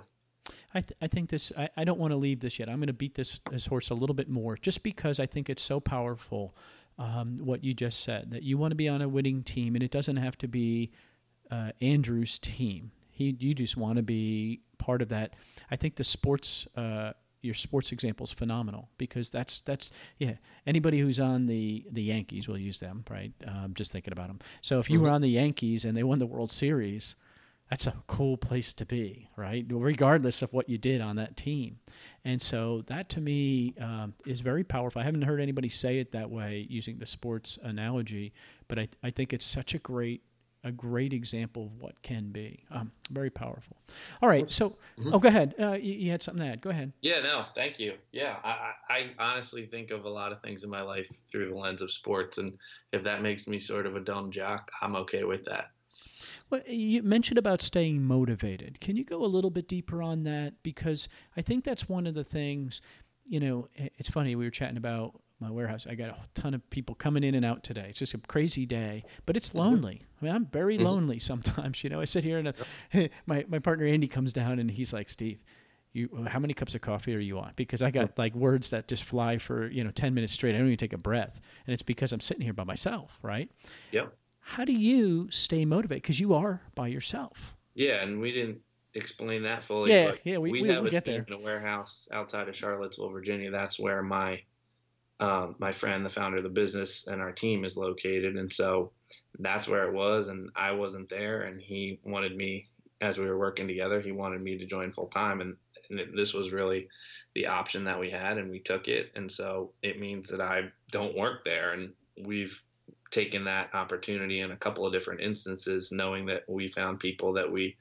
I, 0.74 0.80
th- 0.80 0.96
I 1.00 1.08
think 1.08 1.30
this 1.30 1.52
I, 1.58 1.68
I 1.76 1.84
don't 1.84 1.98
want 1.98 2.12
to 2.12 2.16
leave 2.16 2.38
this 2.38 2.60
yet 2.60 2.68
i'm 2.68 2.76
going 2.76 2.86
to 2.86 2.92
beat 2.92 3.16
this 3.16 3.40
this 3.50 3.66
horse 3.66 3.90
a 3.90 3.94
little 3.94 4.14
bit 4.14 4.28
more 4.28 4.56
just 4.56 4.84
because 4.84 5.18
i 5.18 5.26
think 5.26 5.50
it's 5.50 5.62
so 5.62 5.80
powerful 5.80 6.54
um, 6.98 7.38
what 7.42 7.62
you 7.62 7.74
just 7.74 8.00
said 8.00 8.30
that 8.30 8.42
you 8.42 8.56
want 8.56 8.70
to 8.70 8.76
be 8.76 8.88
on 8.88 9.02
a 9.02 9.08
winning 9.08 9.42
team 9.42 9.74
and 9.74 9.82
it 9.82 9.90
doesn't 9.90 10.16
have 10.16 10.38
to 10.38 10.48
be 10.48 10.92
uh, 11.50 11.70
andrew's 11.80 12.38
team 12.38 12.90
he 13.11 13.37
you 13.38 13.54
just 13.54 13.76
want 13.76 13.96
to 13.96 14.02
be 14.02 14.61
part 14.78 15.02
of 15.02 15.09
that 15.09 15.35
i 15.70 15.76
think 15.76 15.96
the 15.96 16.04
sports 16.04 16.66
uh, 16.76 17.12
your 17.42 17.54
sports 17.54 17.92
example 17.92 18.24
is 18.24 18.32
phenomenal 18.32 18.88
because 18.98 19.30
that's 19.30 19.61
that's 19.61 19.90
yeah 20.18 20.32
anybody 20.66 20.98
who's 20.98 21.20
on 21.20 21.46
the 21.46 21.87
the 21.92 22.02
Yankees 22.02 22.48
will 22.48 22.59
use 22.59 22.78
them 22.80 23.04
right 23.09 23.32
um, 23.46 23.72
just 23.74 23.92
thinking 23.92 24.12
about 24.12 24.26
them 24.26 24.40
so 24.62 24.80
if 24.80 24.90
you 24.90 24.98
mm-hmm. 24.98 25.06
were 25.06 25.12
on 25.12 25.20
the 25.20 25.28
Yankees 25.28 25.85
and 25.85 25.96
they 25.96 26.02
won 26.02 26.18
the 26.18 26.26
World 26.26 26.50
Series 26.50 27.14
that's 27.70 27.87
a 27.87 27.94
cool 28.06 28.37
place 28.37 28.72
to 28.74 28.87
be, 28.87 29.28
right? 29.37 29.66
Regardless 29.68 30.42
of 30.42 30.52
what 30.52 30.68
you 30.68 30.78
did 30.78 31.00
on 31.00 31.16
that 31.16 31.37
team. 31.37 31.78
And 32.24 32.40
so 32.40 32.82
that 32.87 33.09
to 33.11 33.20
me 33.20 33.74
um, 33.80 34.14
is 34.24 34.40
very 34.40 34.62
powerful. 34.62 35.02
I 35.02 35.04
haven't 35.04 35.22
heard 35.22 35.40
anybody 35.40 35.68
say 35.68 35.98
it 35.98 36.12
that 36.12 36.30
way 36.30 36.66
using 36.68 36.98
the 36.98 37.06
sports 37.06 37.59
analogy, 37.62 38.32
but 38.68 38.78
I, 38.78 38.88
I 39.02 39.11
think 39.11 39.32
it's 39.32 39.44
such 39.44 39.74
a 39.74 39.78
great 39.78 40.22
a 40.66 40.72
great 40.72 41.12
example 41.12 41.66
of 41.66 41.81
what 41.81 42.02
can 42.02 42.31
be. 42.31 42.64
Um, 42.72 42.90
very 43.11 43.31
powerful. 43.31 43.76
All 44.20 44.29
right, 44.29 44.50
so 44.52 44.70
mm-hmm. 44.98 45.14
oh, 45.14 45.18
go 45.18 45.29
ahead. 45.29 45.55
Uh, 45.61 45.72
you, 45.72 45.94
you, 45.94 46.11
had 46.11 46.22
something 46.22 46.44
to 46.44 46.52
add. 46.52 46.61
Go 46.61 46.70
ahead. 46.70 46.92
Yeah, 47.02 47.20
no, 47.20 47.46
thank 47.55 47.79
you. 47.79 47.94
Yeah, 48.12 48.37
I, 48.42 48.72
I 48.90 49.11
honestly 49.18 49.66
think 49.66 49.92
of 49.92 50.05
a 50.05 50.09
lot 50.09 50.33
of 50.33 50.42
things 50.42 50.64
in 50.64 50.70
my 50.70 50.83
life 50.83 51.09
through 51.31 51.50
the 51.50 51.55
lens 51.55 51.83
of 51.83 51.90
sports, 51.92 52.38
and 52.38 52.59
if 52.92 53.05
that 53.05 53.22
makes 53.22 53.46
me 53.46 53.61
sort 53.61 53.87
of 53.87 53.94
a 53.94 54.00
dumb 54.00 54.33
jock, 54.33 54.70
I'm 54.83 54.96
okay 54.96 55.22
with 55.22 55.44
that. 55.44 55.70
Well, 56.50 56.62
you 56.66 57.02
mentioned 57.02 57.38
about 57.38 57.62
staying 57.62 58.02
motivated. 58.02 58.81
Can 58.81 58.96
you 58.96 59.05
go 59.05 59.24
a 59.24 59.26
little 59.26 59.50
bit 59.50 59.68
deeper 59.68 60.02
on 60.02 60.24
that? 60.24 60.55
Because 60.62 61.09
I 61.37 61.42
think 61.42 61.64
that's 61.64 61.88
one 61.88 62.07
of 62.07 62.14
the 62.14 62.24
things, 62.24 62.81
you 63.24 63.38
know, 63.38 63.68
it's 63.74 64.09
funny. 64.09 64.35
We 64.35 64.44
were 64.44 64.50
chatting 64.50 64.76
about 64.76 65.20
my 65.40 65.51
warehouse. 65.51 65.87
I 65.88 65.94
got 65.94 66.11
a 66.11 66.16
ton 66.35 66.55
of 66.55 66.68
people 66.70 66.94
coming 66.94 67.25
in 67.25 67.35
and 67.35 67.44
out 67.44 67.62
today. 67.62 67.87
It's 67.90 67.99
just 67.99 68.14
a 68.14 68.18
crazy 68.18 68.66
day, 68.66 69.05
but 69.27 69.37
it's 69.37 69.51
mm-hmm. 69.51 69.59
lonely. 69.59 70.03
I 70.20 70.25
mean, 70.25 70.35
I'm 70.35 70.46
very 70.46 70.77
mm-hmm. 70.77 70.87
lonely 70.87 71.18
sometimes. 71.20 71.83
You 71.85 71.90
know, 71.90 72.01
I 72.01 72.05
sit 72.05 72.25
here 72.25 72.38
and 72.38 72.49
a, 72.94 73.11
my 73.27 73.44
my 73.49 73.59
partner 73.59 73.87
Andy 73.87 74.09
comes 74.09 74.33
down 74.33 74.59
and 74.59 74.70
he's 74.70 74.92
like, 74.92 75.09
Steve, 75.09 75.42
you 75.92 76.27
how 76.29 76.38
many 76.38 76.55
cups 76.55 76.75
of 76.75 76.81
coffee 76.81 77.14
are 77.14 77.20
you 77.20 77.38
on? 77.38 77.53
Because 77.57 77.83
I 77.83 77.90
got 77.90 78.18
like 78.18 78.35
words 78.35 78.70
that 78.70 78.88
just 78.88 79.05
fly 79.05 79.38
for 79.38 79.68
you 79.68 79.85
know 79.85 79.90
ten 79.90 80.14
minutes 80.14 80.33
straight. 80.33 80.55
I 80.55 80.59
don't 80.59 80.66
even 80.66 80.79
take 80.79 80.92
a 80.92 80.99
breath, 80.99 81.40
and 81.66 81.75
it's 81.75 81.83
because 81.83 82.12
I'm 82.12 82.20
sitting 82.20 82.42
here 82.42 82.53
by 82.53 82.64
myself, 82.64 83.18
right? 83.22 83.51
Yep 83.92 84.12
how 84.49 84.64
do 84.64 84.72
you 84.72 85.29
stay 85.29 85.64
motivated? 85.64 86.03
Because 86.03 86.20
you 86.20 86.33
are 86.33 86.62
by 86.77 86.87
yourself. 86.87 87.57
Yeah, 87.75 88.05
and 88.05 88.20
we 88.20 88.31
didn't 88.31 88.61
explain 88.94 89.42
that 89.42 89.64
fully. 89.64 89.90
Yeah, 89.90 90.12
yeah, 90.22 90.38
we, 90.38 90.53
we, 90.53 90.62
we 90.62 90.68
have 90.68 90.85
we 90.85 90.88
a 90.88 90.92
get 90.92 91.05
team 91.05 91.14
there. 91.14 91.25
in 91.27 91.33
a 91.33 91.44
warehouse 91.44 92.09
outside 92.12 92.49
of 92.49 92.55
Charlottesville, 92.55 93.11
Virginia. 93.11 93.51
That's 93.51 93.77
where 93.77 94.05
my 94.05 94.40
um, 95.18 95.57
my 95.59 95.72
friend, 95.72 96.05
the 96.05 96.11
founder 96.11 96.38
of 96.38 96.42
the 96.42 96.50
business, 96.50 97.07
and 97.07 97.22
our 97.22 97.33
team 97.33 97.64
is 97.64 97.76
located, 97.76 98.37
and 98.37 98.52
so 98.52 98.92
that's 99.38 99.68
where 99.68 99.88
it 99.88 99.94
was. 99.94 100.29
And 100.29 100.50
I 100.55 100.72
wasn't 100.72 101.09
there, 101.09 101.42
and 101.42 101.61
he 101.61 102.00
wanted 102.05 102.37
me 102.37 102.68
as 103.00 103.18
we 103.18 103.26
were 103.26 103.38
working 103.38 103.68
together. 103.68 104.00
He 104.00 104.12
wanted 104.12 104.42
me 104.42 104.59
to 104.59 104.66
join 104.66 104.92
full 104.92 105.09
time, 105.09 105.40
and, 105.40 105.57
and 105.90 106.00
it, 106.00 106.14
this 106.14 106.35
was 106.35 106.52
really 106.52 106.88
the 107.35 107.46
option 107.46 107.85
that 107.85 107.98
we 107.98 108.11
had, 108.11 108.37
and 108.37 108.50
we 108.50 108.61
took 108.61 108.88
it. 108.88 109.11
And 109.14 109.31
so 109.31 109.72
it 109.83 110.00
means 110.00 110.29
that 110.29 110.40
I 110.40 110.70
don't 110.90 111.16
work 111.16 111.44
there, 111.44 111.72
and 111.72 111.92
we've 112.24 112.61
taken 113.11 113.44
that 113.44 113.74
opportunity 113.74 114.40
in 114.40 114.50
a 114.50 114.57
couple 114.57 114.87
of 114.87 114.92
different 114.92 115.20
instances, 115.20 115.92
knowing 115.92 116.26
that 116.26 116.42
we 116.48 116.68
found 116.68 117.00
people 117.00 117.33
that 117.35 117.50
we 117.50 117.76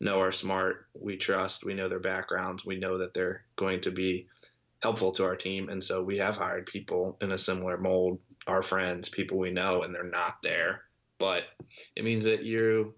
know 0.00 0.20
are 0.20 0.32
smart, 0.32 0.86
we 1.00 1.16
trust, 1.16 1.64
we 1.64 1.74
know 1.74 1.88
their 1.88 1.98
backgrounds, 1.98 2.64
we 2.64 2.78
know 2.78 2.98
that 2.98 3.14
they're 3.14 3.42
going 3.56 3.80
to 3.80 3.90
be 3.90 4.26
helpful 4.82 5.10
to 5.12 5.24
our 5.24 5.36
team. 5.36 5.68
And 5.68 5.82
so 5.82 6.02
we 6.02 6.18
have 6.18 6.36
hired 6.36 6.66
people 6.66 7.16
in 7.20 7.32
a 7.32 7.38
similar 7.38 7.78
mold, 7.78 8.22
our 8.46 8.62
friends, 8.62 9.08
people 9.08 9.38
we 9.38 9.50
know, 9.50 9.82
and 9.82 9.94
they're 9.94 10.04
not 10.04 10.36
there. 10.42 10.82
But 11.18 11.44
it 11.96 12.04
means 12.04 12.24
that 12.24 12.42
you, 12.44 12.94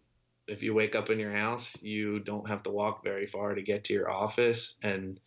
if 0.48 0.62
you 0.62 0.74
wake 0.74 0.96
up 0.96 1.10
in 1.10 1.18
your 1.18 1.32
house, 1.32 1.76
you 1.80 2.18
don't 2.20 2.48
have 2.48 2.62
to 2.64 2.70
walk 2.70 3.04
very 3.04 3.26
far 3.26 3.54
to 3.54 3.62
get 3.62 3.84
to 3.84 3.94
your 3.94 4.10
office. 4.10 4.74
And 4.82 5.20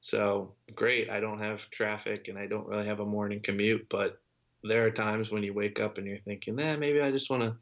so 0.00 0.54
great, 0.74 1.08
I 1.08 1.20
don't 1.20 1.40
have 1.40 1.70
traffic 1.70 2.28
and 2.28 2.38
I 2.38 2.46
don't 2.46 2.66
really 2.66 2.86
have 2.86 3.00
a 3.00 3.06
morning 3.06 3.40
commute, 3.40 3.86
but 3.88 4.20
there 4.64 4.84
are 4.84 4.90
times 4.90 5.30
when 5.30 5.42
you 5.42 5.54
wake 5.54 5.80
up 5.80 5.98
and 5.98 6.06
you're 6.06 6.18
thinking, 6.18 6.58
eh, 6.58 6.76
maybe 6.76 7.00
I 7.00 7.12
just 7.12 7.30
want 7.30 7.42
to 7.42 7.54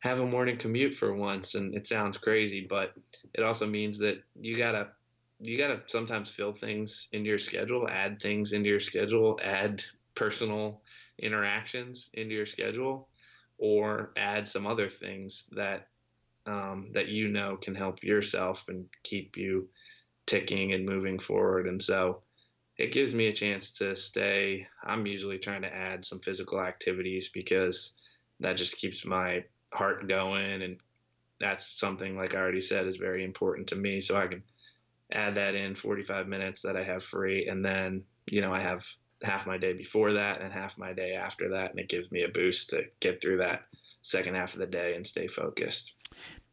have 0.00 0.20
a 0.20 0.26
morning 0.26 0.56
commute 0.56 0.96
for 0.96 1.14
once. 1.14 1.54
And 1.54 1.74
it 1.74 1.86
sounds 1.88 2.18
crazy, 2.18 2.66
but 2.68 2.94
it 3.34 3.42
also 3.42 3.66
means 3.66 3.98
that 3.98 4.22
you 4.40 4.56
gotta 4.56 4.88
you 5.42 5.58
gotta 5.58 5.82
sometimes 5.86 6.30
fill 6.30 6.52
things 6.52 7.08
into 7.12 7.28
your 7.28 7.38
schedule, 7.38 7.88
add 7.88 8.20
things 8.22 8.52
into 8.52 8.68
your 8.68 8.80
schedule, 8.80 9.38
add 9.42 9.84
personal 10.14 10.82
interactions 11.18 12.10
into 12.14 12.34
your 12.34 12.46
schedule, 12.46 13.08
or 13.58 14.12
add 14.16 14.46
some 14.46 14.66
other 14.66 14.88
things 14.88 15.46
that 15.52 15.88
um, 16.46 16.90
that 16.92 17.08
you 17.08 17.28
know 17.28 17.56
can 17.56 17.74
help 17.74 18.02
yourself 18.02 18.64
and 18.68 18.86
keep 19.02 19.36
you 19.36 19.68
ticking 20.26 20.72
and 20.72 20.86
moving 20.86 21.18
forward. 21.18 21.66
And 21.66 21.82
so 21.82 22.22
it 22.78 22.92
gives 22.92 23.12
me 23.12 23.26
a 23.26 23.32
chance 23.32 23.70
to 23.72 23.96
stay. 23.96 24.66
I'm 24.84 25.06
usually 25.06 25.38
trying 25.38 25.62
to 25.62 25.74
add 25.74 26.04
some 26.04 26.20
physical 26.20 26.60
activities 26.60 27.28
because 27.28 27.92
that 28.40 28.56
just 28.56 28.76
keeps 28.76 29.04
my 29.04 29.44
heart 29.72 30.08
going. 30.08 30.62
And 30.62 30.78
that's 31.40 31.78
something, 31.78 32.16
like 32.16 32.34
I 32.34 32.38
already 32.38 32.60
said, 32.60 32.86
is 32.86 32.96
very 32.96 33.24
important 33.24 33.68
to 33.68 33.76
me. 33.76 34.00
So 34.00 34.16
I 34.16 34.26
can 34.26 34.42
add 35.12 35.34
that 35.36 35.54
in 35.54 35.74
45 35.74 36.26
minutes 36.28 36.62
that 36.62 36.76
I 36.76 36.84
have 36.84 37.04
free. 37.04 37.48
And 37.48 37.64
then 37.64 38.04
you 38.30 38.40
know, 38.40 38.52
I 38.52 38.60
have 38.60 38.84
half 39.22 39.46
my 39.46 39.58
day 39.58 39.72
before 39.72 40.12
that 40.12 40.40
and 40.40 40.52
half 40.52 40.78
my 40.78 40.92
day 40.92 41.12
after 41.12 41.48
that, 41.50 41.70
and 41.70 41.78
it 41.78 41.88
gives 41.88 42.10
me 42.10 42.22
a 42.22 42.28
boost 42.28 42.70
to 42.70 42.84
get 43.00 43.20
through 43.20 43.38
that 43.38 43.62
second 44.02 44.34
half 44.34 44.54
of 44.54 44.60
the 44.60 44.66
day 44.66 44.94
and 44.96 45.06
stay 45.06 45.26
focused. 45.26 45.94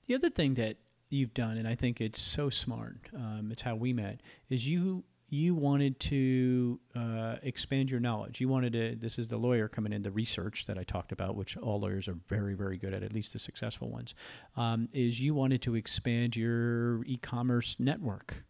The 0.07 0.15
other 0.15 0.29
thing 0.29 0.55
that 0.55 0.77
you've 1.09 1.33
done, 1.33 1.57
and 1.57 1.67
I 1.67 1.75
think 1.75 2.01
it's 2.01 2.21
so 2.21 2.49
smart, 2.49 2.97
um, 3.15 3.49
it's 3.51 3.61
how 3.61 3.75
we 3.75 3.93
met, 3.93 4.21
is 4.49 4.67
you 4.67 5.03
you 5.31 5.53
wanted 5.53 5.99
to 5.99 6.79
uh, 6.95 7.35
expand 7.43 7.91
your 7.91 7.99
knowledge. 7.99 8.41
You 8.41 8.49
wanted 8.49 8.73
to. 8.73 8.95
This 8.95 9.19
is 9.19 9.27
the 9.27 9.37
lawyer 9.37 9.67
coming 9.67 9.93
in. 9.93 10.01
The 10.01 10.09
research 10.09 10.65
that 10.65 10.79
I 10.79 10.83
talked 10.83 11.11
about, 11.11 11.35
which 11.35 11.55
all 11.55 11.79
lawyers 11.79 12.07
are 12.07 12.17
very, 12.27 12.55
very 12.55 12.77
good 12.77 12.95
at, 12.95 13.03
at 13.03 13.13
least 13.13 13.33
the 13.33 13.39
successful 13.39 13.91
ones, 13.91 14.15
um, 14.57 14.89
is 14.91 15.19
you 15.19 15.35
wanted 15.35 15.61
to 15.63 15.75
expand 15.75 16.35
your 16.35 17.03
e-commerce 17.05 17.75
network. 17.77 18.41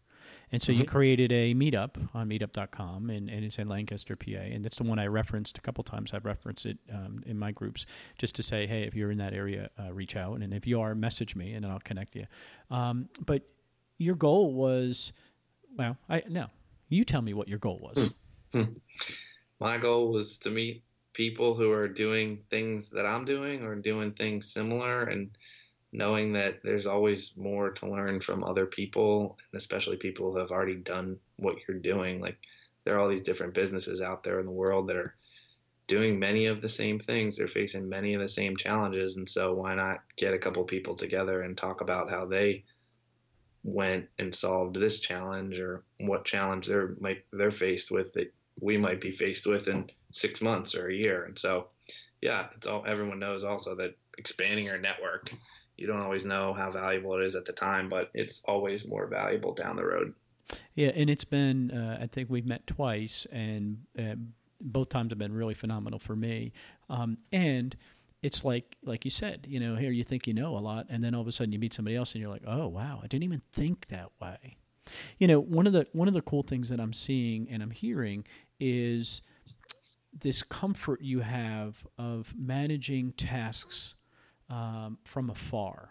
And 0.52 0.60
so 0.60 0.72
mm-hmm. 0.72 0.80
you 0.80 0.86
created 0.86 1.32
a 1.32 1.54
meetup 1.54 1.96
on 2.14 2.28
meetup.com, 2.28 3.10
and, 3.10 3.28
and 3.30 3.44
it's 3.44 3.58
in 3.58 3.68
Lancaster, 3.68 4.16
PA. 4.16 4.30
And 4.30 4.64
that's 4.64 4.76
the 4.76 4.84
one 4.84 4.98
I 4.98 5.06
referenced 5.06 5.58
a 5.58 5.60
couple 5.60 5.84
times. 5.84 6.12
I've 6.12 6.24
referenced 6.24 6.66
it 6.66 6.78
um, 6.92 7.22
in 7.26 7.38
my 7.38 7.52
groups 7.52 7.86
just 8.18 8.34
to 8.36 8.42
say, 8.42 8.66
hey, 8.66 8.82
if 8.82 8.94
you're 8.94 9.10
in 9.10 9.18
that 9.18 9.32
area, 9.32 9.70
uh, 9.78 9.92
reach 9.92 10.16
out. 10.16 10.40
And 10.40 10.52
if 10.52 10.66
you 10.66 10.80
are, 10.80 10.94
message 10.94 11.36
me, 11.36 11.52
and 11.52 11.64
then 11.64 11.70
I'll 11.70 11.80
connect 11.80 12.16
you. 12.16 12.26
Um, 12.70 13.08
but 13.26 13.42
your 13.98 14.14
goal 14.14 14.54
was, 14.54 15.12
well, 15.76 15.96
I 16.08 16.22
no, 16.28 16.46
you 16.88 17.04
tell 17.04 17.22
me 17.22 17.34
what 17.34 17.48
your 17.48 17.58
goal 17.58 17.78
was. 17.80 18.10
Hmm. 18.52 18.62
Hmm. 18.62 18.72
My 19.60 19.78
goal 19.78 20.10
was 20.10 20.38
to 20.38 20.50
meet 20.50 20.82
people 21.12 21.54
who 21.54 21.70
are 21.70 21.86
doing 21.86 22.40
things 22.50 22.88
that 22.88 23.04
I'm 23.06 23.24
doing 23.24 23.62
or 23.62 23.74
doing 23.76 24.12
things 24.12 24.52
similar 24.52 25.04
and 25.04 25.30
knowing 25.92 26.32
that 26.32 26.60
there's 26.62 26.86
always 26.86 27.32
more 27.36 27.70
to 27.70 27.90
learn 27.90 28.20
from 28.20 28.44
other 28.44 28.66
people, 28.66 29.36
and 29.52 29.58
especially 29.58 29.96
people 29.96 30.30
who 30.30 30.38
have 30.38 30.50
already 30.50 30.76
done 30.76 31.16
what 31.36 31.56
you're 31.66 31.78
doing. 31.78 32.20
Like 32.20 32.38
there 32.84 32.96
are 32.96 33.00
all 33.00 33.08
these 33.08 33.22
different 33.22 33.54
businesses 33.54 34.00
out 34.00 34.22
there 34.22 34.40
in 34.40 34.46
the 34.46 34.52
world 34.52 34.88
that 34.88 34.96
are 34.96 35.14
doing 35.86 36.18
many 36.18 36.46
of 36.46 36.62
the 36.62 36.68
same 36.68 36.98
things. 36.98 37.36
They're 37.36 37.48
facing 37.48 37.88
many 37.88 38.14
of 38.14 38.20
the 38.20 38.28
same 38.28 38.56
challenges, 38.56 39.16
and 39.16 39.28
so 39.28 39.54
why 39.54 39.74
not 39.74 39.98
get 40.16 40.34
a 40.34 40.38
couple 40.38 40.62
people 40.64 40.94
together 40.94 41.42
and 41.42 41.56
talk 41.56 41.80
about 41.80 42.10
how 42.10 42.26
they 42.26 42.64
went 43.62 44.08
and 44.18 44.34
solved 44.34 44.76
this 44.76 45.00
challenge 45.00 45.58
or 45.58 45.84
what 45.98 46.24
challenge 46.24 46.66
they're 46.66 46.94
might 46.98 47.24
they're 47.32 47.50
faced 47.50 47.90
with 47.90 48.12
that 48.14 48.32
we 48.60 48.76
might 48.76 49.00
be 49.00 49.10
faced 49.10 49.46
with 49.46 49.68
in 49.68 49.90
six 50.12 50.40
months 50.40 50.74
or 50.74 50.88
a 50.88 50.94
year. 50.94 51.24
And 51.24 51.38
so, 51.38 51.68
yeah, 52.20 52.46
it's 52.56 52.66
all 52.66 52.84
everyone 52.86 53.18
knows 53.18 53.44
also 53.44 53.74
that 53.76 53.96
expanding 54.18 54.66
your 54.66 54.78
network, 54.78 55.32
you 55.80 55.86
don't 55.86 56.00
always 56.00 56.24
know 56.24 56.52
how 56.52 56.70
valuable 56.70 57.14
it 57.18 57.24
is 57.24 57.34
at 57.34 57.46
the 57.46 57.52
time, 57.52 57.88
but 57.88 58.10
it's 58.14 58.42
always 58.44 58.86
more 58.86 59.06
valuable 59.06 59.54
down 59.54 59.76
the 59.76 59.84
road. 59.84 60.14
Yeah, 60.74 60.90
and 60.94 61.08
it's 61.08 61.24
been 61.24 61.70
uh, 61.70 61.98
I 62.00 62.06
think 62.06 62.28
we've 62.28 62.46
met 62.46 62.66
twice, 62.66 63.26
and 63.32 63.78
uh, 63.98 64.16
both 64.60 64.90
times 64.90 65.10
have 65.10 65.18
been 65.18 65.32
really 65.32 65.54
phenomenal 65.54 65.98
for 65.98 66.14
me. 66.14 66.52
Um, 66.88 67.16
and 67.32 67.74
it's 68.22 68.44
like 68.44 68.76
like 68.84 69.04
you 69.04 69.10
said, 69.10 69.46
you 69.48 69.58
know, 69.58 69.74
here 69.74 69.90
you 69.90 70.04
think 70.04 70.26
you 70.26 70.34
know 70.34 70.56
a 70.56 70.60
lot, 70.60 70.86
and 70.90 71.02
then 71.02 71.14
all 71.14 71.22
of 71.22 71.28
a 71.28 71.32
sudden 71.32 71.52
you 71.52 71.58
meet 71.58 71.72
somebody 71.72 71.96
else, 71.96 72.12
and 72.12 72.20
you're 72.20 72.30
like, 72.30 72.44
oh 72.46 72.68
wow, 72.68 73.00
I 73.02 73.06
didn't 73.06 73.24
even 73.24 73.40
think 73.52 73.86
that 73.88 74.10
way. 74.20 74.56
You 75.18 75.28
know, 75.28 75.40
one 75.40 75.66
of 75.66 75.72
the 75.72 75.86
one 75.92 76.08
of 76.08 76.14
the 76.14 76.22
cool 76.22 76.42
things 76.42 76.68
that 76.68 76.80
I'm 76.80 76.92
seeing 76.92 77.48
and 77.50 77.62
I'm 77.62 77.70
hearing 77.70 78.26
is 78.58 79.22
this 80.18 80.42
comfort 80.42 81.00
you 81.00 81.20
have 81.20 81.86
of 81.96 82.34
managing 82.36 83.12
tasks 83.12 83.94
um, 84.50 84.98
from 85.04 85.30
afar. 85.30 85.90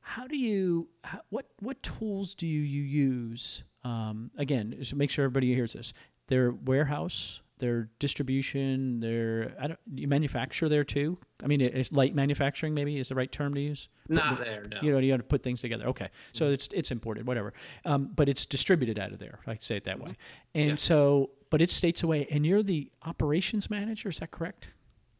How 0.00 0.26
do 0.26 0.36
you? 0.36 0.88
How, 1.02 1.20
what 1.30 1.46
what 1.60 1.82
tools 1.82 2.34
do 2.34 2.46
you, 2.46 2.60
you 2.60 2.82
use? 2.82 3.64
Um, 3.82 4.30
again, 4.36 4.76
so 4.82 4.96
make 4.96 5.10
sure 5.10 5.24
everybody 5.24 5.54
hears 5.54 5.72
this. 5.72 5.92
Their 6.28 6.52
warehouse 6.52 7.40
their 7.58 7.88
distribution, 7.98 9.00
their 9.00 9.54
I 9.60 9.68
don't 9.68 9.78
you 9.94 10.08
manufacture 10.08 10.68
there 10.68 10.84
too. 10.84 11.18
I 11.42 11.46
mean, 11.46 11.60
it's 11.60 11.92
light 11.92 12.14
manufacturing 12.14 12.74
maybe 12.74 12.98
is 12.98 13.08
the 13.08 13.14
right 13.14 13.30
term 13.30 13.54
to 13.54 13.60
use. 13.60 13.88
Not 14.08 14.38
there, 14.38 14.64
no. 14.70 14.78
You 14.82 14.92
know, 14.92 14.98
you 14.98 15.12
got 15.12 15.18
to 15.18 15.22
put 15.22 15.42
things 15.42 15.60
together. 15.60 15.86
Okay, 15.86 16.08
so 16.32 16.44
mm-hmm. 16.44 16.54
it's 16.54 16.68
it's 16.72 16.90
imported, 16.90 17.26
whatever, 17.26 17.54
um, 17.84 18.10
but 18.14 18.28
it's 18.28 18.44
distributed 18.44 18.98
out 18.98 19.12
of 19.12 19.18
there. 19.18 19.38
I 19.46 19.56
say 19.60 19.76
it 19.76 19.84
that 19.84 19.96
mm-hmm. 19.96 20.08
way. 20.08 20.16
And 20.54 20.70
yeah. 20.70 20.76
so, 20.76 21.30
but 21.50 21.62
it's 21.62 21.72
states 21.72 22.02
away, 22.02 22.26
and 22.30 22.44
you're 22.44 22.62
the 22.62 22.90
operations 23.04 23.70
manager. 23.70 24.08
Is 24.08 24.18
that 24.18 24.30
correct? 24.30 24.74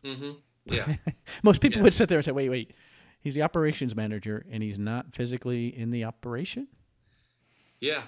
Mm-hmm. 0.04 0.32
Yeah. 0.64 0.96
Most 1.42 1.60
people 1.60 1.78
yeah. 1.78 1.84
would 1.84 1.92
sit 1.92 2.08
there 2.08 2.18
and 2.18 2.24
say, 2.24 2.32
"Wait, 2.32 2.48
wait." 2.48 2.72
He's 3.20 3.34
the 3.34 3.42
operations 3.42 3.96
manager, 3.96 4.44
and 4.50 4.62
he's 4.62 4.78
not 4.78 5.14
physically 5.14 5.68
in 5.68 5.90
the 5.90 6.04
operation. 6.04 6.68
Yeah. 7.80 8.02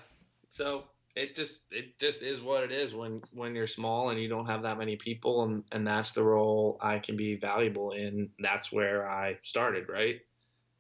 So 0.49 0.85
it 1.17 1.35
just 1.35 1.63
it 1.71 1.99
just 1.99 2.23
is 2.23 2.41
what 2.43 2.63
it 2.63 2.71
is 2.71 2.95
when 2.95 3.23
when 3.33 3.55
you're 3.55 3.67
small 3.67 4.11
and 4.11 4.21
you 4.21 4.29
don't 4.29 4.47
have 4.47 4.63
that 4.63 4.79
many 4.79 4.97
people 4.97 5.45
and 5.45 5.65
and 5.73 5.87
that's 5.87 6.11
the 6.13 6.23
role 6.23 6.77
I 6.81 6.99
can 6.99 7.17
be 7.17 7.37
valuable 7.37 7.93
in 7.93 8.29
that's 8.39 8.71
where 8.71 9.09
I 9.09 9.39
started 9.43 9.89
right 9.89 10.21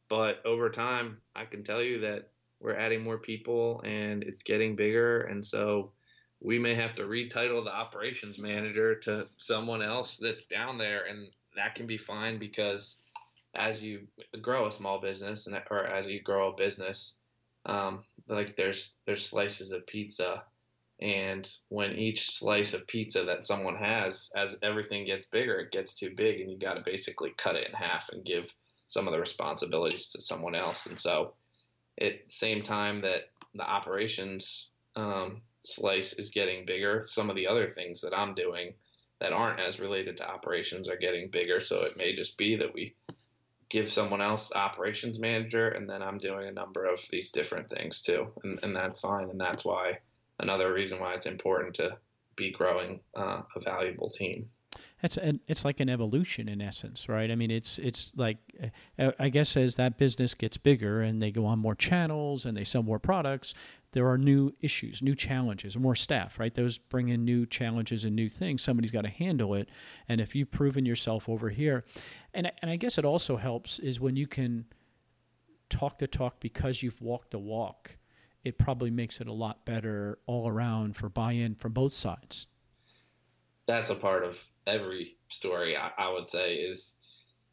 but 0.08 0.44
over 0.44 0.68
time 0.68 1.18
I 1.34 1.46
can 1.46 1.64
tell 1.64 1.82
you 1.82 2.00
that 2.00 2.28
we're 2.60 2.76
adding 2.76 3.02
more 3.02 3.18
people 3.18 3.80
and 3.84 4.22
it's 4.22 4.42
getting 4.42 4.76
bigger 4.76 5.22
and 5.22 5.44
so 5.44 5.92
we 6.40 6.58
may 6.58 6.74
have 6.74 6.94
to 6.96 7.04
retitle 7.04 7.64
the 7.64 7.74
operations 7.74 8.38
manager 8.38 8.94
to 8.94 9.26
someone 9.38 9.80
else 9.80 10.18
that's 10.18 10.44
down 10.44 10.76
there 10.76 11.06
and 11.06 11.28
that 11.56 11.74
can 11.74 11.86
be 11.86 11.98
fine 11.98 12.38
because 12.38 12.96
as 13.54 13.82
you 13.82 14.06
grow 14.40 14.66
a 14.66 14.72
small 14.72 15.00
business 15.00 15.46
and 15.46 15.60
or 15.70 15.86
as 15.86 16.06
you 16.06 16.22
grow 16.22 16.52
a 16.52 16.56
business 16.56 17.14
um, 17.64 18.04
like 18.28 18.56
there's 18.56 18.94
there's 19.06 19.28
slices 19.28 19.72
of 19.72 19.86
pizza. 19.86 20.44
And 21.00 21.50
when 21.68 21.92
each 21.92 22.30
slice 22.30 22.72
of 22.72 22.86
pizza 22.86 23.24
that 23.24 23.44
someone 23.44 23.76
has 23.76 24.30
as 24.34 24.56
everything 24.62 25.04
gets 25.04 25.26
bigger 25.26 25.58
it 25.58 25.70
gets 25.70 25.92
too 25.92 26.10
big 26.16 26.40
and 26.40 26.50
you 26.50 26.58
got 26.58 26.74
to 26.74 26.82
basically 26.82 27.34
cut 27.36 27.54
it 27.54 27.68
in 27.68 27.74
half 27.74 28.08
and 28.12 28.24
give 28.24 28.46
some 28.86 29.06
of 29.06 29.12
the 29.12 29.20
responsibilities 29.20 30.06
to 30.10 30.22
someone 30.22 30.54
else. 30.54 30.86
And 30.86 30.98
so 30.98 31.34
at 32.00 32.26
the 32.26 32.32
same 32.32 32.62
time 32.62 33.02
that 33.02 33.30
the 33.54 33.68
operations 33.68 34.70
um, 34.94 35.42
slice 35.60 36.12
is 36.14 36.30
getting 36.30 36.64
bigger 36.64 37.02
some 37.06 37.28
of 37.28 37.36
the 37.36 37.46
other 37.46 37.66
things 37.66 38.00
that 38.00 38.16
i'm 38.16 38.34
doing 38.34 38.72
that 39.20 39.32
aren't 39.32 39.60
as 39.60 39.80
related 39.80 40.16
to 40.18 40.28
operations 40.28 40.88
are 40.88 40.96
getting 40.96 41.30
bigger. 41.30 41.60
So 41.60 41.82
it 41.82 41.96
may 41.96 42.14
just 42.14 42.36
be 42.36 42.56
that 42.56 42.72
we 42.72 42.94
give 43.68 43.90
someone 43.90 44.20
else 44.20 44.52
operations 44.54 45.18
manager 45.18 45.68
and 45.70 45.88
then 45.88 46.02
I'm 46.02 46.18
doing 46.18 46.46
a 46.46 46.52
number 46.52 46.84
of 46.84 47.00
these 47.10 47.30
different 47.30 47.68
things 47.68 48.00
too. 48.00 48.28
And, 48.44 48.58
and 48.62 48.76
that's 48.76 49.00
fine. 49.00 49.30
And 49.30 49.40
that's 49.40 49.64
why 49.64 49.98
another 50.38 50.72
reason 50.72 51.00
why 51.00 51.14
it's 51.14 51.26
important 51.26 51.74
to 51.76 51.96
be 52.36 52.52
growing 52.52 53.00
uh, 53.16 53.42
a 53.54 53.60
valuable 53.60 54.10
team. 54.10 54.48
It's 55.02 55.16
an, 55.16 55.40
it's 55.48 55.64
like 55.64 55.80
an 55.80 55.88
evolution 55.88 56.48
in 56.48 56.60
essence, 56.60 57.08
right? 57.08 57.30
I 57.30 57.34
mean, 57.34 57.50
it's 57.50 57.78
it's 57.78 58.12
like 58.14 58.36
uh, 58.98 59.12
I 59.18 59.30
guess 59.30 59.56
as 59.56 59.76
that 59.76 59.96
business 59.96 60.34
gets 60.34 60.58
bigger 60.58 61.00
and 61.00 61.20
they 61.20 61.30
go 61.30 61.46
on 61.46 61.58
more 61.58 61.74
channels 61.74 62.44
and 62.44 62.54
they 62.54 62.64
sell 62.64 62.82
more 62.82 62.98
products, 62.98 63.54
there 63.96 64.08
are 64.08 64.18
new 64.18 64.52
issues, 64.60 65.00
new 65.00 65.14
challenges, 65.14 65.74
more 65.78 65.94
staff, 65.94 66.38
right? 66.38 66.54
Those 66.54 66.76
bring 66.76 67.08
in 67.08 67.24
new 67.24 67.46
challenges 67.46 68.04
and 68.04 68.14
new 68.14 68.28
things. 68.28 68.60
Somebody's 68.60 68.90
got 68.90 69.04
to 69.04 69.08
handle 69.08 69.54
it, 69.54 69.70
and 70.06 70.20
if 70.20 70.34
you've 70.34 70.50
proven 70.50 70.84
yourself 70.84 71.30
over 71.30 71.48
here, 71.48 71.82
and 72.34 72.52
and 72.60 72.70
I 72.70 72.76
guess 72.76 72.98
it 72.98 73.06
also 73.06 73.38
helps 73.38 73.78
is 73.78 73.98
when 73.98 74.14
you 74.14 74.26
can 74.26 74.66
talk 75.70 75.98
the 75.98 76.06
talk 76.06 76.40
because 76.40 76.82
you've 76.82 77.00
walked 77.00 77.30
the 77.30 77.38
walk. 77.38 77.96
It 78.44 78.58
probably 78.58 78.90
makes 78.90 79.22
it 79.22 79.28
a 79.28 79.32
lot 79.32 79.64
better 79.64 80.18
all 80.26 80.46
around 80.46 80.94
for 80.94 81.08
buy-in 81.08 81.54
from 81.54 81.72
both 81.72 81.92
sides. 81.92 82.48
That's 83.66 83.88
a 83.88 83.94
part 83.94 84.24
of 84.24 84.38
every 84.66 85.16
story 85.28 85.74
I, 85.74 85.90
I 85.96 86.12
would 86.12 86.28
say 86.28 86.56
is 86.56 86.96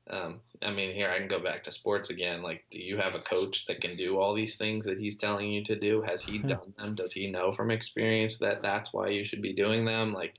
um, 0.10 0.42
I 0.62 0.72
mean, 0.72 0.94
here 0.94 1.10
I 1.10 1.18
can 1.18 1.30
go 1.30 1.40
back 1.40 1.64
to 1.64 1.72
sports 1.72 2.10
again. 2.10 2.42
Like, 2.42 2.66
do 2.72 2.80
you 2.80 2.98
have 2.98 3.16
a 3.16 3.20
coach 3.20 3.66
that 3.68 3.80
can 3.80 3.96
do 3.96 4.18
all 4.18 4.34
these 4.34 4.58
things 4.58 4.84
that 4.86 5.00
he's 5.00 5.18
telling 5.18 5.50
you 5.50 5.64
to 5.66 5.80
do? 5.80 6.02
Has 6.02 6.22
he 6.22 6.40
done 6.40 6.74
them? 6.78 6.96
Does 6.96 7.14
he 7.14 7.32
know 7.32 7.54
from 7.54 7.72
experience 7.72 8.38
that 8.40 8.62
that's 8.62 8.92
why 8.92 9.08
you 9.08 9.24
should 9.24 9.42
be 9.42 9.54
doing 9.54 9.86
them? 9.86 10.14
Like, 10.14 10.36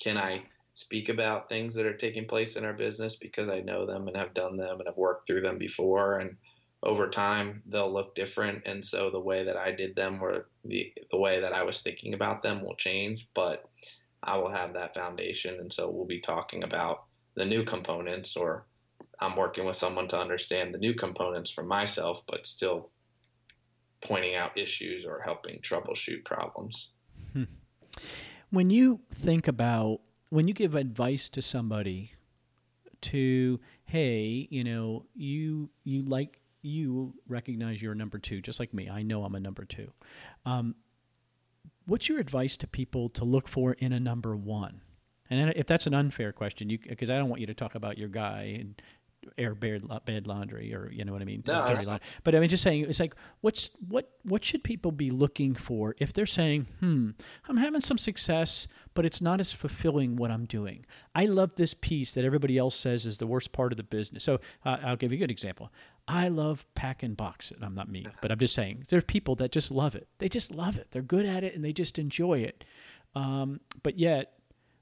can 0.00 0.16
I 0.16 0.42
speak 0.74 1.08
about 1.08 1.48
things 1.48 1.74
that 1.74 1.86
are 1.86 1.96
taking 1.96 2.26
place 2.26 2.56
in 2.56 2.64
our 2.64 2.72
business 2.72 3.14
because 3.14 3.48
I 3.48 3.60
know 3.60 3.86
them 3.86 4.08
and 4.08 4.16
have 4.16 4.34
done 4.34 4.56
them 4.56 4.80
and 4.80 4.88
have 4.88 4.96
worked 4.96 5.28
through 5.28 5.42
them 5.42 5.58
before? 5.58 6.18
And 6.18 6.36
over 6.82 7.08
time, 7.08 7.62
they'll 7.66 7.92
look 7.92 8.16
different. 8.16 8.62
And 8.66 8.84
so 8.84 9.10
the 9.10 9.20
way 9.20 9.44
that 9.44 9.56
I 9.56 9.70
did 9.70 9.94
them 9.94 10.20
or 10.20 10.48
the, 10.64 10.92
the 11.12 11.18
way 11.18 11.40
that 11.40 11.52
I 11.52 11.62
was 11.62 11.80
thinking 11.80 12.14
about 12.14 12.42
them 12.42 12.62
will 12.62 12.74
change. 12.74 13.28
But 13.32 13.64
I 14.24 14.36
will 14.38 14.50
have 14.50 14.72
that 14.74 14.94
foundation. 14.94 15.60
And 15.60 15.72
so 15.72 15.88
we'll 15.88 16.04
be 16.04 16.20
talking 16.20 16.64
about 16.64 17.04
the 17.36 17.44
new 17.44 17.64
components, 17.64 18.36
or 18.36 18.66
I'm 19.20 19.36
working 19.36 19.64
with 19.64 19.76
someone 19.76 20.08
to 20.08 20.18
understand 20.18 20.74
the 20.74 20.78
new 20.78 20.94
components 20.94 21.50
for 21.50 21.62
myself, 21.62 22.22
but 22.26 22.46
still 22.46 22.90
pointing 24.02 24.34
out 24.34 24.56
issues 24.56 25.06
or 25.06 25.20
helping 25.20 25.60
troubleshoot 25.60 26.24
problems. 26.24 26.90
Hmm. 27.32 27.44
When 28.50 28.70
you 28.70 29.00
think 29.10 29.48
about, 29.48 30.00
when 30.30 30.46
you 30.48 30.54
give 30.54 30.74
advice 30.74 31.28
to 31.30 31.42
somebody 31.42 32.12
to, 33.02 33.60
hey, 33.84 34.46
you 34.50 34.64
know, 34.64 35.06
you, 35.14 35.70
you 35.84 36.02
like, 36.02 36.40
you 36.62 37.14
recognize 37.28 37.82
you're 37.82 37.92
a 37.92 37.96
number 37.96 38.18
two, 38.18 38.40
just 38.40 38.58
like 38.58 38.72
me. 38.72 38.88
I 38.88 39.02
know 39.02 39.24
I'm 39.24 39.34
a 39.34 39.40
number 39.40 39.64
two. 39.64 39.92
Um, 40.46 40.74
what's 41.86 42.08
your 42.08 42.18
advice 42.18 42.56
to 42.58 42.66
people 42.66 43.08
to 43.10 43.24
look 43.24 43.48
for 43.48 43.74
in 43.74 43.92
a 43.92 44.00
number 44.00 44.34
one? 44.36 44.80
And 45.30 45.52
if 45.56 45.66
that's 45.66 45.86
an 45.86 45.94
unfair 45.94 46.32
question, 46.32 46.68
because 46.68 47.10
I 47.10 47.16
don't 47.16 47.28
want 47.28 47.40
you 47.40 47.46
to 47.46 47.54
talk 47.54 47.74
about 47.74 47.98
your 47.98 48.08
guy 48.08 48.56
and 48.58 48.80
air 49.38 49.54
bad, 49.54 49.82
bad 50.04 50.26
laundry 50.26 50.74
or 50.74 50.90
you 50.90 51.04
know 51.04 51.12
what 51.12 51.22
I 51.22 51.24
mean, 51.24 51.42
no, 51.46 51.66
dirty 51.68 51.84
laundry. 51.86 52.06
But 52.22 52.34
I 52.34 52.40
mean, 52.40 52.48
just 52.48 52.62
saying, 52.62 52.86
it's 52.88 53.00
like 53.00 53.14
what's 53.40 53.70
what 53.88 54.10
what 54.22 54.44
should 54.44 54.64
people 54.64 54.92
be 54.92 55.10
looking 55.10 55.54
for 55.54 55.94
if 55.98 56.12
they're 56.12 56.26
saying, 56.26 56.66
hmm, 56.80 57.10
I'm 57.48 57.56
having 57.56 57.80
some 57.80 57.98
success, 57.98 58.66
but 58.94 59.04
it's 59.04 59.20
not 59.20 59.40
as 59.40 59.52
fulfilling 59.52 60.16
what 60.16 60.30
I'm 60.30 60.44
doing. 60.46 60.84
I 61.14 61.26
love 61.26 61.54
this 61.54 61.74
piece 61.74 62.12
that 62.14 62.24
everybody 62.24 62.58
else 62.58 62.76
says 62.76 63.06
is 63.06 63.18
the 63.18 63.26
worst 63.26 63.52
part 63.52 63.72
of 63.72 63.76
the 63.76 63.82
business. 63.82 64.24
So 64.24 64.40
uh, 64.64 64.78
I'll 64.82 64.96
give 64.96 65.12
you 65.12 65.16
a 65.16 65.20
good 65.20 65.30
example. 65.30 65.72
I 66.06 66.28
love 66.28 66.66
packing 66.74 67.14
boxes. 67.14 67.58
I'm 67.62 67.74
not 67.74 67.88
me, 67.88 68.06
but 68.20 68.30
I'm 68.30 68.38
just 68.38 68.54
saying 68.54 68.84
there's 68.88 69.04
people 69.04 69.34
that 69.36 69.52
just 69.52 69.70
love 69.70 69.94
it. 69.94 70.06
They 70.18 70.28
just 70.28 70.50
love 70.50 70.76
it. 70.76 70.88
They're 70.90 71.02
good 71.02 71.26
at 71.26 71.44
it 71.44 71.54
and 71.54 71.64
they 71.64 71.72
just 71.72 71.98
enjoy 71.98 72.40
it. 72.40 72.64
Um, 73.14 73.60
but 73.82 73.98
yet 73.98 74.34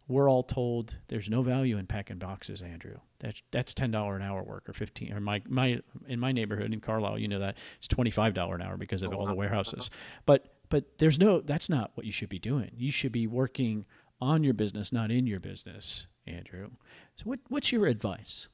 we're 0.08 0.28
all 0.28 0.42
told 0.42 0.96
there's 1.08 1.28
no 1.28 1.42
value 1.42 1.78
in 1.78 1.86
packing 1.86 2.18
boxes, 2.18 2.62
Andrew. 2.62 2.96
That's 3.20 3.42
that's 3.50 3.74
ten 3.74 3.90
dollar 3.90 4.16
an 4.16 4.22
hour 4.22 4.42
work 4.42 4.68
or 4.68 4.72
fifteen 4.72 5.12
or 5.12 5.20
my 5.20 5.42
my 5.48 5.80
in 6.08 6.18
my 6.18 6.32
neighborhood 6.32 6.72
in 6.72 6.80
Carlisle, 6.80 7.18
you 7.18 7.28
know 7.28 7.38
that 7.38 7.56
it's 7.78 7.88
twenty 7.88 8.10
five 8.10 8.34
dollar 8.34 8.56
an 8.56 8.62
hour 8.62 8.76
because 8.76 9.02
of 9.02 9.12
oh, 9.12 9.18
all 9.18 9.26
the 9.26 9.34
warehouses. 9.34 9.90
Uh-huh. 9.90 10.22
But 10.26 10.54
but 10.68 10.98
there's 10.98 11.18
no 11.18 11.40
that's 11.40 11.70
not 11.70 11.92
what 11.94 12.06
you 12.06 12.12
should 12.12 12.28
be 12.28 12.38
doing. 12.38 12.70
You 12.76 12.90
should 12.90 13.12
be 13.12 13.26
working 13.26 13.84
on 14.20 14.44
your 14.44 14.54
business, 14.54 14.92
not 14.92 15.10
in 15.10 15.26
your 15.26 15.40
business, 15.40 16.06
Andrew. 16.26 16.70
So 17.16 17.24
what 17.24 17.40
what's 17.48 17.72
your 17.72 17.86
advice? 17.86 18.48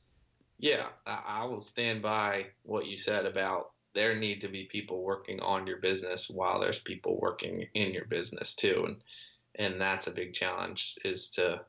Yeah, 0.59 0.87
I 1.07 1.45
will 1.45 1.63
stand 1.63 2.03
by 2.03 2.47
what 2.65 2.87
you 2.87 2.97
said 2.97 3.27
about 3.27 3.71
there 3.95 4.15
need 4.17 4.41
to 4.41 4.49
be 4.49 4.65
people 4.65 5.03
working 5.03 5.41
on 5.41 5.67
your 5.67 5.79
business 5.79 6.29
while 6.29 6.61
there's 6.61 6.79
people 6.79 7.19
working 7.21 7.67
in 7.75 7.93
your 7.93 8.05
business 8.05 8.55
too. 8.55 8.85
And 8.87 8.97
and 9.59 9.81
that's 9.81 10.07
a 10.07 10.13
big 10.13 10.33
challenge 10.33 10.97
is 11.05 11.29
to 11.31 11.61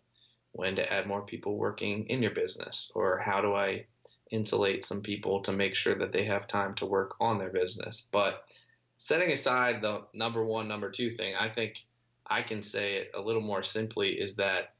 when 0.51 0.75
to 0.75 0.93
add 0.93 1.07
more 1.07 1.21
people 1.21 1.57
working 1.57 2.05
in 2.07 2.21
your 2.21 2.33
business 2.33 2.91
or 2.95 3.19
how 3.19 3.41
do 3.41 3.53
I 3.53 3.85
insulate 4.31 4.85
some 4.85 5.01
people 5.01 5.41
to 5.41 5.51
make 5.51 5.75
sure 5.75 5.95
that 5.95 6.11
they 6.11 6.25
have 6.25 6.47
time 6.47 6.75
to 6.75 6.85
work 6.85 7.15
on 7.19 7.37
their 7.37 7.49
business. 7.49 8.03
But 8.11 8.43
setting 8.97 9.31
aside 9.31 9.81
the 9.81 10.03
number 10.13 10.45
one, 10.45 10.67
number 10.67 10.91
two 10.91 11.09
thing, 11.09 11.35
I 11.39 11.49
think 11.49 11.85
I 12.27 12.41
can 12.41 12.61
say 12.61 12.95
it 12.95 13.11
a 13.15 13.21
little 13.21 13.41
more 13.41 13.63
simply 13.63 14.09
is 14.11 14.35
that 14.35 14.73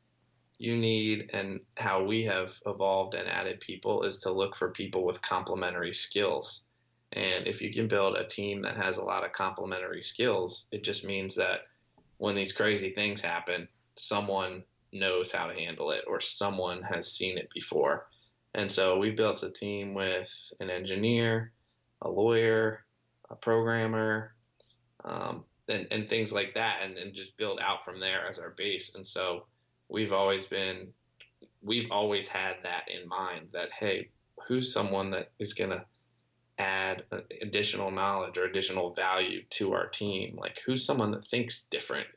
you 0.60 0.76
need 0.76 1.30
and 1.34 1.62
how 1.78 2.04
we 2.04 2.24
have 2.26 2.60
evolved 2.66 3.16
and 3.16 3.28
added 3.28 3.60
people 3.62 4.04
is 4.04 4.20
to 4.20 4.32
look 4.32 4.56
for 4.56 4.72
people 4.72 5.06
with 5.06 5.22
complementary 5.22 5.94
skills. 5.94 6.62
And 7.14 7.48
if 7.48 7.62
you 7.62 7.74
can 7.74 7.88
build 7.88 8.18
a 8.18 8.28
team 8.28 8.62
that 8.64 8.78
has 8.78 8.98
a 8.98 9.04
lot 9.04 9.26
of 9.26 9.32
complementary 9.32 10.04
skills, 10.04 10.68
it 10.72 10.84
just 10.84 11.06
means 11.06 11.34
that 11.36 11.62
when 12.20 12.36
these 12.36 12.52
crazy 12.52 12.92
things 12.92 13.22
happen, 13.22 13.68
someone 13.96 14.64
knows 14.92 15.32
how 15.32 15.48
to 15.48 15.54
handle 15.54 15.92
it 15.92 16.04
or 16.06 16.20
someone 16.20 16.82
has 16.84 17.12
seen 17.12 17.38
it 17.38 17.50
before. 17.54 18.08
And 18.54 18.72
so 18.72 18.98
we 18.98 19.12
built 19.12 19.44
a 19.44 19.50
team 19.50 19.94
with 19.94 20.30
an 20.60 20.70
engineer, 20.70 21.54
a 22.02 22.10
lawyer, 22.10 22.86
a 23.30 23.36
programmer, 23.36 24.36
um, 25.06 25.46
and, 25.70 25.88
and 25.92 26.10
things 26.10 26.34
like 26.34 26.54
that, 26.56 26.80
and, 26.84 26.98
and 26.98 27.14
just 27.14 27.38
build 27.38 27.60
out 27.62 27.86
from 27.86 28.00
there 28.00 28.28
as 28.28 28.38
our 28.38 28.50
base. 28.52 28.96
And 28.96 29.06
so 29.06 29.46
we've 29.88 30.14
always 30.14 30.46
been, 30.46 30.88
we've 31.62 31.92
always 31.92 32.28
had 32.28 32.56
that 32.64 32.84
in 32.90 33.08
mind 33.08 33.48
that, 33.54 33.72
hey, 33.72 34.10
who's 34.48 34.74
someone 34.74 35.12
that 35.12 35.32
is 35.40 35.54
going 35.54 35.70
to 35.70 35.86
add 36.60 37.04
additional 37.42 37.92
knowledge 37.92 38.38
or 38.38 38.46
additional 38.46 38.94
value 38.94 39.44
to 39.52 39.74
our 39.74 39.88
team? 39.88 40.38
Like, 40.40 40.60
who's 40.66 40.86
someone 40.86 41.12
that 41.12 41.28
thinks 41.28 41.64
different? 41.64 42.08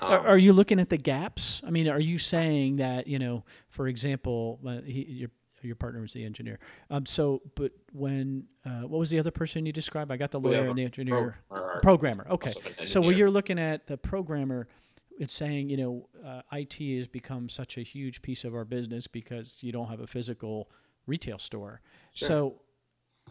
Um, 0.00 0.12
are, 0.12 0.26
are, 0.28 0.38
you 0.38 0.52
looking 0.52 0.78
at 0.78 0.88
the 0.88 0.96
gaps? 0.96 1.62
I 1.66 1.70
mean, 1.70 1.88
are 1.88 2.00
you 2.00 2.18
saying 2.18 2.76
that 2.76 3.06
you 3.06 3.18
know, 3.18 3.44
for 3.68 3.88
example, 3.88 4.60
uh, 4.66 4.80
he, 4.82 5.02
your 5.02 5.30
your 5.62 5.76
partner 5.76 6.00
was 6.00 6.12
the 6.12 6.24
engineer. 6.24 6.58
Um, 6.90 7.06
so, 7.06 7.42
but 7.54 7.72
when 7.92 8.44
uh, 8.64 8.82
what 8.82 8.98
was 8.98 9.10
the 9.10 9.18
other 9.18 9.30
person 9.30 9.66
you 9.66 9.72
described? 9.72 10.10
I 10.10 10.16
got 10.16 10.30
the 10.30 10.40
lawyer 10.40 10.68
and 10.68 10.76
the 10.76 10.84
engineer, 10.84 11.36
pro- 11.50 11.80
programmer. 11.80 12.26
Okay, 12.30 12.52
so 12.84 13.00
when 13.00 13.16
you're 13.16 13.30
looking 13.30 13.58
at 13.58 13.86
the 13.86 13.96
programmer, 13.96 14.68
it's 15.18 15.34
saying 15.34 15.68
you 15.68 15.76
know, 15.76 16.08
uh, 16.24 16.42
IT 16.52 16.74
has 16.96 17.06
become 17.08 17.48
such 17.48 17.78
a 17.78 17.82
huge 17.82 18.22
piece 18.22 18.44
of 18.44 18.54
our 18.54 18.64
business 18.64 19.06
because 19.06 19.58
you 19.60 19.72
don't 19.72 19.88
have 19.88 20.00
a 20.00 20.06
physical 20.06 20.70
retail 21.06 21.38
store. 21.38 21.80
Sure. 22.14 22.28
So, 22.28 22.54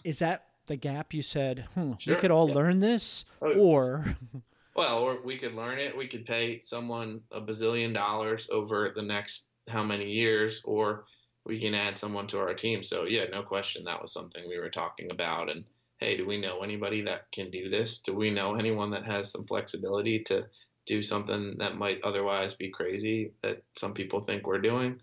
is 0.03 0.20
that 0.20 0.48
the 0.70 0.78
gap 0.78 1.13
you 1.13 1.22
said, 1.22 1.65
hmm, 1.74 1.93
sure. 1.97 2.15
we 2.15 2.22
could 2.22 2.32
all 2.32 2.47
yeah. 2.47 2.55
learn 2.55 2.80
this? 2.80 3.26
Oh, 3.41 3.51
or. 3.55 4.05
well, 4.76 4.99
or 4.99 5.22
we 5.22 5.38
could 5.38 5.53
learn 5.53 5.80
it. 5.80 5.97
We 5.97 6.07
could 6.07 6.26
pay 6.26 6.61
someone 6.61 7.22
a 7.32 7.41
bazillion 7.41 7.93
dollars 7.93 8.47
over 8.49 8.93
the 8.95 9.01
next 9.01 9.47
how 9.67 9.84
many 9.84 10.09
years, 10.09 10.61
or 10.63 11.05
we 11.45 11.59
can 11.59 11.74
add 11.74 11.97
someone 11.97 12.28
to 12.28 12.39
our 12.39 12.53
team. 12.53 12.84
So, 12.84 13.03
yeah, 13.03 13.26
no 13.32 13.43
question. 13.43 13.84
That 13.84 14.01
was 14.01 14.13
something 14.13 14.43
we 14.47 14.59
were 14.59 14.70
talking 14.70 15.11
about. 15.11 15.49
And 15.49 15.65
hey, 15.97 16.15
do 16.15 16.26
we 16.26 16.39
know 16.39 16.61
anybody 16.61 17.01
that 17.01 17.32
can 17.32 17.51
do 17.51 17.70
this? 17.70 17.99
Do 17.99 18.13
we 18.13 18.30
know 18.30 18.55
anyone 18.55 18.91
that 18.91 19.05
has 19.05 19.32
some 19.32 19.43
flexibility 19.45 20.20
to 20.26 20.45
do 20.86 21.01
something 21.01 21.55
that 21.59 21.78
might 21.78 22.01
otherwise 22.03 22.53
be 22.53 22.70
crazy 22.70 23.32
that 23.43 23.63
some 23.76 23.93
people 23.93 24.20
think 24.20 24.47
we're 24.47 24.61
doing? 24.61 24.99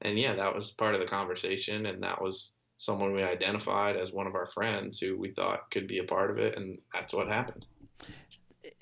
And 0.00 0.18
yeah, 0.18 0.34
that 0.36 0.54
was 0.54 0.70
part 0.70 0.94
of 0.94 1.00
the 1.00 1.06
conversation. 1.06 1.86
And 1.86 2.02
that 2.02 2.22
was 2.22 2.52
someone 2.78 3.12
we 3.12 3.22
identified 3.22 3.96
as 3.96 4.12
one 4.12 4.26
of 4.26 4.36
our 4.36 4.46
friends 4.46 4.98
who 4.98 5.18
we 5.18 5.28
thought 5.28 5.70
could 5.70 5.86
be 5.86 5.98
a 5.98 6.04
part 6.04 6.30
of 6.30 6.38
it, 6.38 6.56
and 6.56 6.78
that's 6.94 7.12
what 7.12 7.28
happened. 7.28 7.66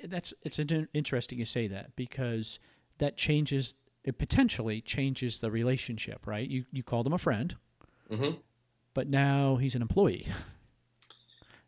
That's 0.05 0.33
it's 0.43 0.61
interesting 0.95 1.39
you 1.39 1.45
say 1.45 1.67
that 1.69 1.97
because 1.97 2.61
that 2.99 3.17
changes 3.17 3.75
it 4.05 4.19
potentially 4.19 4.83
changes 4.83 5.41
the 5.41 5.51
relationship, 5.51 6.27
right? 6.27 6.49
You 6.49 6.65
you 6.71 6.83
called 6.83 7.07
him 7.07 7.15
a 7.15 7.19
friend, 7.19 7.57
mm-hmm. 8.11 8.37
but 8.95 9.09
now 9.09 9.57
he's 9.57 9.75
an 9.75 9.83
employee. 9.83 10.29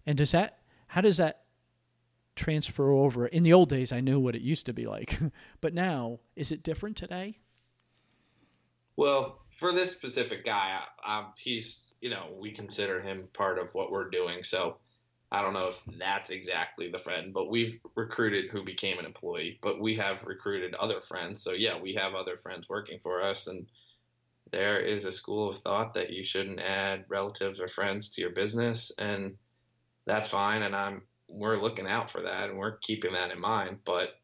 and 0.07 0.17
does 0.17 0.31
that 0.33 0.59
how 0.87 1.01
does 1.01 1.17
that 1.17 1.45
transfer 2.37 2.93
over? 2.93 3.27
In 3.27 3.43
the 3.43 3.55
old 3.55 3.71
days, 3.71 3.91
I 3.91 4.01
knew 4.01 4.21
what 4.21 4.37
it 4.37 4.43
used 4.43 4.67
to 4.67 4.75
be 4.75 4.87
like, 4.87 5.19
but 5.63 5.73
now 5.73 6.21
is 6.37 6.53
it 6.53 6.63
different 6.63 6.97
today? 6.97 7.39
Well, 8.97 9.41
for 9.51 9.73
this 9.73 9.91
specific 9.93 10.45
guy, 10.45 10.79
I, 11.05 11.21
I, 11.21 11.27
he's 11.37 11.79
you 12.01 12.11
know, 12.11 12.27
we 12.39 12.53
consider 12.53 13.01
him 13.01 13.29
part 13.33 13.59
of 13.59 13.69
what 13.73 13.91
we're 13.91 14.11
doing. 14.11 14.43
So 14.43 14.79
I 15.31 15.43
don't 15.43 15.53
know 15.53 15.69
if 15.69 15.83
that's 15.99 16.31
exactly 16.31 16.91
the 16.91 16.99
friend, 16.99 17.35
but 17.35 17.51
we've 17.51 17.79
recruited 17.95 18.51
who 18.51 18.65
became 18.65 18.99
an 18.99 19.05
employee, 19.05 19.59
but 19.61 19.81
we 19.81 19.95
have 19.97 20.25
recruited 20.25 20.75
other 20.75 21.01
friends. 21.01 21.43
So 21.43 21.53
yeah, 21.53 21.79
we 21.81 21.95
have 21.95 22.15
other 22.15 22.37
friends 22.37 22.69
working 22.69 22.99
for 22.99 23.23
us 23.23 23.47
and 23.47 23.67
there 24.51 24.81
is 24.81 25.05
a 25.05 25.13
school 25.13 25.51
of 25.51 25.59
thought 25.59 25.95
that 25.95 26.11
you 26.11 26.25
shouldn't 26.25 26.61
add 26.61 27.05
relatives 27.09 27.61
or 27.61 27.69
friends 27.69 28.09
to 28.09 28.21
your 28.21 28.31
business 28.31 28.91
and 28.99 29.37
that's 30.07 30.29
fine 30.29 30.63
and 30.63 30.75
I'm 30.75 31.03
we're 31.29 31.61
looking 31.61 31.87
out 31.87 32.11
for 32.11 32.23
that 32.23 32.49
and 32.49 32.59
we're 32.59 32.79
keeping 32.79 33.13
that 33.13 33.31
in 33.31 33.39
mind, 33.39 33.79
but 33.85 34.18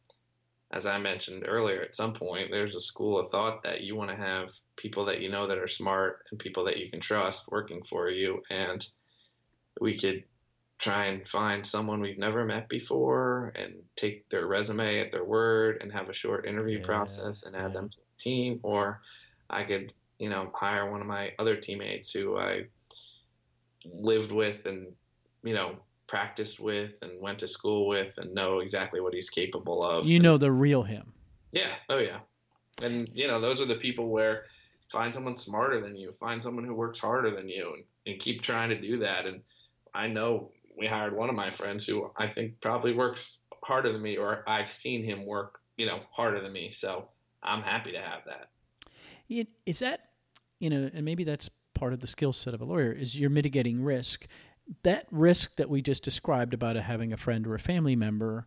as 0.74 0.86
I 0.86 0.98
mentioned 0.98 1.44
earlier, 1.46 1.82
at 1.82 1.94
some 1.94 2.12
point, 2.12 2.50
there's 2.50 2.74
a 2.74 2.80
school 2.80 3.18
of 3.18 3.28
thought 3.28 3.62
that 3.62 3.82
you 3.82 3.94
want 3.94 4.10
to 4.10 4.16
have 4.16 4.50
people 4.76 5.04
that 5.04 5.20
you 5.20 5.30
know 5.30 5.46
that 5.46 5.56
are 5.56 5.68
smart 5.68 6.24
and 6.30 6.38
people 6.38 6.64
that 6.64 6.78
you 6.78 6.90
can 6.90 6.98
trust 6.98 7.48
working 7.48 7.80
for 7.84 8.10
you. 8.10 8.42
And 8.50 8.84
we 9.80 9.96
could 9.96 10.24
try 10.78 11.06
and 11.06 11.28
find 11.28 11.64
someone 11.64 12.00
we've 12.00 12.18
never 12.18 12.44
met 12.44 12.68
before 12.68 13.52
and 13.54 13.74
take 13.94 14.28
their 14.30 14.48
resume 14.48 14.98
at 14.98 15.12
their 15.12 15.24
word 15.24 15.78
and 15.80 15.92
have 15.92 16.08
a 16.08 16.12
short 16.12 16.44
interview 16.44 16.78
yeah, 16.80 16.84
process 16.84 17.44
and 17.44 17.54
add 17.54 17.68
yeah. 17.68 17.80
them 17.80 17.88
to 17.88 17.96
the 17.98 18.22
team. 18.22 18.58
Or 18.64 19.00
I 19.48 19.62
could, 19.62 19.92
you 20.18 20.28
know, 20.28 20.50
hire 20.54 20.90
one 20.90 21.00
of 21.00 21.06
my 21.06 21.30
other 21.38 21.54
teammates 21.54 22.10
who 22.10 22.36
I 22.36 22.64
lived 23.84 24.32
with 24.32 24.66
and, 24.66 24.88
you 25.44 25.54
know, 25.54 25.76
practiced 26.14 26.60
with 26.60 26.96
and 27.02 27.10
went 27.20 27.40
to 27.40 27.48
school 27.48 27.88
with 27.88 28.18
and 28.18 28.32
know 28.32 28.60
exactly 28.60 29.00
what 29.00 29.12
he's 29.12 29.28
capable 29.28 29.82
of. 29.82 30.06
You 30.06 30.20
know 30.20 30.38
the 30.38 30.52
real 30.52 30.84
him. 30.84 31.12
Yeah. 31.50 31.72
Oh 31.88 31.98
yeah. 31.98 32.18
And 32.84 33.08
you 33.12 33.26
know 33.26 33.40
those 33.40 33.60
are 33.60 33.66
the 33.66 33.74
people 33.74 34.08
where 34.10 34.44
find 34.92 35.12
someone 35.12 35.34
smarter 35.34 35.80
than 35.80 35.96
you, 35.96 36.12
find 36.12 36.40
someone 36.40 36.64
who 36.64 36.72
works 36.72 37.00
harder 37.00 37.34
than 37.34 37.48
you, 37.48 37.72
and, 37.74 37.84
and 38.06 38.20
keep 38.20 38.42
trying 38.42 38.68
to 38.68 38.80
do 38.80 38.96
that. 38.98 39.26
And 39.26 39.40
I 39.92 40.06
know 40.06 40.52
we 40.78 40.86
hired 40.86 41.16
one 41.16 41.30
of 41.30 41.34
my 41.34 41.50
friends 41.50 41.84
who 41.84 42.08
I 42.16 42.28
think 42.28 42.60
probably 42.60 42.92
works 42.92 43.40
harder 43.64 43.92
than 43.92 44.00
me, 44.00 44.16
or 44.16 44.48
I've 44.48 44.70
seen 44.70 45.02
him 45.02 45.26
work, 45.26 45.62
you 45.78 45.86
know, 45.86 45.98
harder 46.12 46.40
than 46.40 46.52
me. 46.52 46.70
So 46.70 47.08
I'm 47.42 47.62
happy 47.62 47.90
to 47.90 48.00
have 48.00 48.20
that. 48.26 48.50
Is 49.66 49.80
that, 49.80 50.10
you 50.60 50.70
know, 50.70 50.88
and 50.94 51.04
maybe 51.04 51.24
that's 51.24 51.50
part 51.74 51.92
of 51.92 51.98
the 51.98 52.06
skill 52.06 52.32
set 52.32 52.54
of 52.54 52.60
a 52.60 52.64
lawyer 52.64 52.92
is 52.92 53.18
you're 53.18 53.30
mitigating 53.30 53.82
risk 53.82 54.28
that 54.82 55.06
risk 55.10 55.56
that 55.56 55.68
we 55.68 55.82
just 55.82 56.02
described 56.02 56.54
about 56.54 56.76
having 56.76 57.12
a 57.12 57.16
friend 57.16 57.46
or 57.46 57.54
a 57.54 57.58
family 57.58 57.96
member, 57.96 58.46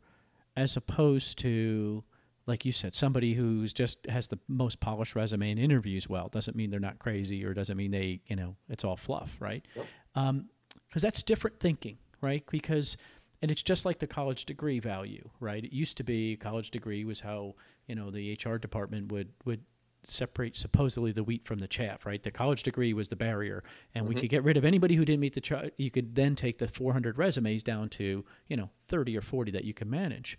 as 0.56 0.76
opposed 0.76 1.38
to, 1.40 2.04
like 2.46 2.66
you 2.66 2.72
said, 2.72 2.96
somebody 2.96 3.34
who's 3.34 3.74
just 3.74 4.06
has 4.08 4.28
the 4.28 4.40
most 4.48 4.80
polished 4.80 5.16
resume 5.16 5.52
and 5.52 5.60
interviews 5.60 6.10
well, 6.10 6.28
doesn't 6.30 6.56
mean 6.56 6.70
they're 6.70 6.80
not 6.80 7.00
crazy 7.00 7.46
or 7.46 7.54
doesn't 7.54 7.78
mean 7.78 7.92
they, 7.92 8.22
you 8.28 8.36
know, 8.36 8.56
it's 8.70 8.84
all 8.84 8.98
fluff, 8.98 9.36
right? 9.40 9.66
Because 9.74 9.88
yep. 10.16 10.26
um, 10.26 10.50
that's 10.96 11.22
different 11.22 11.60
thinking, 11.60 11.98
right? 12.22 12.44
Because 12.50 12.98
and 13.42 13.52
it's 13.52 13.64
just 13.64 13.86
like 13.86 14.00
the 14.00 14.08
college 14.08 14.46
degree 14.46 14.80
value, 14.80 15.30
right? 15.40 15.64
It 15.64 15.72
used 15.72 15.98
to 15.98 16.04
be 16.04 16.36
college 16.38 16.72
degree 16.72 17.06
was 17.06 17.20
how 17.20 17.56
you 17.88 17.96
know 17.96 18.10
the 18.10 18.38
HR 18.44 18.58
department 18.58 19.12
would 19.12 19.30
would 19.46 19.62
separate 20.04 20.56
supposedly 20.56 21.12
the 21.12 21.24
wheat 21.24 21.46
from 21.46 21.60
the 21.60 21.68
chaff, 21.68 22.06
right? 22.06 22.22
The 22.22 22.32
college 22.32 22.64
degree 22.64 22.94
was 22.94 23.10
the 23.10 23.16
barrier, 23.16 23.64
and 23.94 24.06
mm-hmm. 24.06 24.14
we 24.14 24.22
could 24.22 24.30
get 24.30 24.44
rid 24.44 24.58
of 24.58 24.66
anybody 24.66 24.96
who 24.96 25.06
didn't 25.06 25.20
meet 25.20 25.34
the. 25.34 25.42
Ch- 25.42 25.72
you 25.78 25.92
could 25.92 26.16
then 26.16 26.36
take 26.36 26.58
the 26.58 26.68
400 26.68 27.18
resumes 27.18 27.64
down 27.64 27.90
to 27.90 28.24
you 28.48 28.58
know 28.58 28.70
30 28.88 29.18
or 29.18 29.22
40 29.22 29.52
that 29.52 29.64
you 29.64 29.74
can 29.74 29.90
manage. 29.90 30.38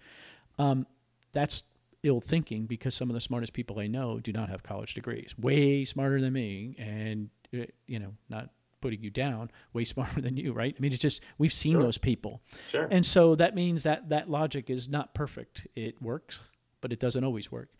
Um, 0.58 0.86
that's 1.32 1.62
ill 2.02 2.20
thinking 2.20 2.66
because 2.66 2.94
some 2.94 3.10
of 3.10 3.14
the 3.14 3.20
smartest 3.20 3.52
people 3.52 3.78
I 3.78 3.86
know 3.86 4.18
do 4.20 4.32
not 4.32 4.48
have 4.48 4.62
college 4.62 4.94
degrees, 4.94 5.34
way 5.38 5.84
smarter 5.84 6.20
than 6.20 6.32
me, 6.32 6.74
and 6.78 7.30
uh, 7.54 7.66
you 7.86 7.98
know 7.98 8.14
not 8.28 8.50
putting 8.80 9.02
you 9.02 9.10
down, 9.10 9.50
way 9.72 9.84
smarter 9.84 10.20
than 10.20 10.36
you, 10.36 10.52
right? 10.52 10.74
I 10.76 10.80
mean, 10.80 10.92
it's 10.92 11.02
just 11.02 11.22
we've 11.36 11.52
seen 11.52 11.72
sure. 11.72 11.82
those 11.82 11.98
people, 11.98 12.40
sure. 12.70 12.88
and 12.90 13.04
so 13.04 13.34
that 13.34 13.54
means 13.54 13.82
that 13.82 14.08
that 14.08 14.30
logic 14.30 14.70
is 14.70 14.88
not 14.88 15.14
perfect. 15.14 15.66
It 15.74 16.00
works, 16.00 16.38
but 16.80 16.92
it 16.92 17.00
doesn't 17.00 17.24
always 17.24 17.50
work. 17.50 17.70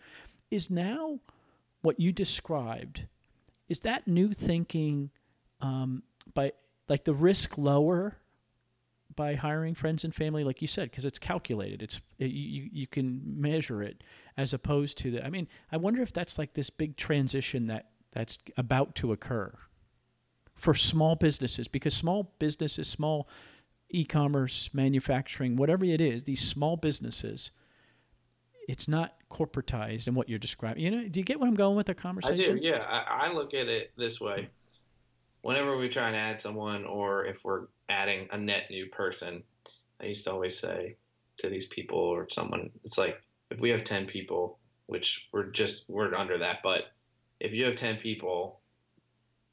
Is 0.50 0.70
now 0.70 1.20
what 1.82 2.00
you 2.00 2.12
described 2.12 3.06
is 3.68 3.80
that 3.80 4.08
new 4.08 4.32
thinking 4.32 5.10
um, 5.60 6.02
by 6.34 6.52
like 6.88 7.04
the 7.04 7.14
risk 7.14 7.58
lower 7.58 8.16
by 9.14 9.34
hiring 9.34 9.74
friends 9.74 10.04
and 10.04 10.14
family? 10.14 10.44
Like 10.44 10.62
you 10.62 10.68
said 10.68 10.90
because 10.90 11.04
it's 11.04 11.18
calculated. 11.18 11.82
It's 11.82 12.00
it, 12.18 12.30
you 12.30 12.68
you 12.72 12.86
can 12.86 13.22
measure 13.24 13.82
it 13.82 14.02
as 14.36 14.52
opposed 14.52 14.98
to 14.98 15.10
the 15.10 15.24
I 15.24 15.30
mean 15.30 15.48
I 15.70 15.76
wonder 15.76 16.02
if 16.02 16.12
that's 16.12 16.38
like 16.38 16.54
this 16.54 16.70
big 16.70 16.96
transition 16.96 17.66
that 17.66 17.90
that's 18.12 18.38
about 18.56 18.94
to 18.96 19.12
occur 19.12 19.52
for 20.54 20.74
small 20.74 21.14
businesses 21.14 21.68
because 21.68 21.94
small 21.94 22.32
businesses 22.38 22.88
small 22.88 23.28
e-commerce 23.90 24.70
manufacturing 24.72 25.56
whatever 25.56 25.84
it 25.84 26.00
is 26.00 26.24
these 26.24 26.40
small 26.40 26.76
businesses 26.76 27.52
it's 28.68 28.86
not 28.86 29.14
corporatized 29.30 30.06
in 30.08 30.14
what 30.14 30.28
you're 30.28 30.38
describing. 30.38 30.84
You 30.84 30.90
know, 30.90 31.08
do 31.08 31.18
you 31.18 31.24
get 31.24 31.40
what 31.40 31.48
I'm 31.48 31.54
going 31.54 31.74
with 31.74 31.86
the 31.86 31.94
conversation? 31.94 32.56
I 32.56 32.58
do. 32.58 32.64
Yeah, 32.64 32.84
I, 32.86 33.28
I 33.28 33.32
look 33.32 33.54
at 33.54 33.66
it 33.66 33.92
this 33.96 34.20
way. 34.20 34.50
Whenever 35.40 35.78
we 35.78 35.88
try 35.88 36.08
and 36.08 36.16
add 36.16 36.40
someone, 36.40 36.84
or 36.84 37.24
if 37.24 37.42
we're 37.44 37.68
adding 37.88 38.28
a 38.30 38.36
net 38.36 38.64
new 38.70 38.86
person, 38.86 39.42
I 40.00 40.04
used 40.04 40.24
to 40.24 40.32
always 40.32 40.58
say 40.58 40.96
to 41.38 41.48
these 41.48 41.66
people 41.66 41.98
or 41.98 42.28
someone, 42.30 42.70
it's 42.84 42.98
like 42.98 43.20
if 43.50 43.58
we 43.58 43.70
have 43.70 43.84
ten 43.84 44.04
people, 44.06 44.58
which 44.86 45.28
we're 45.32 45.44
just 45.44 45.84
we're 45.88 46.14
under 46.14 46.38
that, 46.38 46.58
but 46.62 46.84
if 47.40 47.54
you 47.54 47.64
have 47.64 47.74
ten 47.74 47.96
people, 47.96 48.60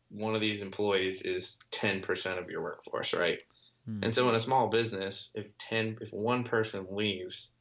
one 0.10 0.36
of 0.36 0.42
these 0.42 0.62
employees 0.62 1.22
is 1.22 1.58
ten 1.72 2.02
percent 2.02 2.38
of 2.38 2.50
your 2.50 2.62
workforce, 2.62 3.14
right? 3.14 3.38
Hmm. 3.86 4.04
And 4.04 4.14
so 4.14 4.28
in 4.28 4.36
a 4.36 4.40
small 4.40 4.68
business, 4.68 5.30
if 5.36 5.46
ten 5.58 5.98
if 6.02 6.12
one 6.12 6.44
person 6.44 6.86
leaves, 6.92 7.52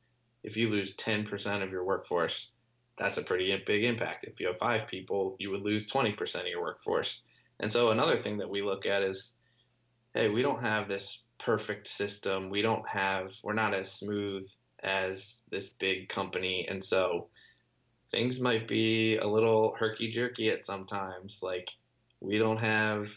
if 0.45 0.57
you 0.57 0.71
lose 0.71 0.95
10% 0.95 1.63
of 1.63 1.73
your 1.73 1.85
workforce, 1.85 2.51
that's 2.99 3.17
a 3.17 3.23
pretty 3.23 3.57
big 3.67 3.83
impact. 3.83 4.25
If 4.25 4.39
you 4.39 4.47
have 4.47 4.59
five 4.59 4.87
people, 4.87 5.37
you 5.41 5.51
would 5.51 5.63
lose 5.63 5.91
20% 5.91 6.41
of 6.41 6.47
your 6.47 6.63
workforce. 6.63 7.23
And 7.61 7.73
so 7.73 7.91
another 7.91 8.19
thing 8.19 8.37
that 8.39 8.49
we 8.49 8.63
look 8.63 8.87
at 8.87 9.03
is, 9.03 9.33
hey, 10.13 10.29
we 10.29 10.43
don't 10.43 10.61
have 10.61 10.87
this 10.87 11.23
perfect 11.39 11.89
system. 11.89 12.51
We 12.51 12.63
don't 12.63 12.87
have, 12.89 13.33
we're 13.43 13.55
not 13.55 13.75
as 13.75 13.93
smooth 13.93 14.47
as 14.83 15.43
this 15.51 15.71
big 15.71 16.09
company. 16.09 16.67
And 16.69 16.83
so 16.83 17.29
things 18.11 18.39
might 18.39 18.69
be 18.69 19.17
a 19.17 19.27
little 19.27 19.75
herky 19.79 20.11
jerky 20.11 20.51
at 20.51 20.65
sometimes. 20.65 21.41
Like 21.43 21.69
we 22.21 22.39
don't 22.39 22.61
have 22.61 23.09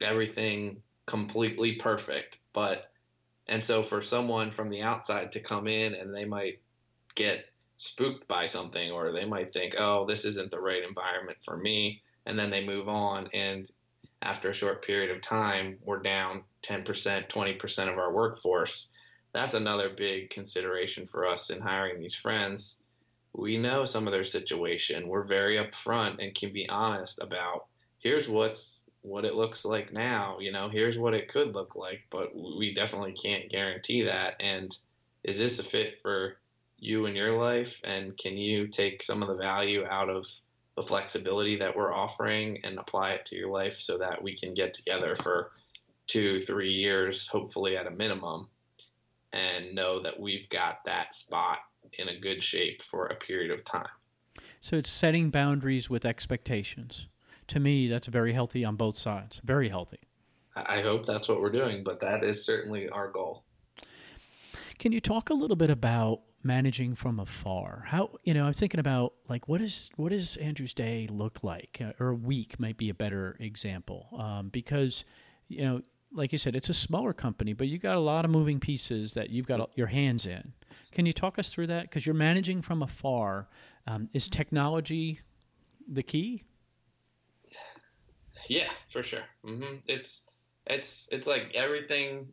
everything 0.00 0.82
completely 1.06 1.76
perfect, 1.76 2.38
but 2.52 2.90
and 3.48 3.64
so 3.64 3.82
for 3.82 4.02
someone 4.02 4.50
from 4.50 4.68
the 4.68 4.82
outside 4.82 5.32
to 5.32 5.40
come 5.40 5.66
in 5.66 5.94
and 5.94 6.14
they 6.14 6.24
might 6.24 6.60
get 7.14 7.46
spooked 7.78 8.28
by 8.28 8.44
something 8.46 8.90
or 8.90 9.12
they 9.12 9.24
might 9.24 9.52
think, 9.52 9.74
oh, 9.78 10.04
this 10.06 10.24
isn't 10.24 10.50
the 10.50 10.60
right 10.60 10.82
environment 10.86 11.38
for 11.44 11.56
me. 11.56 12.02
And 12.26 12.38
then 12.38 12.50
they 12.50 12.64
move 12.64 12.88
on. 12.88 13.28
And 13.32 13.68
after 14.20 14.50
a 14.50 14.54
short 14.54 14.84
period 14.84 15.14
of 15.14 15.22
time, 15.22 15.78
we're 15.82 16.02
down 16.02 16.42
10%, 16.62 17.30
20% 17.30 17.92
of 17.92 17.98
our 17.98 18.12
workforce. 18.12 18.88
That's 19.32 19.54
another 19.54 19.90
big 19.90 20.30
consideration 20.30 21.06
for 21.06 21.26
us 21.26 21.50
in 21.50 21.60
hiring 21.60 22.00
these 22.00 22.14
friends. 22.14 22.82
We 23.32 23.56
know 23.56 23.84
some 23.84 24.06
of 24.06 24.12
their 24.12 24.24
situation. 24.24 25.08
We're 25.08 25.24
very 25.24 25.56
upfront 25.56 26.22
and 26.22 26.34
can 26.34 26.52
be 26.52 26.68
honest 26.68 27.20
about 27.22 27.66
here's 27.98 28.28
what's 28.28 28.77
what 29.02 29.24
it 29.24 29.34
looks 29.34 29.64
like 29.64 29.92
now. 29.92 30.38
You 30.40 30.52
know, 30.52 30.68
here's 30.68 30.98
what 30.98 31.14
it 31.14 31.28
could 31.28 31.54
look 31.54 31.76
like, 31.76 32.02
but 32.10 32.34
we 32.34 32.74
definitely 32.74 33.12
can't 33.12 33.50
guarantee 33.50 34.02
that. 34.02 34.34
And 34.40 34.76
is 35.24 35.38
this 35.38 35.58
a 35.58 35.62
fit 35.62 36.00
for 36.00 36.38
you 36.78 37.06
and 37.06 37.16
your 37.16 37.38
life? 37.38 37.80
And 37.84 38.16
can 38.16 38.36
you 38.36 38.68
take 38.68 39.02
some 39.02 39.22
of 39.22 39.28
the 39.28 39.36
value 39.36 39.84
out 39.86 40.08
of 40.08 40.26
the 40.76 40.82
flexibility 40.82 41.56
that 41.56 41.76
we're 41.76 41.92
offering 41.92 42.60
and 42.64 42.78
apply 42.78 43.12
it 43.12 43.26
to 43.26 43.36
your 43.36 43.50
life 43.50 43.80
so 43.80 43.98
that 43.98 44.22
we 44.22 44.36
can 44.36 44.54
get 44.54 44.74
together 44.74 45.16
for 45.16 45.50
two, 46.06 46.38
three 46.40 46.72
years, 46.72 47.26
hopefully 47.26 47.76
at 47.76 47.86
a 47.86 47.90
minimum, 47.90 48.48
and 49.32 49.74
know 49.74 50.00
that 50.02 50.18
we've 50.18 50.48
got 50.48 50.78
that 50.86 51.14
spot 51.14 51.58
in 51.94 52.08
a 52.08 52.18
good 52.18 52.42
shape 52.42 52.82
for 52.82 53.06
a 53.06 53.14
period 53.16 53.50
of 53.50 53.64
time. 53.64 53.88
So 54.60 54.76
it's 54.76 54.90
setting 54.90 55.30
boundaries 55.30 55.90
with 55.90 56.04
expectations 56.04 57.06
to 57.48 57.60
me, 57.60 57.88
that's 57.88 58.06
very 58.06 58.32
healthy 58.32 58.64
on 58.64 58.76
both 58.76 58.96
sides. 58.96 59.40
Very 59.44 59.68
healthy. 59.68 59.98
I 60.56 60.80
hope 60.80 61.06
that's 61.06 61.28
what 61.28 61.40
we're 61.40 61.52
doing, 61.52 61.84
but 61.84 62.00
that 62.00 62.22
is 62.24 62.44
certainly 62.44 62.88
our 62.88 63.10
goal. 63.10 63.44
Can 64.78 64.92
you 64.92 65.00
talk 65.00 65.30
a 65.30 65.34
little 65.34 65.56
bit 65.56 65.70
about 65.70 66.20
managing 66.44 66.94
from 66.94 67.20
afar? 67.20 67.84
How 67.86 68.10
you 68.22 68.34
know? 68.34 68.44
I'm 68.44 68.52
thinking 68.52 68.80
about 68.80 69.14
like 69.28 69.48
what 69.48 69.60
is 69.60 69.90
what 69.96 70.10
does 70.10 70.36
Andrew's 70.36 70.74
day 70.74 71.08
look 71.10 71.42
like, 71.42 71.80
uh, 71.84 71.92
or 72.00 72.10
a 72.10 72.14
week 72.14 72.58
might 72.60 72.76
be 72.76 72.90
a 72.90 72.94
better 72.94 73.36
example, 73.40 74.08
um, 74.18 74.48
because 74.48 75.04
you 75.48 75.64
know, 75.64 75.82
like 76.12 76.32
you 76.32 76.38
said, 76.38 76.54
it's 76.54 76.68
a 76.68 76.74
smaller 76.74 77.12
company, 77.12 77.52
but 77.52 77.68
you've 77.68 77.82
got 77.82 77.96
a 77.96 78.00
lot 78.00 78.24
of 78.24 78.30
moving 78.30 78.60
pieces 78.60 79.14
that 79.14 79.30
you've 79.30 79.46
got 79.46 79.70
your 79.76 79.88
hands 79.88 80.26
in. 80.26 80.52
Can 80.92 81.06
you 81.06 81.12
talk 81.12 81.38
us 81.38 81.48
through 81.48 81.68
that? 81.68 81.82
Because 81.82 82.06
you're 82.06 82.14
managing 82.14 82.62
from 82.62 82.82
afar. 82.82 83.48
Um, 83.86 84.08
is 84.12 84.28
technology 84.28 85.20
the 85.88 86.02
key? 86.02 86.44
Yeah, 88.46 88.70
for 88.92 89.02
sure. 89.02 89.24
Mm-hmm. 89.44 89.76
It's 89.86 90.22
it's 90.66 91.08
it's 91.10 91.26
like 91.26 91.52
everything 91.54 92.28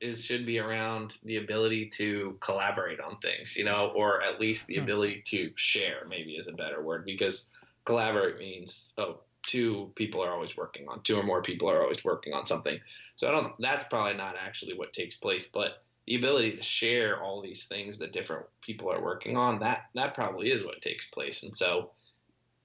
is 0.00 0.22
should 0.22 0.44
be 0.44 0.58
around 0.58 1.16
the 1.24 1.38
ability 1.38 1.86
to 1.88 2.36
collaborate 2.40 3.00
on 3.00 3.18
things, 3.18 3.56
you 3.56 3.64
know, 3.64 3.92
or 3.94 4.22
at 4.22 4.40
least 4.40 4.66
the 4.66 4.76
hmm. 4.76 4.82
ability 4.82 5.22
to 5.26 5.50
share. 5.56 6.06
Maybe 6.08 6.32
is 6.32 6.48
a 6.48 6.52
better 6.52 6.82
word 6.82 7.04
because 7.04 7.50
collaborate 7.84 8.38
means 8.38 8.92
oh 8.98 9.20
two 9.42 9.92
people 9.94 10.22
are 10.22 10.32
always 10.32 10.56
working 10.56 10.88
on 10.88 11.00
two 11.02 11.16
or 11.16 11.22
more 11.22 11.40
people 11.40 11.70
are 11.70 11.82
always 11.82 12.04
working 12.04 12.34
on 12.34 12.44
something. 12.44 12.78
So 13.14 13.28
I 13.28 13.30
don't. 13.30 13.52
That's 13.58 13.84
probably 13.84 14.14
not 14.14 14.36
actually 14.38 14.74
what 14.74 14.92
takes 14.92 15.14
place, 15.14 15.46
but 15.50 15.82
the 16.06 16.16
ability 16.16 16.56
to 16.56 16.62
share 16.62 17.22
all 17.22 17.40
these 17.40 17.64
things 17.64 17.98
that 17.98 18.12
different 18.12 18.46
people 18.60 18.92
are 18.92 19.02
working 19.02 19.36
on 19.36 19.58
that 19.60 19.86
that 19.94 20.14
probably 20.14 20.50
is 20.50 20.64
what 20.64 20.82
takes 20.82 21.06
place. 21.08 21.42
And 21.42 21.56
so 21.56 21.90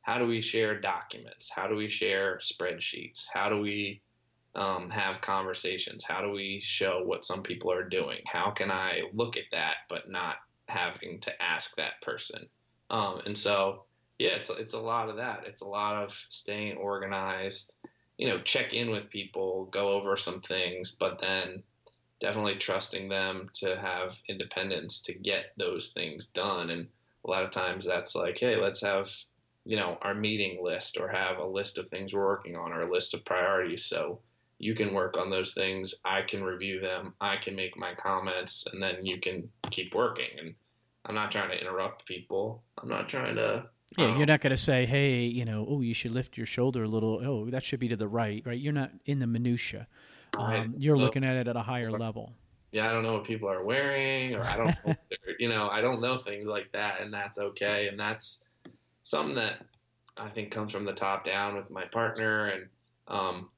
how 0.02 0.18
do 0.18 0.26
we 0.26 0.41
share 0.41 0.80
documents? 0.80 1.49
How 1.54 1.68
do 1.68 1.76
we 1.76 1.89
share 1.89 2.39
spreadsheets? 2.39 3.26
How 3.32 3.49
do 3.49 3.60
we 3.60 4.02
um, 4.56 4.89
have 4.89 5.22
conversations? 5.22 6.04
How 6.04 6.22
do 6.22 6.32
we 6.32 6.60
show 6.64 7.04
what 7.06 7.26
some 7.26 7.43
people 7.43 7.72
are 7.72 7.88
doing? 7.88 8.20
How 8.26 8.52
can 8.52 8.72
I 8.72 9.02
look 9.14 9.38
at 9.38 9.43
that 9.52 9.76
but 9.89 10.10
not 10.10 10.36
having 10.68 11.20
to 11.22 11.41
ask 11.41 11.76
that 11.76 12.02
person? 12.02 12.47
Um, 12.89 13.22
and 13.26 13.38
so, 13.38 13.84
yeah, 14.20 14.32
it's 14.32 14.49
it's 14.49 14.74
a 14.74 14.80
lot 14.80 15.10
of 15.10 15.18
that. 15.18 15.43
It's 15.45 15.62
a 15.62 15.68
lot 15.68 16.04
of 16.04 16.14
staying 16.30 16.78
organized. 16.78 17.76
You 18.18 18.28
know, 18.30 18.41
check 18.41 18.74
in 18.74 18.91
with 18.91 19.10
people, 19.10 19.66
go 19.72 19.89
over 19.89 20.18
some 20.18 20.41
things, 20.41 20.91
but 20.91 21.20
then 21.20 21.64
definitely 22.20 22.56
trusting 22.56 23.10
them 23.10 23.49
to 23.56 23.78
have 23.78 24.16
independence 24.30 25.02
to 25.02 25.14
get 25.14 25.54
those 25.58 25.91
things 25.95 26.28
done. 26.28 26.70
And 26.70 26.88
a 27.26 27.30
lot 27.30 27.43
of 27.43 27.52
times 27.52 27.86
that's 27.86 28.14
like, 28.14 28.38
hey, 28.38 28.58
let's 28.58 28.82
have 28.82 29.10
you 29.66 29.78
know 29.78 29.97
our 30.01 30.14
meeting 30.14 30.64
list 30.64 30.97
or 30.99 31.07
have 31.07 31.38
a 31.38 31.45
list 31.45 31.78
of 31.78 31.88
things 31.89 32.14
we're 32.14 32.26
working 32.26 32.55
on 32.55 32.72
or 32.72 32.82
a 32.82 32.91
list 32.91 33.14
of 33.14 33.24
priorities. 33.26 33.86
So 33.86 34.20
you 34.59 34.76
can 34.76 34.93
work 34.93 35.18
on 35.18 35.30
those 35.30 35.53
things. 35.53 35.95
I 36.05 36.22
can 36.22 36.43
review 36.43 36.80
them. 36.80 37.14
I 37.20 37.38
can 37.38 37.55
make 37.55 37.78
my 37.78 37.95
comments 37.95 38.66
and 38.72 38.82
then 38.82 39.05
you 39.05 39.20
can 39.20 39.49
keep 39.70 39.93
working. 39.95 40.30
And 40.39 40.55
i'm 41.05 41.16
not 41.16 41.32
trying 41.32 41.49
to 41.49 41.59
interrupt 41.59 42.05
people. 42.05 42.64
I'm 42.82 42.89
not 42.89 43.09
trying 43.09 43.36
to 43.36 43.66
yeah 43.97 44.05
um, 44.05 44.18
you're 44.18 44.26
not 44.26 44.39
going 44.39 44.51
to 44.51 44.57
say 44.57 44.86
hey 44.86 45.24
you 45.24 45.43
know 45.43 45.66
oh 45.70 45.82
you 45.82 45.93
should 45.93 46.12
lift 46.12 46.38
your 46.38 46.45
shoulder 46.45 46.84
a 46.84 46.88
little. 46.88 47.22
Oh 47.26 47.49
that 47.49 47.66
should 47.66 47.80
be 47.80 47.88
to 47.89 47.95
the 47.95 48.07
right 48.07 48.43
right? 48.45 48.59
You're 48.59 48.74
not 48.74 48.91
in 49.05 49.20
the 49.20 49.28
minutia 49.28 49.88
um, 50.38 50.76
you're 50.78 50.95
so, 50.95 51.01
looking 51.01 51.24
at 51.24 51.36
it 51.36 51.47
at 51.47 51.55
a 51.55 51.62
higher 51.62 51.91
level. 51.91 52.34
Yeah 52.72 52.89
i 52.89 52.91
don't 52.93 53.03
know 53.03 53.14
what 53.14 53.26
people 53.26 53.49
are 53.49 53.64
wearing 53.64 54.34
or 54.34 54.43
i 54.43 54.55
don't 54.55 54.74
know 54.86 54.95
you 55.39 55.49
know 55.49 55.68
i 55.70 55.82
don't 55.82 55.99
know 55.99 56.18
things 56.18 56.47
like 56.47 56.72
that 56.72 57.01
and 57.01 57.14
that's 57.14 57.38
okay 57.38 57.89
and 57.89 57.99
that's 57.99 58.45
something 59.04 59.36
that 59.36 59.66
I 60.18 60.30
think 60.30 60.52
comes 60.52 60.72
from 60.72 60.86
the 60.86 60.93
top 60.93 61.24
down 61.26 61.56
with 61.56 61.70
my 61.72 61.86
partner, 61.86 62.47
and 62.47 62.66
um, 63.08 63.49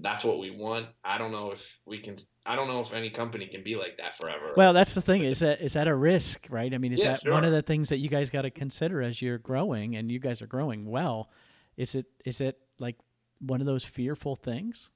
that's 0.00 0.24
what 0.24 0.38
we 0.38 0.50
want. 0.50 0.86
I 1.04 1.18
don't 1.18 1.32
know 1.32 1.52
if 1.52 1.78
we 1.86 1.98
can. 1.98 2.16
I 2.44 2.56
don't 2.56 2.68
know 2.68 2.80
if 2.80 2.92
any 2.92 3.10
company 3.10 3.46
can 3.46 3.62
be 3.62 3.76
like 3.76 3.96
that 3.98 4.16
forever. 4.18 4.52
Well, 4.56 4.72
that's 4.72 4.94
the 4.94 5.02
thing. 5.02 5.24
Is 5.24 5.40
that 5.40 5.60
is 5.60 5.72
that 5.74 5.88
a 5.88 5.94
risk, 5.94 6.46
right? 6.50 6.72
I 6.72 6.78
mean, 6.78 6.92
is 6.92 7.02
Yeah, 7.02 7.12
that 7.12 7.22
sure. 7.22 7.32
one 7.32 7.44
of 7.44 7.52
the 7.52 7.62
things 7.62 7.88
that 7.88 7.98
you 7.98 8.08
guys 8.08 8.30
got 8.30 8.42
to 8.42 8.50
consider 8.50 9.02
as 9.02 9.20
you're 9.20 9.38
growing, 9.38 9.96
and 9.96 10.10
you 10.10 10.18
guys 10.18 10.42
are 10.42 10.46
growing 10.46 10.86
well? 10.86 11.30
Is 11.76 11.94
it 11.94 12.06
is 12.24 12.40
it 12.40 12.58
like 12.78 12.96
one 13.40 13.60
of 13.60 13.66
those 13.66 13.84
fearful 13.84 14.36
things? 14.36 14.90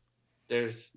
there's 0.49 0.93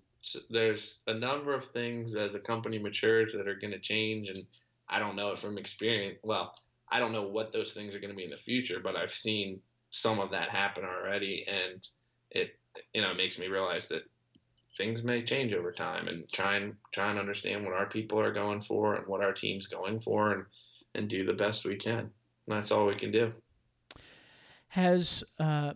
there's 0.50 1.04
a 1.08 1.14
number 1.14 1.54
of 1.54 1.66
things 1.66 2.16
as 2.16 2.34
a 2.34 2.40
company 2.40 2.80
matures 2.80 3.34
that 3.34 3.48
are 3.48 3.56
going 3.56 3.72
to 3.72 3.80
change, 3.80 4.30
and 4.30 4.46
I 4.90 5.00
don't 5.00 5.16
know 5.16 5.32
it 5.32 5.40
from 5.40 5.58
experience. 5.58 6.18
Well, 6.24 6.56
I 6.94 7.00
don't 7.00 7.12
know 7.12 7.24
what 7.24 7.52
those 7.52 7.74
things 7.74 7.96
are 7.96 8.00
going 8.00 8.12
to 8.12 8.16
be 8.16 8.24
in 8.24 8.30
the 8.30 8.38
future, 8.38 8.80
but 8.82 8.96
I've 8.96 9.14
seen 9.14 9.60
some 9.90 10.20
of 10.20 10.30
that 10.32 10.50
happen 10.50 10.86
already, 10.86 11.44
and 11.48 11.86
it 12.30 12.60
you 12.94 13.02
know 13.02 13.16
makes 13.16 13.40
me 13.40 13.48
realize 13.48 13.88
that 13.88 14.04
things 14.78 15.04
may 15.04 15.24
change 15.24 15.54
over 15.54 15.72
time, 15.72 16.08
and 16.08 16.32
try 16.32 16.58
and 16.58 16.76
try 16.92 17.10
and 17.10 17.18
understand 17.18 17.66
what 17.66 17.74
our 17.74 17.88
people 17.88 18.20
are 18.20 18.32
going 18.32 18.62
for 18.62 18.94
and 18.94 19.08
what 19.08 19.22
our 19.22 19.34
team's 19.34 19.66
going 19.66 20.02
for, 20.02 20.34
and 20.34 20.46
and 20.94 21.10
do 21.10 21.26
the 21.26 21.34
best 21.34 21.66
we 21.66 21.76
can. 21.76 22.00
And 22.00 22.12
that's 22.48 22.70
all 22.70 22.86
we 22.86 22.96
can 22.96 23.12
do. 23.12 23.34
Has 24.68 25.24
uh, 25.40 25.74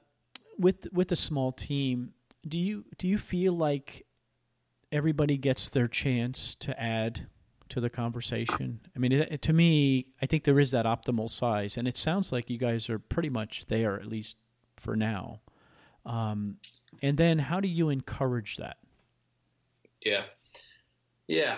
with 0.59 0.88
with 0.93 1.11
a 1.11 1.15
small 1.15 1.51
team, 1.51 2.13
do 2.47 2.59
you 2.59 2.86
do 2.99 3.07
you 3.07 3.18
feel 3.18 3.53
like 3.53 4.05
everybody 4.91 5.38
gets 5.38 5.70
their 5.70 5.88
chance 5.88 6.53
to 6.59 6.80
add 6.80 7.26
to 7.70 7.82
the 7.82 7.89
conversation? 7.89 8.80
I 8.95 8.99
mean, 8.99 9.11
it, 9.11 9.41
to 9.43 9.53
me, 9.53 10.07
I 10.22 10.26
think 10.26 10.43
there 10.43 10.59
is 10.59 10.72
that 10.72 10.86
optimal 10.86 11.30
size, 11.30 11.78
and 11.78 11.88
it 11.88 11.97
sounds 11.97 12.32
like 12.32 12.49
you 12.49 12.57
guys 12.57 12.89
are 12.89 12.99
pretty 12.99 13.30
much 13.30 13.65
there, 13.68 13.95
at 13.95 14.05
least 14.05 14.38
for 14.78 14.95
now. 14.95 15.41
Um, 16.05 16.57
and 17.01 17.18
then, 17.18 17.39
how 17.39 17.59
do 17.59 17.68
you 17.68 17.89
encourage 17.89 18.57
that? 18.57 18.78
Yeah. 20.01 20.24
Yeah. 21.28 21.57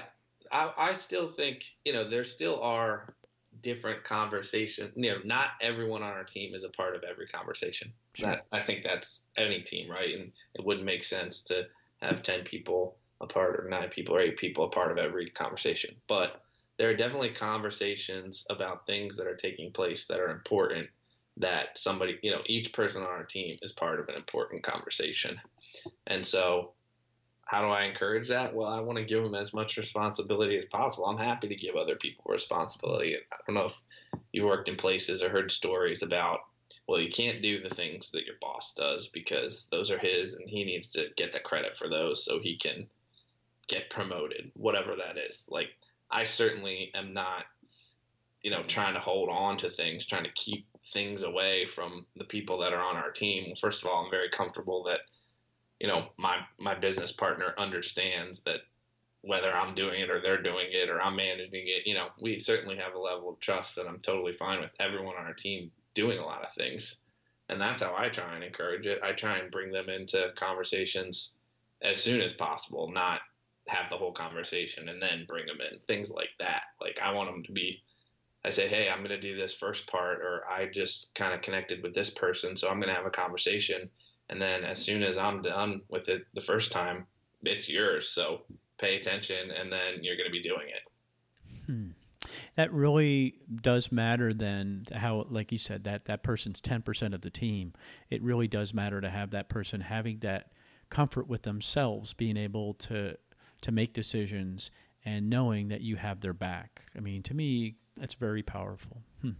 I, 0.51 0.72
I 0.78 0.93
still 0.93 1.32
think, 1.32 1.64
you 1.86 1.93
know, 1.93 2.10
there 2.10 2.24
still 2.24 2.60
are 2.62 3.14
different 3.62 4.03
conversations. 4.03 4.91
You 4.95 5.12
know, 5.12 5.18
not 5.24 5.49
everyone 5.62 6.01
on 6.01 6.12
our 6.12 6.24
team 6.24 6.55
is 6.55 6.64
a 6.64 6.70
part 6.70 6.95
of 6.95 7.03
every 7.03 7.28
conversation. 7.28 7.91
Sure. 8.16 8.30
That, 8.30 8.45
I 8.51 8.60
think 8.60 8.84
that's 8.84 9.26
any 9.38 9.62
team, 9.62 9.89
right? 9.89 10.16
And 10.16 10.32
it 10.55 10.66
wouldn't 10.66 10.86
make 10.86 11.03
sense 11.03 11.41
to 11.43 11.68
have 12.01 12.24
10 12.24 12.43
people 12.43 12.95
a 13.22 13.28
part 13.28 13.59
or 13.59 13.70
nine 13.70 13.89
people 13.89 14.15
or 14.15 14.22
eight 14.22 14.38
people 14.38 14.65
a 14.65 14.70
part 14.70 14.91
of 14.91 14.97
every 14.97 15.30
conversation. 15.30 15.95
But 16.07 16.41
there 16.78 16.89
are 16.89 16.95
definitely 16.95 17.32
conversations 17.32 18.45
about 18.49 18.86
things 18.86 19.15
that 19.17 19.28
are 19.28 19.36
taking 19.36 19.72
place 19.72 20.05
that 20.05 20.20
are 20.20 20.32
important 20.32 20.88
that 21.38 21.78
somebody, 21.78 22.17
you 22.22 22.32
know, 22.32 22.41
each 22.45 22.74
person 22.74 23.01
on 23.01 23.07
our 23.07 23.24
team 23.24 23.57
is 23.61 23.72
part 23.72 23.99
of 23.99 24.07
an 24.09 24.15
important 24.15 24.63
conversation. 24.63 25.39
And 26.07 26.26
so 26.26 26.74
how 27.45 27.61
do 27.61 27.67
I 27.67 27.84
encourage 27.84 28.28
that? 28.30 28.53
Well, 28.53 28.70
I 28.70 28.80
want 28.80 28.99
to 28.99 29.03
give 29.03 29.24
them 29.24 29.34
as 29.34 29.53
much 29.53 29.76
responsibility 29.76 30.55
as 30.57 30.65
possible. 30.65 31.05
I'm 31.05 31.17
happy 31.17 31.47
to 31.47 31.55
give 31.55 31.76
other 31.76 31.95
people 31.95 32.26
responsibility. 32.28 33.15
I 33.15 33.36
don't 33.47 33.55
know 33.55 33.65
if 33.65 33.82
you've 34.32 34.45
worked 34.45 34.70
in 34.70 34.76
places 34.76 35.24
or 35.24 35.30
heard 35.30 35.51
stories 35.51 36.03
about, 36.03 36.41
well, 36.88 36.99
you 37.01 37.09
can't 37.09 37.41
do 37.41 37.61
the 37.61 37.74
things 37.74 38.11
that 38.11 38.26
your 38.26 38.36
boss 38.39 38.74
does 38.76 39.07
because 39.07 39.67
those 39.72 39.89
are 39.89 39.97
his 39.97 40.36
and 40.36 40.49
he 40.49 40.63
needs 40.63 40.91
to 40.91 41.07
get 41.17 41.32
the 41.32 41.39
credit 41.39 41.76
for 41.76 41.89
those 41.89 42.24
so 42.24 42.39
he 42.39 42.55
can 42.55 42.86
get 43.70 43.89
promoted, 43.89 44.51
whatever 44.55 44.95
that 44.95 45.17
is. 45.17 45.47
Like, 45.49 45.70
I 46.11 46.24
certainly 46.24 46.91
am 46.95 47.13
not, 47.13 47.45
you 48.41 48.51
know, 48.51 48.63
trying 48.63 48.95
to 48.95 48.99
hold 48.99 49.30
on 49.30 49.57
to 49.57 49.70
things, 49.70 50.05
trying 50.05 50.26
to 50.26 50.32
keep 50.34 50.67
things 50.91 51.24
away 51.24 51.65
from 51.65 52.05
the 52.15 52.26
people 52.26 52.57
that 52.59 52.74
are 52.74 52.84
on 52.84 52.97
our 52.97 53.11
team. 53.11 53.55
First 53.55 53.84
of 53.84 53.89
all, 53.89 54.03
I'm 54.03 54.11
very 54.11 54.30
comfortable 54.30 54.84
that 54.86 55.01
you 55.80 55.88
know 55.88 56.07
my 56.17 56.39
my 56.59 56.76
business 56.76 57.11
partner 57.11 57.53
understands 57.57 58.41
that 58.41 58.61
whether 59.22 59.51
I'm 59.53 59.76
doing 59.76 60.01
it 60.01 60.09
or 60.09 60.22
they're 60.22 60.41
doing 60.41 60.67
it 60.72 60.89
or 60.89 61.01
I'm 61.01 61.15
managing 61.15 61.67
it, 61.67 61.86
you 61.86 61.93
know, 61.93 62.07
we 62.22 62.39
certainly 62.39 62.78
have 62.78 62.93
a 62.93 62.99
level 62.99 63.30
of 63.30 63.39
trust 63.39 63.76
that 63.76 63.88
I'm 63.88 63.99
totally 63.99 64.34
fine 64.34 64.61
with 64.61 64.72
everyone 64.80 65.15
on 65.17 65.26
our 65.26 65.34
team 65.34 65.72
doing 65.93 66.20
a 66.20 66.26
lot 66.26 66.43
of 66.43 66.53
things. 66.53 66.95
And 67.49 67.59
that's 67.59 67.82
how 67.82 67.95
I 67.97 68.09
try 68.09 68.36
and 68.36 68.43
encourage 68.43 68.88
it. 68.88 69.01
I 69.03 69.11
try 69.11 69.39
and 69.39 69.51
bring 69.51 69.72
them 69.72 69.89
into 69.89 70.32
conversations 70.36 71.34
as 71.82 72.01
soon 72.01 72.22
as 72.22 72.32
possible, 72.32 72.89
not 72.91 73.20
have 73.70 73.89
the 73.89 73.97
whole 73.97 74.11
conversation 74.11 74.89
and 74.89 75.01
then 75.01 75.26
bring 75.28 75.45
them 75.45 75.59
in. 75.72 75.80
Things 75.80 76.11
like 76.11 76.30
that. 76.39 76.63
Like 76.82 76.99
I 77.01 77.11
want 77.11 77.30
them 77.30 77.43
to 77.43 77.51
be 77.51 77.84
I 78.43 78.49
say, 78.49 78.67
"Hey, 78.70 78.89
I'm 78.89 78.99
going 78.99 79.09
to 79.09 79.20
do 79.20 79.36
this 79.36 79.53
first 79.53 79.86
part 79.88 80.20
or 80.20 80.43
I 80.49 80.67
just 80.74 81.13
kind 81.13 81.34
of 81.34 81.41
connected 81.41 81.84
with 81.84 81.93
this 81.93 82.09
person, 82.09 82.55
so 82.55 82.70
I'm 82.70 82.80
going 82.80 82.89
to 82.89 82.95
have 82.95 83.05
a 83.05 83.11
conversation." 83.11 83.89
And 84.30 84.41
then 84.41 84.63
as 84.63 84.80
soon 84.80 85.03
as 85.03 85.17
I'm 85.17 85.41
done 85.41 85.82
with 85.89 86.07
it 86.07 86.22
the 86.34 86.41
first 86.41 86.72
time, 86.72 87.05
it's 87.43 87.67
yours. 87.67 88.09
So 88.09 88.43
pay 88.80 88.95
attention 88.97 89.51
and 89.51 89.72
then 89.72 90.03
you're 90.03 90.15
going 90.15 90.28
to 90.28 90.32
be 90.32 90.41
doing 90.41 90.67
it. 90.67 91.65
Hmm. 91.65 91.89
That 92.55 92.72
really 92.72 93.36
does 93.61 93.91
matter 93.91 94.34
then 94.34 94.86
how 94.93 95.26
like 95.30 95.51
you 95.51 95.57
said 95.57 95.86
that 95.86 96.05
that 96.05 96.24
person's 96.24 96.61
10% 96.61 97.13
of 97.13 97.22
the 97.22 97.30
team. 97.30 97.74
It 98.09 98.22
really 98.22 98.47
does 98.47 98.74
matter 98.74 99.01
to 99.01 99.09
have 99.09 99.32
that 99.32 99.49
person 99.49 99.82
having 99.82 100.20
that 100.20 100.51
comfort 100.89 101.28
with 101.28 101.43
themselves 101.43 102.13
being 102.13 102.38
able 102.38 102.74
to 102.76 103.15
to 103.62 103.72
make 103.72 103.93
decisions 103.93 104.72
and 105.05 105.30
knowing 105.30 105.70
that 105.70 105.82
you 105.82 105.95
have 105.95 106.20
their 106.22 106.34
back. 106.34 106.82
I 106.95 106.99
mean, 106.99 107.24
to 107.24 107.34
me 107.34 107.76
that's 107.95 108.14
very 108.14 108.43
powerful. 108.43 109.01
Hmm. 109.22 109.32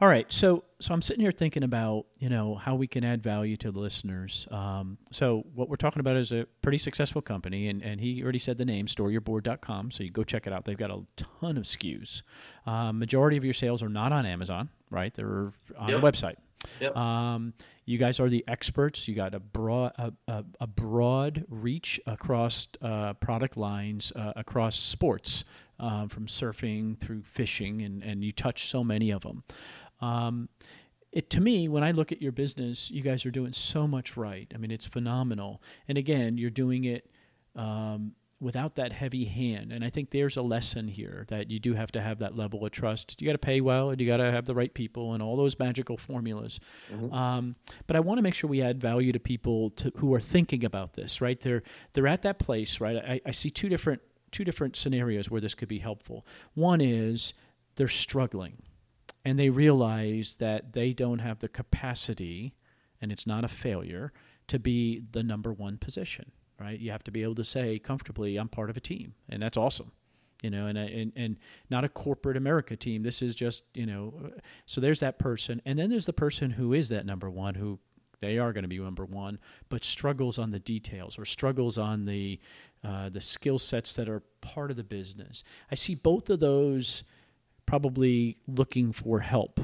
All 0.00 0.08
right, 0.08 0.30
so 0.30 0.64
so 0.78 0.92
I'm 0.92 1.00
sitting 1.00 1.22
here 1.22 1.32
thinking 1.32 1.62
about 1.62 2.04
you 2.18 2.28
know 2.28 2.54
how 2.54 2.74
we 2.74 2.86
can 2.86 3.02
add 3.02 3.22
value 3.22 3.56
to 3.58 3.70
the 3.72 3.78
listeners. 3.80 4.46
Um, 4.50 4.98
so 5.10 5.42
what 5.54 5.70
we're 5.70 5.76
talking 5.76 6.00
about 6.00 6.16
is 6.16 6.32
a 6.32 6.46
pretty 6.60 6.76
successful 6.76 7.22
company, 7.22 7.68
and, 7.68 7.82
and 7.82 7.98
he 7.98 8.22
already 8.22 8.38
said 8.38 8.58
the 8.58 8.66
name 8.66 8.84
StoreYourBoard.com. 8.86 9.90
So 9.90 10.02
you 10.04 10.10
go 10.10 10.22
check 10.22 10.46
it 10.46 10.52
out. 10.52 10.66
They've 10.66 10.76
got 10.76 10.90
a 10.90 11.00
ton 11.16 11.56
of 11.56 11.64
SKUs. 11.64 12.22
Um, 12.66 12.98
majority 12.98 13.38
of 13.38 13.44
your 13.44 13.54
sales 13.54 13.82
are 13.82 13.88
not 13.88 14.12
on 14.12 14.26
Amazon, 14.26 14.68
right? 14.90 15.14
They're 15.14 15.52
on 15.78 15.88
Yep. 15.88 16.00
the 16.00 16.06
website. 16.06 16.36
Yep. 16.80 16.96
Um, 16.96 17.54
you 17.84 17.98
guys 17.98 18.20
are 18.20 18.28
the 18.28 18.44
experts. 18.46 19.08
You 19.08 19.14
got 19.14 19.34
a 19.34 19.40
broad 19.40 19.92
a, 19.96 20.12
a, 20.26 20.44
a 20.60 20.66
broad 20.66 21.44
reach 21.48 22.00
across 22.06 22.68
uh, 22.82 23.14
product 23.14 23.56
lines 23.56 24.12
uh, 24.14 24.32
across 24.36 24.76
sports, 24.76 25.44
uh, 25.80 26.06
from 26.08 26.26
surfing 26.26 26.98
through 26.98 27.22
fishing, 27.22 27.82
and, 27.82 28.02
and 28.02 28.24
you 28.24 28.32
touch 28.32 28.68
so 28.68 28.84
many 28.84 29.10
of 29.10 29.22
them. 29.22 29.42
Um, 30.00 30.48
it 31.12 31.30
to 31.30 31.40
me, 31.40 31.68
when 31.68 31.82
I 31.82 31.92
look 31.92 32.12
at 32.12 32.20
your 32.20 32.32
business, 32.32 32.90
you 32.90 33.02
guys 33.02 33.24
are 33.24 33.30
doing 33.30 33.52
so 33.52 33.86
much 33.86 34.16
right. 34.16 34.50
I 34.54 34.58
mean, 34.58 34.70
it's 34.70 34.86
phenomenal. 34.86 35.62
And 35.88 35.96
again, 35.96 36.36
you're 36.36 36.50
doing 36.50 36.84
it 36.84 37.10
um, 37.56 38.12
without 38.40 38.76
that 38.76 38.92
heavy 38.92 39.24
hand. 39.24 39.72
And 39.72 39.84
I 39.84 39.90
think 39.90 40.10
there's 40.10 40.36
a 40.36 40.42
lesson 40.42 40.86
here 40.86 41.24
that 41.28 41.50
you 41.50 41.58
do 41.58 41.74
have 41.74 41.90
to 41.92 42.00
have 42.00 42.20
that 42.20 42.36
level 42.36 42.64
of 42.64 42.70
trust. 42.70 43.20
You 43.20 43.26
got 43.26 43.32
to 43.32 43.38
pay 43.38 43.60
well, 43.60 43.90
and 43.90 44.00
you 44.00 44.06
got 44.06 44.18
to 44.18 44.30
have 44.30 44.44
the 44.44 44.54
right 44.54 44.72
people, 44.72 45.14
and 45.14 45.22
all 45.22 45.36
those 45.36 45.58
magical 45.58 45.96
formulas. 45.96 46.60
Mhm. 46.92 47.12
Um, 47.12 47.56
but 47.86 47.96
I 47.96 48.00
want 48.00 48.18
to 48.18 48.22
make 48.22 48.34
sure 48.34 48.48
we 48.48 48.62
add 48.62 48.80
value 48.80 49.12
to 49.12 49.18
people 49.18 49.70
to, 49.70 49.92
who 49.96 50.14
are 50.14 50.20
thinking 50.20 50.64
about 50.64 50.92
this. 50.94 51.20
Right? 51.20 51.40
They're 51.40 51.62
they're 51.92 52.06
at 52.06 52.22
that 52.22 52.38
place. 52.38 52.80
Right? 52.80 52.96
I, 52.96 53.20
I 53.26 53.30
see 53.32 53.50
two 53.50 53.68
different 53.68 54.02
two 54.30 54.44
different 54.44 54.76
scenarios 54.76 55.30
where 55.30 55.40
this 55.40 55.54
could 55.54 55.68
be 55.68 55.78
helpful. 55.78 56.26
One 56.54 56.80
is 56.80 57.32
they're 57.76 57.88
struggling 57.88 58.58
and 59.24 59.38
they 59.38 59.50
realize 59.50 60.36
that 60.38 60.74
they 60.74 60.92
don't 60.92 61.20
have 61.20 61.38
the 61.38 61.48
capacity 61.48 62.54
and 63.00 63.10
it's 63.10 63.26
not 63.26 63.42
a 63.44 63.48
failure 63.48 64.10
to 64.48 64.58
be 64.58 65.02
the 65.12 65.22
number 65.22 65.52
one 65.52 65.78
position 65.78 66.32
right 66.60 66.80
you 66.80 66.90
have 66.90 67.04
to 67.04 67.10
be 67.10 67.22
able 67.22 67.34
to 67.34 67.44
say 67.44 67.78
comfortably 67.78 68.36
i'm 68.36 68.48
part 68.48 68.70
of 68.70 68.76
a 68.76 68.80
team 68.80 69.14
and 69.28 69.42
that's 69.42 69.56
awesome 69.56 69.90
you 70.42 70.50
know 70.50 70.66
and 70.66 70.78
and, 70.78 71.12
and 71.16 71.36
not 71.70 71.84
a 71.84 71.88
corporate 71.88 72.36
america 72.36 72.76
team 72.76 73.02
this 73.02 73.22
is 73.22 73.34
just 73.34 73.64
you 73.74 73.86
know 73.86 74.30
so 74.66 74.80
there's 74.80 75.00
that 75.00 75.18
person 75.18 75.60
and 75.64 75.78
then 75.78 75.90
there's 75.90 76.06
the 76.06 76.12
person 76.12 76.50
who 76.50 76.72
is 76.72 76.88
that 76.88 77.04
number 77.04 77.30
one 77.30 77.54
who 77.54 77.78
they 78.20 78.38
are 78.38 78.52
going 78.52 78.62
to 78.62 78.68
be 78.68 78.78
number 78.78 79.04
one, 79.04 79.38
but 79.68 79.84
struggles 79.84 80.38
on 80.38 80.50
the 80.50 80.58
details 80.58 81.18
or 81.18 81.24
struggles 81.24 81.78
on 81.78 82.04
the 82.04 82.38
uh, 82.84 83.08
the 83.08 83.20
skill 83.20 83.58
sets 83.58 83.94
that 83.94 84.08
are 84.08 84.22
part 84.40 84.70
of 84.70 84.76
the 84.76 84.84
business. 84.84 85.44
I 85.70 85.74
see 85.74 85.94
both 85.94 86.30
of 86.30 86.40
those 86.40 87.04
probably 87.66 88.38
looking 88.46 88.92
for 88.92 89.20
help. 89.20 89.60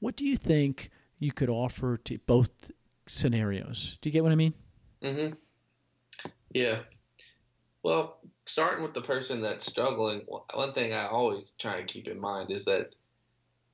What 0.00 0.16
do 0.16 0.26
you 0.26 0.36
think 0.36 0.90
you 1.18 1.32
could 1.32 1.48
offer 1.48 1.96
to 1.96 2.18
both 2.26 2.70
scenarios? 3.06 3.98
Do 4.00 4.08
you 4.08 4.12
get 4.12 4.22
what 4.22 4.32
I 4.32 4.36
mean? 4.36 4.54
Mm-hmm. 5.02 5.34
Yeah. 6.54 6.82
Well, 7.82 8.20
starting 8.46 8.82
with 8.82 8.94
the 8.94 9.02
person 9.02 9.42
that's 9.42 9.66
struggling, 9.66 10.22
one 10.54 10.72
thing 10.72 10.94
I 10.94 11.08
always 11.08 11.52
try 11.58 11.80
to 11.80 11.84
keep 11.86 12.08
in 12.08 12.18
mind 12.18 12.50
is 12.50 12.64
that 12.64 12.94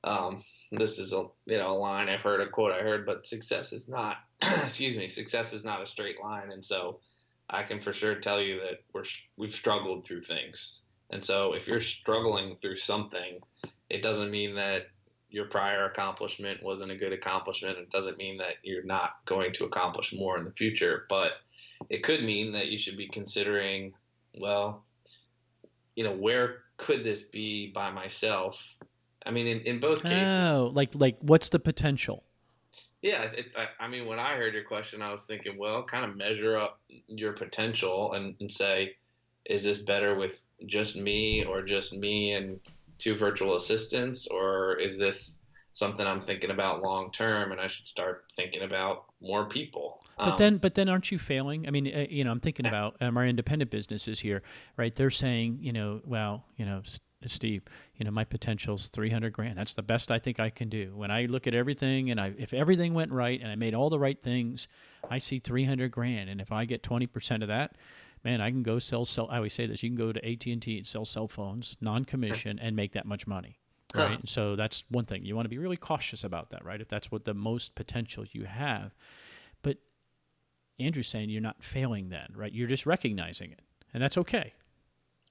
um, 0.03 0.43
this 0.71 0.97
is 0.97 1.13
a 1.13 1.27
you 1.45 1.57
know 1.57 1.71
a 1.71 1.77
line 1.77 2.09
I've 2.09 2.23
heard, 2.23 2.41
a 2.41 2.49
quote 2.49 2.73
I 2.73 2.79
heard, 2.79 3.05
but 3.05 3.25
success 3.25 3.71
is 3.71 3.87
not 3.87 4.17
excuse 4.41 4.97
me, 4.97 5.07
success 5.07 5.53
is 5.53 5.63
not 5.63 5.81
a 5.81 5.87
straight 5.87 6.21
line, 6.21 6.51
and 6.51 6.65
so 6.65 6.99
I 7.49 7.63
can 7.63 7.79
for 7.79 7.93
sure 7.93 8.15
tell 8.15 8.41
you 8.41 8.59
that 8.61 8.79
we're 8.93 9.03
we've 9.37 9.51
struggled 9.53 10.05
through 10.05 10.23
things, 10.23 10.81
and 11.11 11.23
so 11.23 11.53
if 11.53 11.67
you're 11.67 11.81
struggling 11.81 12.55
through 12.55 12.77
something, 12.77 13.39
it 13.89 14.01
doesn't 14.01 14.31
mean 14.31 14.55
that 14.55 14.87
your 15.29 15.45
prior 15.45 15.85
accomplishment 15.85 16.61
wasn't 16.63 16.91
a 16.91 16.97
good 16.97 17.13
accomplishment. 17.13 17.77
It 17.77 17.91
doesn't 17.91 18.17
mean 18.17 18.37
that 18.39 18.55
you're 18.63 18.83
not 18.83 19.11
going 19.25 19.53
to 19.53 19.65
accomplish 19.65 20.13
more 20.13 20.37
in 20.37 20.43
the 20.43 20.51
future, 20.51 21.05
but 21.07 21.33
it 21.89 22.03
could 22.03 22.23
mean 22.23 22.51
that 22.53 22.67
you 22.67 22.77
should 22.77 22.97
be 22.97 23.07
considering, 23.07 23.93
well, 24.37 24.83
you 25.95 26.03
know, 26.03 26.13
where 26.13 26.59
could 26.77 27.03
this 27.03 27.21
be 27.21 27.71
by 27.71 27.91
myself? 27.91 28.61
I 29.25 29.31
mean, 29.31 29.47
in, 29.47 29.59
in 29.61 29.79
both 29.79 30.03
cases. 30.03 30.23
Oh, 30.23 30.71
like 30.73 30.89
like 30.95 31.17
what's 31.21 31.49
the 31.49 31.59
potential? 31.59 32.23
Yeah, 33.01 33.23
it, 33.23 33.47
I, 33.57 33.85
I, 33.85 33.87
mean, 33.87 34.05
when 34.05 34.19
I 34.19 34.35
heard 34.35 34.53
your 34.53 34.63
question, 34.63 35.01
I 35.01 35.11
was 35.11 35.23
thinking, 35.23 35.57
well, 35.57 35.83
kind 35.83 36.05
of 36.05 36.15
measure 36.15 36.55
up 36.55 36.79
your 37.07 37.33
potential 37.33 38.13
and, 38.13 38.35
and 38.39 38.51
say, 38.51 38.95
is 39.45 39.63
this 39.63 39.79
better 39.79 40.15
with 40.15 40.39
just 40.67 40.95
me 40.95 41.43
or 41.43 41.63
just 41.63 41.93
me 41.93 42.33
and 42.33 42.59
two 42.99 43.15
virtual 43.15 43.55
assistants, 43.55 44.27
or 44.27 44.79
is 44.79 44.99
this 44.99 45.37
something 45.73 46.05
I'm 46.05 46.21
thinking 46.21 46.51
about 46.51 46.81
long 46.81 47.11
term, 47.11 47.51
and 47.51 47.61
I 47.61 47.67
should 47.67 47.85
start 47.85 48.25
thinking 48.35 48.63
about 48.63 49.05
more 49.21 49.45
people. 49.45 50.01
But 50.17 50.33
um, 50.33 50.37
then, 50.37 50.57
but 50.57 50.75
then, 50.75 50.89
aren't 50.89 51.11
you 51.11 51.17
failing? 51.17 51.67
I 51.67 51.71
mean, 51.71 51.87
uh, 51.87 52.05
you 52.09 52.23
know, 52.23 52.31
I'm 52.31 52.39
thinking 52.39 52.65
about 52.65 52.97
um, 53.01 53.17
our 53.17 53.25
independent 53.25 53.71
businesses 53.71 54.19
here, 54.19 54.43
right? 54.77 54.93
They're 54.93 55.09
saying, 55.09 55.59
you 55.61 55.73
know, 55.73 56.01
well, 56.05 56.45
you 56.57 56.65
know, 56.65 56.81
Steve, 57.27 57.63
you 57.95 58.05
know, 58.05 58.11
my 58.11 58.23
potential's 58.23 58.89
300 58.89 59.31
grand. 59.31 59.57
That's 59.57 59.75
the 59.75 59.83
best 59.83 60.11
I 60.11 60.19
think 60.19 60.39
I 60.39 60.49
can 60.49 60.69
do. 60.69 60.91
When 60.95 61.11
I 61.11 61.25
look 61.25 61.47
at 61.47 61.53
everything, 61.53 62.11
and 62.11 62.19
I, 62.19 62.33
if 62.37 62.53
everything 62.53 62.93
went 62.93 63.11
right, 63.11 63.39
and 63.39 63.51
I 63.51 63.55
made 63.55 63.73
all 63.73 63.89
the 63.89 63.99
right 63.99 64.21
things, 64.21 64.67
I 65.09 65.17
see 65.17 65.39
300 65.39 65.91
grand. 65.91 66.29
And 66.29 66.41
if 66.41 66.51
I 66.51 66.65
get 66.65 66.83
20 66.83 67.07
percent 67.07 67.43
of 67.43 67.49
that, 67.49 67.75
man, 68.23 68.41
I 68.41 68.49
can 68.49 68.63
go 68.63 68.79
sell. 68.79 69.05
Cell, 69.05 69.27
I 69.31 69.37
always 69.37 69.53
say 69.53 69.65
this: 69.65 69.81
you 69.83 69.89
can 69.89 69.97
go 69.97 70.11
to 70.11 70.25
AT 70.29 70.45
and 70.47 70.61
T 70.61 70.77
and 70.77 70.85
sell 70.85 71.05
cell 71.05 71.27
phones, 71.27 71.77
non-commission, 71.79 72.59
and 72.59 72.75
make 72.75 72.93
that 72.93 73.05
much 73.05 73.25
money 73.25 73.60
right? 73.95 74.11
Huh. 74.11 74.25
So 74.25 74.55
that's 74.55 74.83
one 74.89 75.05
thing. 75.05 75.25
You 75.25 75.35
want 75.35 75.45
to 75.45 75.49
be 75.49 75.57
really 75.57 75.77
cautious 75.77 76.23
about 76.23 76.49
that, 76.51 76.63
right? 76.63 76.79
If 76.81 76.87
that's 76.87 77.11
what 77.11 77.25
the 77.25 77.33
most 77.33 77.75
potential 77.75 78.25
you 78.31 78.45
have. 78.45 78.93
But 79.61 79.77
Andrew's 80.79 81.07
saying 81.07 81.29
you're 81.29 81.41
not 81.41 81.63
failing 81.63 82.09
then, 82.09 82.27
right? 82.35 82.51
You're 82.53 82.67
just 82.67 82.85
recognizing 82.85 83.51
it, 83.51 83.61
and 83.93 84.01
that's 84.01 84.17
okay. 84.17 84.53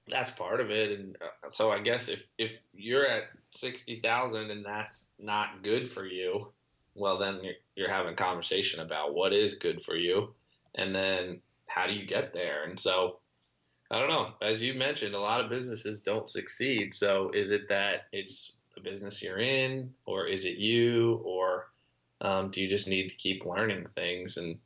That's 0.07 0.31
part 0.31 0.59
of 0.59 0.71
it, 0.71 0.99
and 0.99 1.15
uh, 1.21 1.49
so 1.49 1.71
I 1.71 1.79
guess 1.79 2.09
if 2.09 2.27
if 2.37 2.57
you're 2.73 3.05
at 3.05 3.25
sixty 3.51 3.99
thousand 4.01 4.51
and 4.51 4.65
that's 4.65 5.09
not 5.19 5.63
good 5.63 5.91
for 5.91 6.05
you, 6.05 6.51
well 6.95 7.17
then 7.19 7.39
you're, 7.43 7.53
you're 7.75 7.89
having 7.89 8.15
conversation 8.15 8.79
about 8.79 9.13
what 9.13 9.31
is 9.31 9.53
good 9.53 9.81
for 9.81 9.95
you, 9.95 10.33
and 10.75 10.93
then 10.93 11.41
how 11.67 11.87
do 11.87 11.93
you 11.93 12.05
get 12.05 12.33
there? 12.33 12.65
And 12.65 12.79
so 12.79 13.20
I 13.91 13.99
don't 13.99 14.09
know. 14.09 14.29
As 14.41 14.61
you 14.61 14.73
mentioned, 14.73 15.13
a 15.13 15.19
lot 15.19 15.41
of 15.41 15.49
businesses 15.49 15.99
don't 15.99 16.29
succeed. 16.29 16.95
So 16.95 17.29
is 17.33 17.51
it 17.51 17.67
that 17.67 18.05
it's 18.13 18.53
the 18.73 18.81
business 18.81 19.21
you're 19.21 19.39
in, 19.39 19.93
or 20.05 20.27
is 20.27 20.45
it 20.45 20.57
you, 20.57 21.21
or 21.25 21.67
um, 22.21 22.51
do 22.51 22.61
you 22.61 22.69
just 22.69 22.87
need 22.87 23.09
to 23.09 23.15
keep 23.15 23.45
learning 23.45 23.85
things? 23.85 24.37
And 24.37 24.57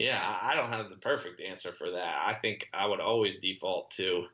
yeah, 0.00 0.36
I 0.42 0.56
don't 0.56 0.72
have 0.72 0.90
the 0.90 0.96
perfect 0.96 1.40
answer 1.40 1.72
for 1.72 1.90
that. 1.92 2.16
I 2.26 2.34
think 2.34 2.68
I 2.74 2.86
would 2.86 3.00
always 3.00 3.36
default 3.36 3.92
to 3.92 4.24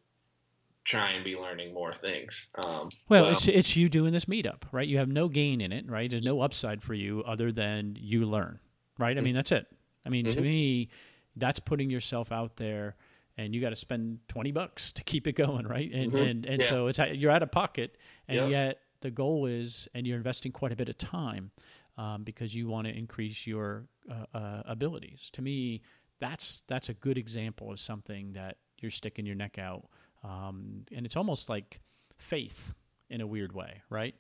try 0.84 1.10
and 1.10 1.22
be 1.24 1.36
learning 1.36 1.74
more 1.74 1.92
things. 1.92 2.48
Um, 2.54 2.90
well, 3.10 3.26
it's 3.28 3.46
it's 3.46 3.76
you 3.76 3.90
doing 3.90 4.14
this 4.14 4.24
meetup, 4.24 4.62
right? 4.72 4.88
You 4.88 4.98
have 4.98 5.08
no 5.08 5.28
gain 5.28 5.60
in 5.60 5.70
it, 5.70 5.90
right? 5.90 6.10
There's 6.10 6.22
no 6.22 6.40
upside 6.40 6.82
for 6.82 6.94
you 6.94 7.22
other 7.26 7.52
than 7.52 7.96
you 8.00 8.24
learn, 8.24 8.58
right? 8.98 9.16
I 9.18 9.20
mean, 9.20 9.34
that's 9.34 9.52
it. 9.52 9.66
I 10.06 10.08
mean, 10.08 10.26
mm-hmm. 10.26 10.34
to 10.34 10.40
me, 10.40 10.88
that's 11.36 11.60
putting 11.60 11.90
yourself 11.90 12.32
out 12.32 12.56
there 12.56 12.96
and 13.36 13.54
you 13.54 13.60
got 13.60 13.70
to 13.70 13.76
spend 13.76 14.18
20 14.28 14.52
bucks 14.52 14.92
to 14.92 15.02
keep 15.04 15.26
it 15.26 15.32
going 15.32 15.66
right 15.66 15.90
and 15.92 16.12
mm-hmm. 16.12 16.22
and, 16.22 16.46
and 16.46 16.60
yeah. 16.60 16.68
so 16.68 16.86
it's 16.86 16.98
you're 17.14 17.30
out 17.30 17.42
of 17.42 17.50
pocket 17.50 17.96
and 18.28 18.50
yet 18.50 18.80
the 19.00 19.10
goal 19.10 19.46
is 19.46 19.88
and 19.94 20.06
you're 20.06 20.16
investing 20.16 20.52
quite 20.52 20.72
a 20.72 20.76
bit 20.76 20.88
of 20.88 20.96
time 20.98 21.50
um, 21.96 22.24
because 22.24 22.54
you 22.54 22.68
want 22.68 22.86
to 22.86 22.96
increase 22.96 23.46
your 23.46 23.84
uh, 24.10 24.36
uh, 24.36 24.62
abilities 24.66 25.30
to 25.32 25.42
me 25.42 25.82
that's 26.20 26.62
that's 26.68 26.88
a 26.88 26.94
good 26.94 27.18
example 27.18 27.70
of 27.70 27.78
something 27.78 28.32
that 28.32 28.56
you're 28.78 28.90
sticking 28.90 29.26
your 29.26 29.36
neck 29.36 29.58
out 29.58 29.84
um, 30.22 30.84
and 30.94 31.04
it's 31.04 31.16
almost 31.16 31.48
like 31.48 31.80
faith 32.16 32.74
in 33.10 33.20
a 33.20 33.26
weird 33.26 33.52
way 33.52 33.82
right 33.90 34.14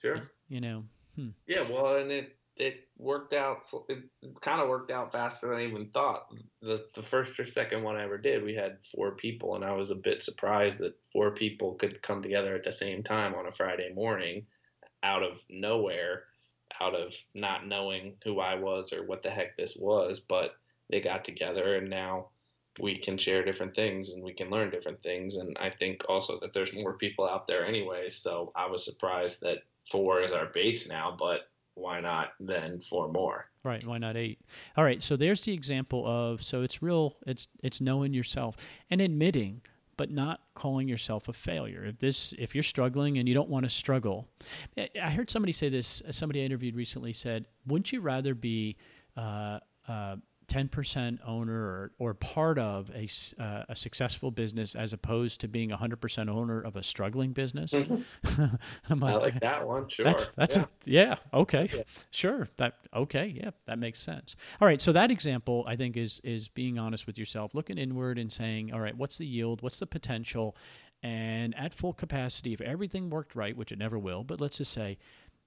sure 0.00 0.30
you 0.48 0.60
know 0.60 0.84
hmm. 1.14 1.28
yeah 1.46 1.62
well 1.70 1.96
and 1.96 2.10
it 2.10 2.36
it 2.56 2.88
worked 2.96 3.32
out. 3.32 3.66
It 3.88 4.04
kind 4.40 4.60
of 4.60 4.68
worked 4.68 4.90
out 4.90 5.12
faster 5.12 5.48
than 5.48 5.58
I 5.58 5.66
even 5.66 5.90
thought. 5.90 6.26
The 6.62 6.86
the 6.94 7.02
first 7.02 7.38
or 7.38 7.44
second 7.44 7.82
one 7.82 7.96
I 7.96 8.04
ever 8.04 8.18
did, 8.18 8.42
we 8.42 8.54
had 8.54 8.78
four 8.94 9.12
people, 9.12 9.54
and 9.54 9.64
I 9.64 9.72
was 9.72 9.90
a 9.90 9.96
bit 9.96 10.22
surprised 10.22 10.78
that 10.80 10.98
four 11.12 11.32
people 11.32 11.74
could 11.74 12.02
come 12.02 12.22
together 12.22 12.54
at 12.54 12.64
the 12.64 12.72
same 12.72 13.02
time 13.02 13.34
on 13.34 13.46
a 13.46 13.52
Friday 13.52 13.92
morning, 13.94 14.46
out 15.02 15.22
of 15.22 15.38
nowhere, 15.50 16.24
out 16.80 16.94
of 16.94 17.14
not 17.34 17.66
knowing 17.66 18.16
who 18.24 18.40
I 18.40 18.54
was 18.54 18.92
or 18.92 19.04
what 19.04 19.22
the 19.22 19.30
heck 19.30 19.56
this 19.56 19.76
was. 19.76 20.20
But 20.20 20.56
they 20.88 21.00
got 21.00 21.24
together, 21.24 21.76
and 21.76 21.90
now 21.90 22.28
we 22.78 22.98
can 22.98 23.18
share 23.18 23.44
different 23.44 23.74
things 23.74 24.10
and 24.10 24.22
we 24.22 24.34
can 24.34 24.50
learn 24.50 24.70
different 24.70 25.02
things. 25.02 25.36
And 25.36 25.56
I 25.58 25.70
think 25.70 26.02
also 26.08 26.38
that 26.40 26.52
there's 26.52 26.74
more 26.74 26.98
people 26.98 27.26
out 27.26 27.46
there 27.46 27.64
anyway. 27.64 28.10
So 28.10 28.52
I 28.54 28.66
was 28.66 28.84
surprised 28.84 29.40
that 29.40 29.60
four 29.90 30.20
is 30.20 30.32
our 30.32 30.46
base 30.46 30.86
now, 30.86 31.16
but 31.18 31.48
why 31.76 32.00
not 32.00 32.32
then 32.40 32.80
four 32.80 33.12
more? 33.12 33.50
Right. 33.62 33.84
Why 33.86 33.98
not 33.98 34.16
eight? 34.16 34.40
All 34.76 34.84
right. 34.84 35.02
So 35.02 35.16
there's 35.16 35.42
the 35.42 35.52
example 35.52 36.04
of 36.06 36.42
so 36.42 36.62
it's 36.62 36.82
real. 36.82 37.14
It's 37.26 37.48
it's 37.62 37.80
knowing 37.80 38.14
yourself 38.14 38.56
and 38.90 39.00
admitting, 39.00 39.60
but 39.96 40.10
not 40.10 40.40
calling 40.54 40.88
yourself 40.88 41.28
a 41.28 41.32
failure. 41.32 41.84
If 41.84 41.98
this 41.98 42.34
if 42.38 42.54
you're 42.54 42.62
struggling 42.64 43.18
and 43.18 43.28
you 43.28 43.34
don't 43.34 43.50
want 43.50 43.64
to 43.64 43.70
struggle, 43.70 44.26
I 44.78 45.10
heard 45.10 45.30
somebody 45.30 45.52
say 45.52 45.68
this. 45.68 46.02
Somebody 46.10 46.42
I 46.42 46.44
interviewed 46.44 46.74
recently 46.74 47.12
said, 47.12 47.46
"Wouldn't 47.66 47.92
you 47.92 48.00
rather 48.00 48.34
be?" 48.34 48.76
Uh, 49.16 49.60
uh, 49.86 50.16
10% 50.48 51.18
owner 51.26 51.54
or, 51.54 51.92
or 51.98 52.14
part 52.14 52.58
of 52.58 52.90
a, 52.90 53.08
uh, 53.42 53.64
a 53.68 53.76
successful 53.76 54.30
business 54.30 54.74
as 54.74 54.92
opposed 54.92 55.40
to 55.40 55.48
being 55.48 55.70
100% 55.70 56.28
owner 56.28 56.60
of 56.60 56.76
a 56.76 56.82
struggling 56.82 57.32
business. 57.32 57.72
Mm-hmm. 57.72 58.94
like, 59.00 59.14
I 59.14 59.16
like 59.16 59.40
that 59.40 59.66
one. 59.66 59.88
Sure. 59.88 60.04
That's, 60.04 60.28
that's 60.30 60.56
yeah. 60.56 60.62
A, 60.62 60.68
yeah. 60.84 61.16
Okay. 61.34 61.68
Yeah. 61.74 61.82
Sure. 62.10 62.48
That, 62.58 62.74
okay. 62.94 63.26
Yeah. 63.26 63.50
That 63.66 63.78
makes 63.78 64.00
sense. 64.00 64.36
All 64.60 64.68
right. 64.68 64.80
So 64.80 64.92
that 64.92 65.10
example 65.10 65.64
I 65.66 65.76
think 65.76 65.96
is, 65.96 66.20
is 66.22 66.48
being 66.48 66.78
honest 66.78 67.06
with 67.06 67.18
yourself, 67.18 67.54
looking 67.54 67.78
inward 67.78 68.18
and 68.18 68.30
saying, 68.30 68.72
all 68.72 68.80
right, 68.80 68.96
what's 68.96 69.18
the 69.18 69.26
yield? 69.26 69.62
What's 69.62 69.80
the 69.80 69.86
potential? 69.86 70.56
And 71.02 71.54
at 71.56 71.74
full 71.74 71.92
capacity, 71.92 72.52
if 72.52 72.60
everything 72.60 73.10
worked 73.10 73.34
right, 73.34 73.56
which 73.56 73.70
it 73.70 73.78
never 73.78 73.98
will, 73.98 74.24
but 74.24 74.40
let's 74.40 74.58
just 74.58 74.72
say 74.72 74.98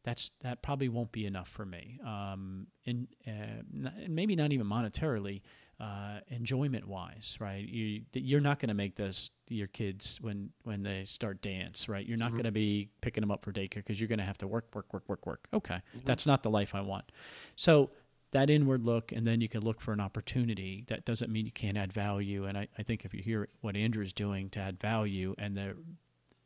that's 0.03 0.31
that 0.41 0.61
probably 0.61 0.89
won't 0.89 1.11
be 1.11 1.25
enough 1.25 1.49
for 1.49 1.65
me. 1.65 1.99
Um, 2.05 2.67
and 2.85 3.07
uh, 3.27 3.87
maybe 4.07 4.35
not 4.35 4.51
even 4.51 4.65
monetarily, 4.65 5.41
uh, 5.79 6.19
enjoyment 6.29 6.87
wise, 6.87 7.37
right? 7.39 7.67
You 7.67 8.01
you're 8.13 8.41
not 8.41 8.59
going 8.59 8.69
to 8.69 8.75
make 8.75 8.95
this 8.95 9.29
your 9.47 9.67
kids 9.67 10.19
when 10.21 10.49
when 10.63 10.83
they 10.83 11.05
start 11.05 11.41
dance, 11.41 11.87
right? 11.87 12.05
You're 12.05 12.17
not 12.17 12.27
mm-hmm. 12.27 12.35
going 12.35 12.45
to 12.45 12.51
be 12.51 12.89
picking 13.01 13.21
them 13.21 13.31
up 13.31 13.43
for 13.43 13.51
daycare 13.51 13.75
because 13.75 13.99
you're 13.99 14.07
going 14.07 14.19
to 14.19 14.25
have 14.25 14.37
to 14.39 14.47
work, 14.47 14.73
work, 14.73 14.93
work, 14.93 15.03
work, 15.07 15.25
work. 15.25 15.47
Okay, 15.53 15.75
mm-hmm. 15.75 15.99
that's 16.05 16.25
not 16.25 16.43
the 16.43 16.49
life 16.49 16.75
I 16.75 16.81
want. 16.81 17.11
So 17.55 17.91
that 18.31 18.49
inward 18.49 18.85
look, 18.85 19.11
and 19.11 19.25
then 19.25 19.41
you 19.41 19.49
can 19.49 19.61
look 19.61 19.81
for 19.81 19.91
an 19.91 19.99
opportunity. 19.99 20.85
That 20.87 21.05
doesn't 21.05 21.31
mean 21.31 21.45
you 21.45 21.51
can't 21.51 21.77
add 21.77 21.91
value. 21.91 22.45
And 22.45 22.57
I, 22.57 22.67
I 22.77 22.83
think 22.83 23.05
if 23.05 23.13
you 23.13 23.23
hear 23.23 23.49
what 23.61 23.75
Andrew's 23.75 24.13
doing 24.13 24.49
to 24.51 24.59
add 24.59 24.79
value 24.79 25.35
and 25.37 25.57
the 25.57 25.75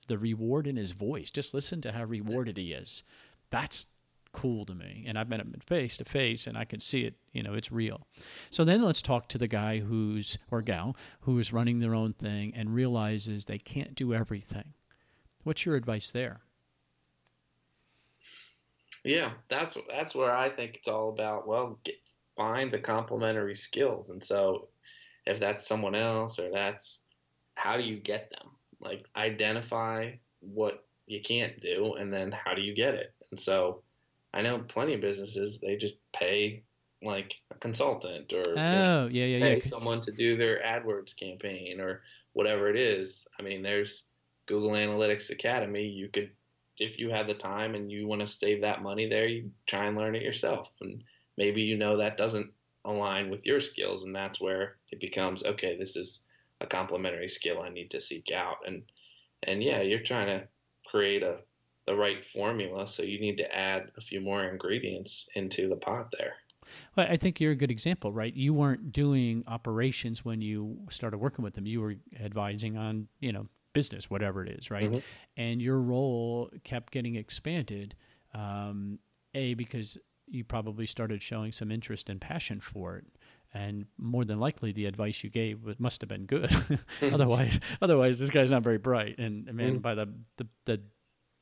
the 0.07 0.17
reward 0.17 0.67
in 0.67 0.75
his 0.75 0.91
voice, 0.91 1.31
just 1.31 1.53
listen 1.53 1.79
to 1.81 1.91
how 1.91 2.03
rewarded 2.03 2.57
he 2.57 2.73
is 2.73 3.03
that's 3.53 3.85
cool 4.31 4.65
to 4.65 4.73
me. 4.73 5.05
And 5.07 5.15
I've 5.17 5.29
met 5.29 5.39
him 5.39 5.53
face 5.63 5.95
to 5.97 6.05
face 6.05 6.47
and 6.47 6.57
I 6.57 6.65
can 6.65 6.79
see 6.79 7.03
it, 7.03 7.13
you 7.33 7.43
know, 7.43 7.53
it's 7.53 7.71
real. 7.71 8.07
So 8.49 8.65
then 8.65 8.81
let's 8.81 9.03
talk 9.03 9.29
to 9.29 9.37
the 9.37 9.47
guy 9.47 9.77
who's, 9.77 10.39
or 10.49 10.63
gal, 10.63 10.97
who's 11.21 11.53
running 11.53 11.79
their 11.79 11.93
own 11.93 12.13
thing 12.13 12.51
and 12.55 12.73
realizes 12.73 13.45
they 13.45 13.59
can't 13.59 13.93
do 13.93 14.11
everything. 14.11 14.73
What's 15.43 15.67
your 15.67 15.75
advice 15.75 16.09
there? 16.09 16.41
Yeah, 19.03 19.33
that's 19.49 19.77
that's 19.89 20.15
where 20.15 20.35
I 20.35 20.49
think 20.49 20.77
it's 20.77 20.87
all 20.87 21.09
about. 21.09 21.45
Well, 21.45 21.77
get, 21.83 21.95
find 22.37 22.71
the 22.71 22.79
complementary 22.79 23.53
skills, 23.53 24.09
and 24.09 24.23
so 24.23 24.69
if 25.25 25.41
that's 25.41 25.67
someone 25.67 25.93
else 25.93 26.39
or 26.39 26.49
that's 26.49 27.01
how 27.55 27.75
do 27.75 27.83
you 27.83 27.97
get 27.97 28.31
them? 28.31 28.51
Like 28.79 29.05
identify 29.17 30.11
what 30.39 30.85
you 31.05 31.19
can't 31.19 31.59
do, 31.59 31.95
and 31.95 32.13
then 32.13 32.31
how 32.31 32.53
do 32.53 32.61
you 32.61 32.73
get 32.73 32.93
it? 32.93 33.13
And 33.33 33.39
so 33.39 33.81
I 34.31 34.43
know 34.43 34.59
plenty 34.59 34.93
of 34.93 35.01
businesses, 35.01 35.59
they 35.59 35.75
just 35.75 35.95
pay 36.13 36.61
like 37.01 37.33
a 37.49 37.55
consultant 37.55 38.31
or 38.31 38.43
oh, 38.47 39.07
yeah, 39.07 39.25
yeah, 39.25 39.39
pay 39.39 39.55
yeah. 39.55 39.59
someone 39.59 39.99
to 40.01 40.11
do 40.11 40.37
their 40.37 40.61
AdWords 40.63 41.15
campaign 41.17 41.81
or 41.81 42.03
whatever 42.33 42.69
it 42.69 42.77
is. 42.77 43.27
I 43.39 43.41
mean, 43.41 43.63
there's 43.63 44.03
Google 44.45 44.69
Analytics 44.69 45.31
Academy. 45.31 45.87
You 45.87 46.09
could, 46.09 46.29
if 46.77 46.99
you 46.99 47.09
have 47.09 47.25
the 47.25 47.33
time 47.33 47.73
and 47.73 47.91
you 47.91 48.05
want 48.05 48.21
to 48.21 48.27
save 48.27 48.61
that 48.61 48.83
money 48.83 49.09
there, 49.09 49.25
you 49.25 49.49
try 49.65 49.87
and 49.87 49.97
learn 49.97 50.13
it 50.13 50.21
yourself. 50.21 50.69
And 50.79 51.03
maybe 51.35 51.63
you 51.63 51.75
know 51.75 51.97
that 51.97 52.17
doesn't 52.17 52.51
align 52.85 53.31
with 53.31 53.47
your 53.47 53.61
skills, 53.61 54.03
and 54.03 54.15
that's 54.15 54.39
where 54.39 54.75
it 54.91 54.99
becomes 54.99 55.43
okay. 55.43 55.75
This 55.75 55.95
is 55.95 56.21
a 56.61 56.67
complementary 56.67 57.29
skill 57.29 57.63
I 57.63 57.69
need 57.69 57.89
to 57.89 57.99
seek 57.99 58.31
out. 58.31 58.57
And 58.67 58.83
and 59.41 59.63
yeah, 59.63 59.81
you're 59.81 60.03
trying 60.03 60.27
to 60.27 60.47
create 60.85 61.23
a 61.23 61.37
the 61.85 61.95
right 61.95 62.23
formula. 62.23 62.87
So 62.87 63.03
you 63.03 63.19
need 63.19 63.37
to 63.37 63.55
add 63.55 63.91
a 63.97 64.01
few 64.01 64.21
more 64.21 64.45
ingredients 64.45 65.27
into 65.35 65.67
the 65.69 65.75
pot 65.75 66.13
there. 66.17 66.33
Well, 66.95 67.07
I 67.09 67.17
think 67.17 67.41
you're 67.41 67.51
a 67.51 67.55
good 67.57 67.71
example, 67.71 68.13
right? 68.13 68.33
You 68.33 68.53
weren't 68.53 68.93
doing 68.93 69.43
operations 69.47 70.23
when 70.23 70.41
you 70.41 70.77
started 70.89 71.17
working 71.17 71.43
with 71.43 71.55
them. 71.55 71.65
You 71.65 71.81
were 71.81 71.95
advising 72.19 72.77
on, 72.77 73.07
you 73.19 73.33
know, 73.33 73.47
business, 73.73 74.09
whatever 74.09 74.45
it 74.45 74.49
is, 74.57 74.71
right? 74.71 74.89
Mhm. 74.89 75.03
And 75.35 75.61
your 75.61 75.79
role 75.81 76.49
kept 76.63 76.93
getting 76.93 77.15
expanded. 77.15 77.95
Um, 78.33 78.99
a 79.33 79.55
because 79.55 79.97
you 80.27 80.43
probably 80.43 80.85
started 80.85 81.21
showing 81.21 81.51
some 81.51 81.69
interest 81.71 82.09
and 82.09 82.21
passion 82.21 82.59
for 82.61 82.97
it, 82.97 83.05
and 83.53 83.85
more 83.97 84.23
than 84.25 84.39
likely 84.39 84.71
the 84.71 84.85
advice 84.85 85.23
you 85.23 85.29
gave 85.29 85.79
must 85.79 86.01
have 86.01 86.07
been 86.07 86.25
good. 86.25 86.49
otherwise, 87.01 87.59
otherwise 87.81 88.19
this 88.19 88.29
guy's 88.29 88.49
not 88.51 88.63
very 88.63 88.77
bright. 88.77 89.17
And 89.19 89.51
man, 89.53 89.79
Mm. 89.79 89.81
by 89.81 89.95
the, 89.95 90.07
the 90.37 90.47
the 90.65 90.81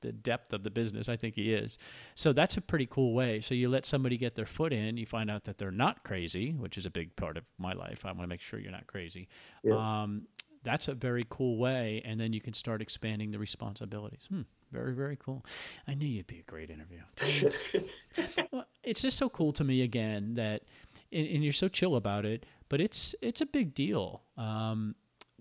the 0.02 0.12
depth 0.12 0.54
of 0.54 0.64
the 0.64 0.70
business, 0.70 1.10
I 1.10 1.16
think 1.16 1.36
he 1.36 1.54
is. 1.54 1.78
So 2.16 2.34
that's 2.34 2.58
a 2.58 2.62
pretty 2.62 2.88
cool 2.90 3.14
way. 3.14 3.40
So 3.40 3.54
you 3.54 3.70
let 3.70 3.86
somebody 3.86 4.18
get 4.18 4.36
their 4.36 4.46
foot 4.46 4.74
in, 4.74 4.98
you 4.98 5.06
find 5.06 5.32
out 5.32 5.46
that 5.46 5.58
they're 5.58 5.72
not 5.72 6.04
crazy, 6.04 6.52
which 6.52 6.78
is 6.78 6.86
a 6.86 6.90
big 6.90 7.16
part 7.16 7.38
of 7.38 7.44
my 7.58 7.74
life. 7.74 8.06
I 8.06 8.10
want 8.10 8.22
to 8.22 8.28
make 8.28 8.42
sure 8.42 8.60
you're 8.60 8.72
not 8.72 8.88
crazy. 8.88 9.28
Yeah. 9.64 10.02
Um, 10.04 10.28
that's 10.64 10.88
a 10.88 10.94
very 10.94 11.26
cool 11.30 11.58
way, 11.58 12.02
and 12.06 12.20
then 12.20 12.34
you 12.34 12.42
can 12.42 12.54
start 12.54 12.82
expanding 12.82 13.32
the 13.32 13.40
responsibilities. 13.40 14.28
Hmm, 14.30 14.42
very, 14.72 14.94
very 14.94 15.18
cool. 15.18 15.44
I 15.88 15.96
knew 15.96 16.08
you'd 16.08 16.28
be 16.28 16.40
a 16.40 16.44
great 16.44 16.70
interview. 16.70 17.02
it's 18.84 19.02
just 19.02 19.18
so 19.18 19.30
cool 19.30 19.54
to 19.54 19.64
me 19.64 19.82
again 19.82 20.36
that, 20.36 20.64
and, 21.12 21.28
and 21.28 21.44
you're 21.44 21.54
so 21.54 21.68
chill 21.68 21.96
about 21.96 22.26
it, 22.26 22.46
but 22.70 22.80
it's 22.80 23.16
it's 23.22 23.42
a 23.42 23.46
big 23.46 23.74
deal 23.74 24.22
um, 24.38 24.96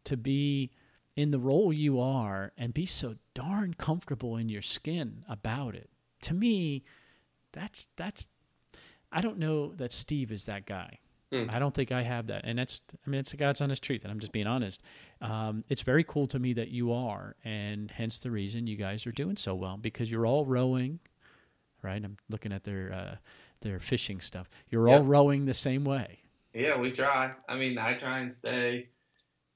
to 0.05 0.17
be 0.17 0.71
in 1.21 1.31
the 1.31 1.39
role 1.39 1.71
you 1.73 2.01
are 2.01 2.53
and 2.57 2.73
be 2.73 2.87
so 2.87 3.15
darn 3.35 3.75
comfortable 3.75 4.37
in 4.37 4.49
your 4.49 4.63
skin 4.63 5.23
about 5.29 5.75
it. 5.75 5.91
To 6.23 6.35
me, 6.35 6.83
that's 7.53 7.89
that's. 7.97 8.27
I 9.13 9.21
don't 9.21 9.39
know 9.39 9.75
that 9.75 9.93
Steve 9.93 10.33
is 10.33 10.47
that 10.47 10.67
guy. 10.67 10.99
Hmm. 11.31 11.47
I 11.51 11.59
don't 11.59 11.75
think 11.75 11.93
I 11.93 12.03
have 12.03 12.27
that, 12.29 12.43
and 12.45 12.59
that's 12.59 12.81
I 13.07 13.11
mean 13.11 13.21
it's 13.21 13.33
the 13.33 13.37
God's 13.37 13.61
honest 13.61 13.83
truth, 13.83 14.03
and 14.03 14.11
I'm 14.11 14.19
just 14.19 14.33
being 14.33 14.47
honest. 14.47 14.83
Um, 15.21 15.63
it's 15.69 15.83
very 15.83 16.05
cool 16.05 16.27
to 16.29 16.39
me 16.39 16.55
that 16.55 16.69
you 16.69 16.93
are, 16.93 17.37
and 17.45 17.91
hence 17.91 18.19
the 18.19 18.31
reason 18.31 18.67
you 18.67 18.77
guys 18.77 19.07
are 19.07 19.13
doing 19.13 19.37
so 19.37 19.55
well 19.55 19.77
because 19.77 20.11
you're 20.11 20.27
all 20.27 20.47
rowing, 20.47 21.01
right? 21.83 22.03
I'm 22.03 22.17
looking 22.31 22.53
at 22.53 22.65
their 22.65 22.93
uh, 22.93 23.17
their 23.61 23.79
fishing 23.79 24.21
stuff. 24.21 24.49
You're 24.71 24.89
all 24.89 25.05
rowing 25.05 25.45
the 25.45 25.55
same 25.55 25.85
way. 25.85 26.21
Yeah, 26.55 26.79
we 26.79 26.91
try. 26.91 27.33
I 27.49 27.57
mean, 27.57 27.79
I 27.79 27.95
try 27.95 28.21
and 28.21 28.33
stay 28.33 28.89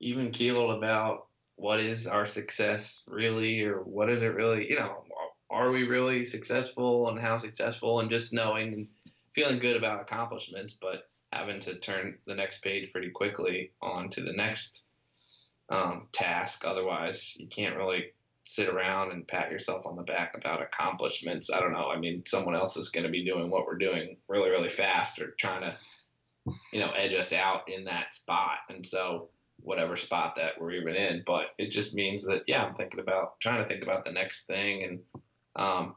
even 0.00 0.30
keeled 0.30 0.70
about 0.70 1.28
what 1.56 1.80
is 1.80 2.06
our 2.06 2.26
success 2.26 3.04
really, 3.06 3.62
or 3.62 3.78
what 3.78 4.10
is 4.10 4.22
it 4.22 4.34
really, 4.34 4.68
you 4.68 4.78
know, 4.78 5.04
are 5.50 5.70
we 5.70 5.84
really 5.84 6.24
successful 6.24 7.08
and 7.08 7.18
how 7.18 7.38
successful, 7.38 8.00
and 8.00 8.10
just 8.10 8.32
knowing 8.32 8.72
and 8.74 8.88
feeling 9.34 9.58
good 9.58 9.76
about 9.76 10.00
accomplishments, 10.00 10.74
but 10.80 11.08
having 11.32 11.60
to 11.60 11.78
turn 11.78 12.16
the 12.26 12.34
next 12.34 12.62
page 12.62 12.92
pretty 12.92 13.10
quickly 13.10 13.72
on 13.82 14.08
to 14.08 14.22
the 14.22 14.32
next 14.32 14.82
um, 15.68 16.08
task. 16.12 16.64
Otherwise, 16.64 17.34
you 17.36 17.48
can't 17.48 17.76
really 17.76 18.12
sit 18.44 18.68
around 18.68 19.10
and 19.10 19.26
pat 19.26 19.50
yourself 19.50 19.86
on 19.86 19.96
the 19.96 20.02
back 20.02 20.36
about 20.36 20.62
accomplishments. 20.62 21.50
I 21.50 21.60
don't 21.60 21.72
know. 21.72 21.88
I 21.88 21.98
mean, 21.98 22.22
someone 22.26 22.54
else 22.54 22.76
is 22.76 22.90
going 22.90 23.06
to 23.06 23.10
be 23.10 23.24
doing 23.24 23.50
what 23.50 23.66
we're 23.66 23.78
doing 23.78 24.16
really, 24.28 24.50
really 24.50 24.68
fast 24.68 25.18
or 25.18 25.34
trying 25.38 25.62
to 25.62 25.76
you 26.72 26.80
know, 26.80 26.90
edge 26.90 27.14
us 27.14 27.32
out 27.32 27.68
in 27.68 27.84
that 27.84 28.12
spot. 28.12 28.58
And 28.68 28.84
so 28.84 29.28
whatever 29.60 29.96
spot 29.96 30.34
that 30.36 30.60
we're 30.60 30.72
even 30.72 30.94
in, 30.94 31.22
but 31.26 31.46
it 31.58 31.70
just 31.70 31.94
means 31.94 32.24
that, 32.24 32.42
yeah, 32.46 32.64
I'm 32.64 32.74
thinking 32.74 33.00
about 33.00 33.40
trying 33.40 33.62
to 33.62 33.68
think 33.68 33.82
about 33.82 34.04
the 34.04 34.12
next 34.12 34.46
thing 34.46 34.84
and, 34.84 35.00
um, 35.56 35.96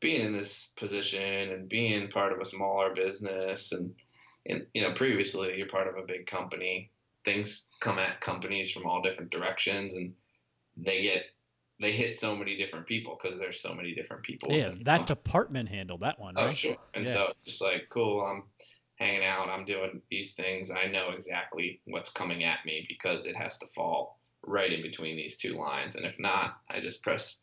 being 0.00 0.24
in 0.24 0.32
this 0.36 0.70
position 0.76 1.22
and 1.50 1.68
being 1.68 2.10
part 2.10 2.32
of 2.32 2.40
a 2.40 2.44
smaller 2.44 2.94
business 2.94 3.72
and, 3.72 3.94
and, 4.46 4.66
you 4.74 4.82
know, 4.82 4.92
previously 4.92 5.56
you're 5.56 5.66
part 5.68 5.88
of 5.88 5.96
a 5.96 6.06
big 6.06 6.26
company, 6.26 6.90
things 7.24 7.66
come 7.80 7.98
at 7.98 8.20
companies 8.20 8.70
from 8.70 8.86
all 8.86 9.02
different 9.02 9.30
directions 9.30 9.94
and 9.94 10.12
they 10.76 11.02
get, 11.02 11.22
they 11.80 11.92
hit 11.92 12.18
so 12.18 12.36
many 12.36 12.56
different 12.56 12.86
people 12.86 13.18
because 13.20 13.38
there's 13.38 13.60
so 13.60 13.74
many 13.74 13.94
different 13.94 14.22
people. 14.22 14.52
Yeah, 14.52 14.70
that 14.82 15.06
department 15.06 15.68
handled 15.68 16.00
that 16.00 16.18
one. 16.18 16.34
right? 16.34 16.48
Oh, 16.48 16.52
sure. 16.52 16.76
And 16.94 17.06
Yeah. 17.06 17.14
so 17.14 17.26
it's 17.30 17.44
just 17.44 17.60
like, 17.62 17.88
cool, 17.90 18.20
I'm 18.20 18.44
hanging 19.04 19.24
out, 19.24 19.48
I'm 19.48 19.64
doing 19.64 20.00
these 20.10 20.32
things. 20.32 20.70
I 20.70 20.86
know 20.86 21.10
exactly 21.10 21.80
what's 21.84 22.10
coming 22.10 22.44
at 22.44 22.64
me 22.64 22.86
because 22.88 23.26
it 23.26 23.36
has 23.36 23.58
to 23.58 23.66
fall 23.74 24.18
right 24.46 24.72
in 24.72 24.82
between 24.82 25.16
these 25.16 25.36
two 25.36 25.54
lines. 25.54 25.96
And 25.96 26.06
if 26.06 26.18
not, 26.18 26.56
I 26.70 26.80
just 26.80 27.02
press 27.02 27.38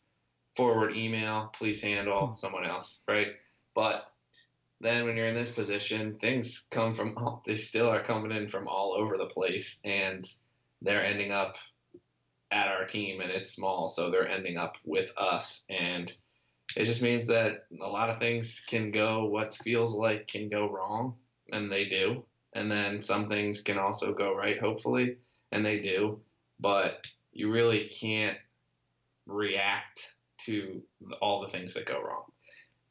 forward 0.56 0.96
email, 0.96 1.50
please 1.54 1.80
handle 1.80 2.28
hmm. 2.28 2.32
someone 2.34 2.66
else, 2.66 2.98
right? 3.08 3.28
But 3.74 4.06
then 4.80 5.04
when 5.04 5.16
you're 5.16 5.28
in 5.28 5.36
this 5.36 5.50
position, 5.50 6.18
things 6.18 6.66
come 6.70 6.94
from 6.94 7.14
all, 7.16 7.42
they 7.46 7.56
still 7.56 7.88
are 7.88 8.02
coming 8.02 8.32
in 8.32 8.48
from 8.48 8.66
all 8.66 8.94
over 8.96 9.16
the 9.16 9.26
place 9.26 9.78
and 9.84 10.28
they're 10.82 11.04
ending 11.04 11.30
up 11.30 11.56
at 12.50 12.68
our 12.68 12.84
team 12.84 13.20
and 13.20 13.30
it's 13.30 13.52
small, 13.54 13.88
so 13.88 14.10
they're 14.10 14.28
ending 14.28 14.58
up 14.58 14.76
with 14.84 15.10
us 15.16 15.64
and 15.70 16.12
it 16.76 16.84
just 16.84 17.02
means 17.02 17.26
that 17.26 17.66
a 17.82 17.86
lot 17.86 18.10
of 18.10 18.18
things 18.18 18.62
can 18.66 18.90
go 18.90 19.26
what 19.26 19.54
feels 19.62 19.94
like 19.94 20.26
can 20.26 20.48
go 20.48 20.70
wrong 20.70 21.14
and 21.52 21.70
they 21.70 21.84
do. 21.84 22.24
And 22.54 22.70
then 22.70 23.00
some 23.00 23.28
things 23.28 23.62
can 23.62 23.78
also 23.78 24.12
go 24.12 24.34
right 24.34 24.60
hopefully 24.60 25.16
and 25.52 25.64
they 25.64 25.78
do. 25.78 26.20
But 26.60 27.04
you 27.32 27.50
really 27.50 27.88
can't 27.88 28.36
react 29.26 30.14
to 30.46 30.82
all 31.20 31.40
the 31.40 31.48
things 31.48 31.74
that 31.74 31.86
go 31.86 32.00
wrong. 32.02 32.24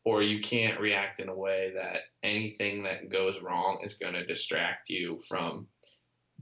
Or 0.04 0.24
you 0.24 0.40
can't 0.42 0.80
react 0.80 1.20
in 1.20 1.30
a 1.30 1.36
way 1.36 1.74
that 1.76 2.00
anything 2.24 2.84
that 2.84 3.10
goes 3.10 3.42
wrong 3.42 3.82
is 3.84 3.96
going 3.96 4.14
to 4.14 4.26
distract 4.26 4.90
you 4.90 5.22
from 5.28 5.68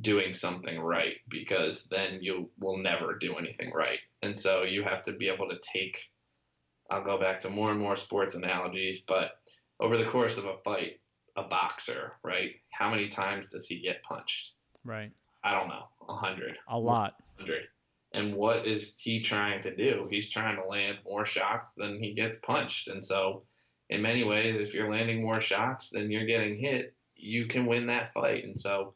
doing 0.02 0.34
something 0.34 0.80
right 0.80 1.16
because 1.28 1.84
then 1.86 2.20
you 2.22 2.50
will 2.58 2.78
never 2.78 3.18
do 3.18 3.36
anything 3.36 3.72
right. 3.74 4.00
And 4.22 4.38
so 4.38 4.64
you 4.64 4.84
have 4.84 5.04
to 5.04 5.12
be 5.12 5.28
able 5.28 5.50
to 5.50 5.60
take 5.74 5.98
I'll 6.90 7.04
go 7.04 7.20
back 7.20 7.40
to 7.42 7.50
more 7.50 7.72
and 7.72 7.80
more 7.80 7.96
sports 7.96 8.36
analogies, 8.36 9.02
but 9.02 9.34
over 9.80 9.98
the 9.98 10.10
course 10.10 10.38
of 10.38 10.46
a 10.46 10.58
fight, 10.64 11.00
a 11.40 11.48
boxer, 11.48 12.14
right? 12.24 12.52
How 12.72 12.90
many 12.90 13.08
times 13.08 13.50
does 13.50 13.68
he 13.68 13.80
get 13.80 14.04
punched? 14.04 14.52
Right. 14.84 15.12
I 15.44 15.52
don't 15.52 15.70
know, 15.70 15.86
a 16.08 16.16
hundred, 16.16 16.58
A 16.68 16.78
lot. 16.78 17.16
hundred. 17.38 17.64
And 18.14 18.36
what 18.36 18.68
is 18.68 18.96
he 18.98 19.22
trying 19.22 19.62
to 19.62 19.76
do? 19.76 20.08
He's 20.10 20.30
trying 20.30 20.56
to 20.58 20.66
land 20.66 20.98
more 21.06 21.26
shots 21.26 21.74
than 21.76 22.02
he 22.02 22.14
gets 22.14 22.38
punched. 22.44 22.88
And 22.88 23.04
so, 23.04 23.44
in 23.90 24.02
many 24.02 24.24
ways, 24.24 24.56
if 24.60 24.74
you're 24.74 24.90
landing 24.92 25.22
more 25.22 25.40
shots 25.40 25.90
than 25.90 26.12
you're 26.12 26.26
getting 26.26 26.58
hit, 26.58 26.94
you 27.16 27.46
can 27.48 27.66
win 27.66 27.88
that 27.88 28.14
fight. 28.14 28.44
And 28.44 28.58
so, 28.58 28.94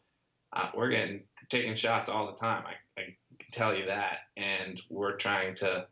uh, 0.54 0.70
we're 0.76 0.89
getting 0.89 1.24
taking 1.50 1.76
shots 1.76 2.10
all 2.10 2.28
the 2.28 2.38
time. 2.38 2.64
I, 2.66 3.02
I 3.02 3.04
can 3.39 3.52
tell 3.52 3.76
you 3.76 3.86
that. 3.86 4.18
And 4.36 4.82
we're 4.89 5.16
trying 5.18 5.56
to 5.56 5.86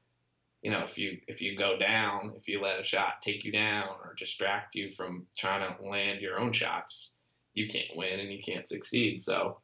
you 0.62 0.70
know, 0.70 0.82
if 0.84 0.98
you 0.98 1.18
if 1.28 1.42
you 1.42 1.58
go 1.58 1.78
down, 1.78 2.34
if 2.38 2.48
you 2.48 2.62
let 2.62 2.80
a 2.80 2.84
shot 2.84 3.22
take 3.22 3.44
you 3.44 3.52
down 3.52 3.86
or 4.04 4.14
distract 4.18 4.76
you 4.76 4.92
from 4.92 5.26
trying 5.38 5.76
to 5.76 5.84
land 5.84 6.22
your 6.22 6.40
own 6.40 6.54
shots, 6.54 7.12
you 7.54 7.68
can't 7.68 7.96
win 7.96 8.20
and 8.20 8.32
you 8.32 8.42
can't 8.44 8.68
succeed. 8.68 9.20
So 9.20 9.58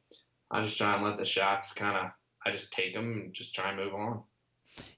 I 0.49 0.63
just 0.63 0.77
try 0.77 0.95
and 0.95 1.03
let 1.03 1.17
the 1.17 1.25
shots 1.25 1.71
kind 1.71 1.97
of 1.97 2.11
I 2.45 2.51
just 2.51 2.71
take 2.71 2.95
them 2.95 3.21
and 3.23 3.33
just 3.33 3.53
try 3.53 3.69
and 3.69 3.77
move 3.77 3.93
on. 3.93 4.21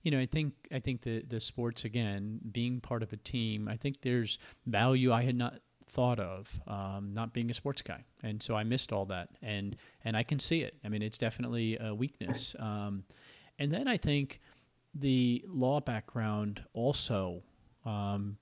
You 0.04 0.12
know, 0.12 0.20
I 0.20 0.26
think 0.26 0.54
I 0.72 0.80
think 0.80 1.02
the 1.02 1.24
the 1.28 1.40
sports 1.40 1.84
again 1.86 2.40
being 2.52 2.80
part 2.80 3.04
of 3.04 3.12
a 3.12 3.18
team. 3.18 3.68
I 3.68 3.76
think 3.76 4.02
there's 4.02 4.38
value 4.66 5.12
I 5.12 5.24
had 5.24 5.36
not 5.36 5.56
thought 5.86 6.20
of 6.20 6.62
um, 6.68 7.14
not 7.14 7.34
being 7.34 7.50
a 7.50 7.54
sports 7.54 7.82
guy, 7.82 8.06
and 8.24 8.42
so 8.42 8.56
I 8.56 8.64
missed 8.64 8.94
all 8.94 9.06
that, 9.06 9.30
and 9.42 9.76
and 10.06 10.16
I 10.16 10.24
can 10.24 10.40
see 10.40 10.62
it. 10.62 10.76
I 10.86 10.90
mean, 10.90 11.02
it's 11.02 11.18
definitely 11.18 11.78
a 11.80 11.94
weakness. 11.94 12.56
Um, 12.60 13.04
and 13.58 13.72
then 13.72 13.88
I 13.88 13.98
think 13.98 14.40
the 14.94 15.44
law 15.48 15.80
background 15.80 16.64
also 16.74 17.44
um, 17.86 18.38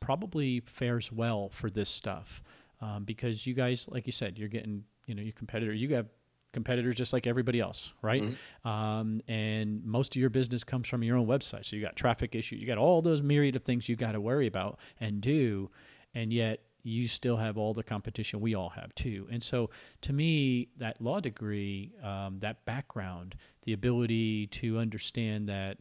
probably 0.00 0.60
fares 0.66 1.10
well 1.12 1.48
for 1.48 1.70
this 1.70 1.88
stuff 1.88 2.42
um, 2.80 3.04
because 3.04 3.46
you 3.46 3.54
guys, 3.54 3.86
like 3.88 4.06
you 4.06 4.12
said, 4.12 4.38
you're 4.38 4.48
getting 4.48 4.84
you 5.06 5.14
know 5.14 5.22
your 5.22 5.32
competitor. 5.32 5.72
You 5.72 5.94
have 5.94 6.06
competitors 6.52 6.96
just 6.96 7.12
like 7.12 7.26
everybody 7.26 7.60
else, 7.60 7.92
right? 8.02 8.22
Um, 8.64 9.20
and 9.28 9.84
most 9.84 10.16
of 10.16 10.20
your 10.20 10.30
business 10.30 10.64
comes 10.64 10.88
from 10.88 11.02
your 11.02 11.16
own 11.16 11.26
website. 11.26 11.64
So 11.64 11.76
you 11.76 11.82
got 11.82 11.96
traffic 11.96 12.34
issues, 12.34 12.60
you 12.60 12.66
got 12.66 12.78
all 12.78 13.02
those 13.02 13.22
myriad 13.22 13.56
of 13.56 13.62
things 13.62 13.88
you 13.88 13.96
got 13.96 14.12
to 14.12 14.20
worry 14.20 14.46
about 14.46 14.78
and 15.00 15.20
do, 15.20 15.70
and 16.14 16.32
yet 16.32 16.60
you 16.82 17.08
still 17.08 17.36
have 17.36 17.58
all 17.58 17.74
the 17.74 17.82
competition 17.82 18.40
we 18.40 18.54
all 18.54 18.70
have 18.70 18.94
too. 18.94 19.28
And 19.30 19.42
so, 19.42 19.70
to 20.02 20.12
me, 20.12 20.68
that 20.78 21.00
law 21.00 21.20
degree, 21.20 21.92
um, 22.02 22.38
that 22.40 22.64
background, 22.64 23.36
the 23.64 23.72
ability 23.72 24.46
to 24.48 24.78
understand 24.78 25.48
that, 25.48 25.78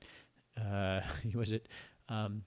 uh, 0.59 1.01
was 1.33 1.51
it, 1.51 1.67
um, 2.09 2.43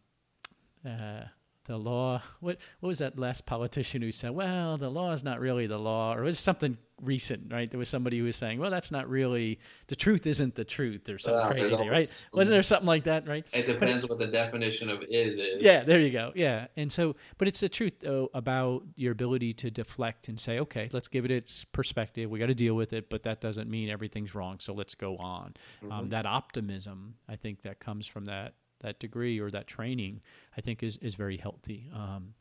uh, 0.86 1.22
the 1.64 1.76
law 1.76 2.20
what 2.40 2.58
what 2.80 2.88
was 2.88 2.98
that 2.98 3.18
last 3.18 3.46
politician 3.46 4.02
who 4.02 4.10
said 4.10 4.30
well 4.32 4.76
the 4.76 4.88
law 4.90 5.12
is 5.12 5.22
not 5.22 5.38
really 5.40 5.66
the 5.68 5.78
law 5.78 6.12
or 6.14 6.22
it 6.22 6.24
was 6.24 6.38
something 6.38 6.76
recent 7.00 7.52
right? 7.52 7.68
There 7.68 7.78
was 7.78 7.88
somebody 7.88 8.18
who 8.18 8.24
was 8.24 8.36
saying 8.36 8.60
well 8.60 8.70
that's 8.70 8.92
not 8.92 9.08
really 9.08 9.58
the 9.88 9.96
truth 9.96 10.24
isn't 10.26 10.54
the 10.54 10.64
truth 10.64 11.08
or 11.08 11.18
something 11.18 11.40
Well, 11.42 11.50
crazy 11.52 11.72
right? 11.72 11.80
Always- 11.82 12.18
wasn't 12.32 12.54
there 12.54 12.62
something 12.62 12.86
like 12.86 13.04
that 13.04 13.26
right? 13.26 13.44
It 13.52 13.66
depends 13.66 14.06
what 14.08 14.18
the 14.20 14.26
definition 14.28 14.88
of 14.88 15.02
is 15.08 15.34
is. 15.38 15.62
yeah 15.62 15.82
there 15.82 15.98
you 16.00 16.10
go 16.10 16.30
yeah. 16.36 16.66
And 16.76 16.92
so 16.92 17.16
but 17.38 17.48
it's 17.48 17.58
the 17.60 17.68
truth 17.68 17.94
though 18.00 18.30
about 18.34 18.84
your 18.96 19.10
ability 19.12 19.52
to 19.54 19.70
deflect 19.70 20.28
and 20.28 20.38
say 20.38 20.60
okay 20.60 20.88
let's 20.92 21.08
give 21.08 21.24
it 21.24 21.32
its 21.32 21.64
perspective 21.64 22.30
we 22.30 22.38
got 22.38 22.46
to 22.46 22.54
deal 22.54 22.74
with 22.74 22.92
it 22.92 23.10
but 23.10 23.24
that 23.24 23.40
doesn't 23.40 23.68
mean 23.68 23.88
everything's 23.90 24.32
wrong 24.34 24.58
so 24.60 24.72
let's 24.72 24.94
go 24.94 25.16
on. 25.16 25.54
Um, 25.90 26.08
that 26.10 26.24
optimism 26.26 27.14
i 27.28 27.34
think 27.36 27.62
that 27.62 27.80
comes 27.80 28.06
from 28.06 28.26
that 28.26 28.54
that 28.82 28.98
degree 28.98 29.38
or 29.38 29.50
that 29.50 29.66
training 29.66 30.20
i 30.56 30.60
think 30.60 30.82
is 30.82 30.96
is 30.98 31.14
very 31.14 31.36
healthy 31.36 31.88
um, 31.94 32.34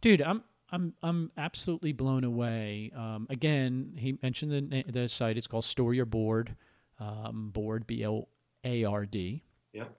dude 0.00 0.22
i'm 0.22 0.42
I'm 0.70 0.92
I'm 1.02 1.30
absolutely 1.38 1.92
blown 1.92 2.24
away. 2.24 2.92
Um, 2.94 3.26
again, 3.30 3.92
he 3.96 4.18
mentioned 4.22 4.52
the 4.52 4.84
the 4.92 5.08
site. 5.08 5.38
It's 5.38 5.46
called 5.46 5.64
Store 5.64 5.94
Your 5.94 6.04
Board, 6.04 6.54
um, 7.00 7.50
board 7.52 7.86
B 7.86 8.06
O 8.06 8.28
A 8.64 8.84
R 8.84 9.06
D 9.06 9.42
Yep. 9.72 9.90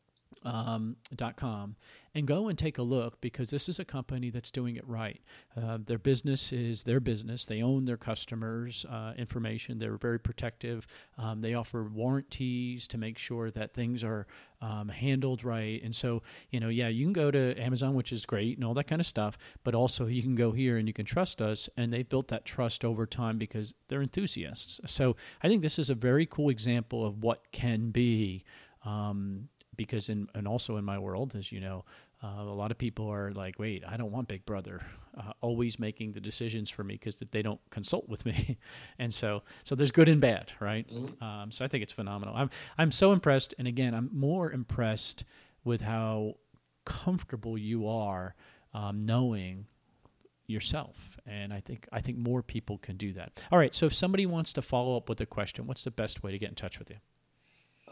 um, 0.44 0.96
dot 1.16 1.38
com 1.38 1.76
and 2.20 2.28
go 2.28 2.50
and 2.50 2.60
take 2.60 2.78
a 2.78 2.84
look 2.84 3.20
because 3.22 3.50
this 3.50 3.70
is 3.70 3.80
a 3.80 3.86
company 3.86 4.30
that's 4.30 4.52
doing 4.52 4.76
it 4.76 4.86
right. 4.88 5.22
Uh, 5.56 5.78
their 5.84 5.98
business 5.98 6.52
is 6.52 6.84
their 6.84 7.00
business. 7.00 7.46
They 7.46 7.62
own 7.62 7.86
their 7.86 7.98
customers' 7.98 8.86
uh, 8.90 9.14
information. 9.18 9.80
They're 9.80 9.96
very 9.96 10.20
protective. 10.20 10.86
Um, 11.18 11.40
they 11.40 11.54
offer 11.54 11.86
warranties 11.86 12.88
to 12.90 12.98
make 12.98 13.18
sure 13.18 13.52
that 13.52 13.74
things 13.74 14.04
are 14.04 14.28
um, 14.62 14.90
handled 14.90 15.46
right. 15.46 15.82
And 15.82 15.96
so, 15.96 16.22
you 16.52 16.60
know, 16.60 16.68
yeah, 16.68 16.90
you 16.90 17.06
can 17.06 17.14
go 17.14 17.32
to 17.32 17.58
Amazon, 17.58 17.94
which 17.94 18.12
is 18.12 18.26
great 18.26 18.58
and 18.58 18.66
all 18.66 18.74
that 18.74 18.88
kind 18.88 19.00
of 19.00 19.08
stuff, 19.08 19.38
but 19.64 19.74
also 19.74 20.06
you 20.06 20.22
can 20.22 20.36
go 20.36 20.52
here 20.52 20.78
and 20.78 20.90
you 20.90 20.94
can 20.94 21.06
trust 21.06 21.42
us. 21.42 21.70
And 21.78 21.94
they've 21.94 22.08
built 22.08 22.28
that 22.28 22.44
trust 22.44 22.84
over 22.84 23.06
time 23.06 23.38
because 23.38 23.74
they're 23.88 24.02
enthusiasts. 24.02 24.82
So 24.88 25.16
I 25.42 25.48
think 25.48 25.62
this 25.62 25.80
is 25.80 25.90
a 25.90 25.96
very 25.96 26.26
cool 26.26 26.50
example 26.50 27.06
of 27.06 27.24
what 27.24 27.50
can 27.54 27.92
be. 27.92 28.44
Um, 28.84 29.48
because 29.80 30.10
in 30.10 30.28
and 30.36 30.46
also 30.46 30.76
in 30.76 30.84
my 30.84 31.00
world, 31.00 31.34
as 31.38 31.54
you 31.54 31.62
know, 31.62 31.86
uh, 32.22 32.42
a 32.42 32.44
lot 32.44 32.72
of 32.72 32.78
people 32.78 33.08
are 33.08 33.32
like, 33.32 33.58
"Wait, 33.60 33.84
I 33.88 33.96
don't 33.98 34.12
want 34.12 34.28
Big 34.28 34.46
Brother. 34.46 34.82
Uh, 35.18 35.32
always 35.42 35.80
making 35.80 36.12
the 36.12 36.20
decisions 36.20 36.70
for 36.70 36.84
me 36.84 36.96
because 36.96 37.22
they 37.32 37.42
don't 37.42 37.62
consult 37.70 38.10
with 38.10 38.26
me," 38.26 38.58
and 39.00 39.14
so 39.14 39.44
so 39.64 39.76
there's 39.76 39.92
good 39.92 40.10
and 40.10 40.20
bad, 40.20 40.52
right? 40.60 40.86
Um, 41.22 41.52
so 41.52 41.64
I 41.64 41.68
think 41.68 41.84
it's 41.84 41.94
phenomenal. 41.94 42.36
I'm 42.36 42.50
I'm 42.78 42.92
so 42.92 43.14
impressed, 43.14 43.54
and 43.58 43.68
again, 43.68 43.94
I'm 43.94 44.10
more 44.14 44.52
impressed 44.52 45.24
with 45.64 45.82
how 45.82 46.36
comfortable 46.86 47.58
you 47.58 47.88
are 47.88 48.36
um, 48.74 49.00
knowing 49.02 49.66
yourself 50.48 51.20
and 51.28 51.54
i 51.54 51.60
think 51.60 51.88
i 51.92 52.02
think 52.02 52.18
more 52.18 52.42
people 52.42 52.80
can 52.80 52.98
do 52.98 53.14
that. 53.14 53.40
All 53.52 53.60
right 53.60 53.76
so 53.76 53.86
if 53.86 53.94
somebody 53.94 54.26
wants 54.26 54.52
to 54.54 54.64
follow 54.64 54.98
up 54.98 55.08
with 55.08 55.22
a 55.22 55.26
question 55.28 55.68
what's 55.68 55.84
the 55.84 55.92
best 55.92 56.24
way 56.24 56.32
to 56.32 56.40
get 56.40 56.50
in 56.50 56.56
touch 56.56 56.80
with 56.80 56.90
you? 56.90 56.96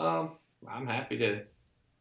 Um, 0.04 0.32
I'm 0.68 0.88
happy 0.88 1.18
to 1.20 1.44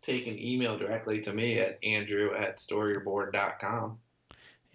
take 0.07 0.27
an 0.27 0.39
email 0.39 0.79
directly 0.79 1.21
to 1.21 1.33
me 1.33 1.59
at 1.59 1.79
andrew 1.83 2.35
at 2.35 2.59
storeyourboard.com. 2.59 3.99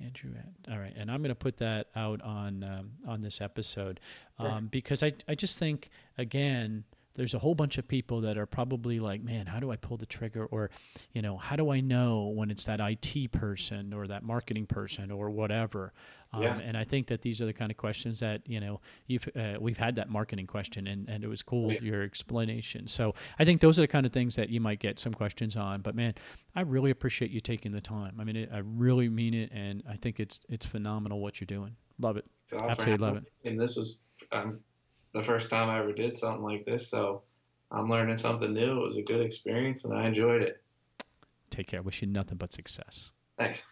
Andrew, 0.04 0.32
all 0.72 0.80
right, 0.80 0.94
and 0.96 1.12
I'm 1.12 1.22
going 1.22 1.30
to 1.30 1.36
put 1.36 1.58
that 1.58 1.88
out 1.96 2.22
on 2.24 2.64
um, 2.64 2.92
on 3.08 3.22
this 3.22 3.40
episode 3.40 4.00
um, 4.40 4.48
Sure. 4.48 4.62
because 4.72 5.04
I 5.04 5.14
I 5.28 5.36
just 5.36 5.60
think 5.60 5.90
again 6.18 6.84
there's 7.16 7.34
a 7.34 7.40
whole 7.40 7.56
bunch 7.56 7.78
of 7.78 7.88
people 7.88 8.22
that 8.22 8.38
are 8.38 8.46
probably 8.46 9.00
like, 9.00 9.22
man, 9.22 9.46
how 9.46 9.60
do 9.60 9.72
I 9.72 9.76
pull 9.76 9.98
the 9.98 10.06
trigger, 10.06 10.46
or 10.46 10.70
you 11.14 11.22
know, 11.22 11.38
how 11.38 11.56
do 11.56 11.70
I 11.72 11.80
know 11.82 12.28
when 12.28 12.52
it's 12.52 12.66
that 12.66 12.80
IT 12.80 13.32
person 13.32 13.94
or 13.94 14.08
that 14.08 14.24
marketing 14.24 14.66
person 14.66 15.12
or 15.12 15.30
whatever. 15.30 15.92
Um, 16.34 16.44
Yeah. 16.44 16.60
And 16.60 16.78
I 16.78 16.86
think 16.86 17.08
that 17.08 17.22
these 17.22 17.42
are 17.42 17.46
the 17.46 17.54
kind 17.54 17.72
of 17.72 17.78
questions 17.78 18.20
that 18.22 18.42
you 18.48 18.60
know 18.62 18.80
you've 19.08 19.28
uh, 19.36 19.56
we've 19.60 19.78
had 19.78 19.96
that 19.96 20.10
marketing 20.10 20.48
question, 20.48 20.88
and, 20.88 21.10
and 21.10 21.24
it 21.24 21.28
was 21.28 21.42
cool 21.44 21.72
Yeah. 21.72 21.80
your 21.82 22.04
explanation. 22.04 22.88
So 22.88 23.14
I 23.38 23.44
think 23.46 23.60
those 23.60 23.78
are 23.78 23.82
the 23.84 23.88
kind 23.90 24.06
of 24.06 24.14
things 24.14 24.36
that 24.36 24.50
you 24.50 24.62
might 24.62 24.80
get 24.80 24.98
some 25.00 25.14
questions 25.14 25.58
on. 25.58 25.82
But 25.82 25.96
man, 25.96 26.14
I 26.56 26.62
really 26.62 26.92
appreciate 26.92 27.32
you 27.32 27.42
taking 27.42 27.74
the 27.74 27.82
time. 27.82 28.16
I 28.20 28.24
mean, 28.24 28.36
it, 28.38 28.50
I 28.54 28.60
really 28.60 29.10
mean 29.10 29.34
it, 29.34 29.52
and 29.52 29.84
I 29.90 29.98
think 29.98 30.20
it's 30.22 30.40
it's 30.48 30.66
phenomenal 30.66 31.20
what 31.20 31.42
you're 31.42 31.48
doing. 31.48 31.76
Love 32.00 32.16
it. 32.18 32.26
So 32.48 32.60
Absolutely 32.60 33.06
love 33.06 33.18
it. 33.18 33.26
And 33.44 33.60
this 33.60 33.76
was 33.76 34.00
um, 34.32 34.60
the 35.14 35.24
first 35.24 35.50
time 35.50 35.70
I 35.70 35.80
ever 35.80 35.94
did 35.94 36.18
something 36.18 36.44
like 36.44 36.66
this. 36.66 36.88
So 36.88 37.24
I'm 37.72 37.90
learning 37.90 38.18
something 38.18 38.54
new. 38.54 38.80
It 38.82 38.84
was 38.88 38.98
a 38.98 39.02
good 39.02 39.22
experience 39.22 39.86
and 39.86 39.94
I 39.94 40.08
enjoyed 40.08 40.42
it. 40.42 40.62
Take 41.50 41.68
care. 41.68 41.82
Wish 41.82 42.02
you 42.02 42.08
nothing 42.08 42.38
but 42.38 42.54
success. 42.54 43.12
Thanks. 43.38 43.66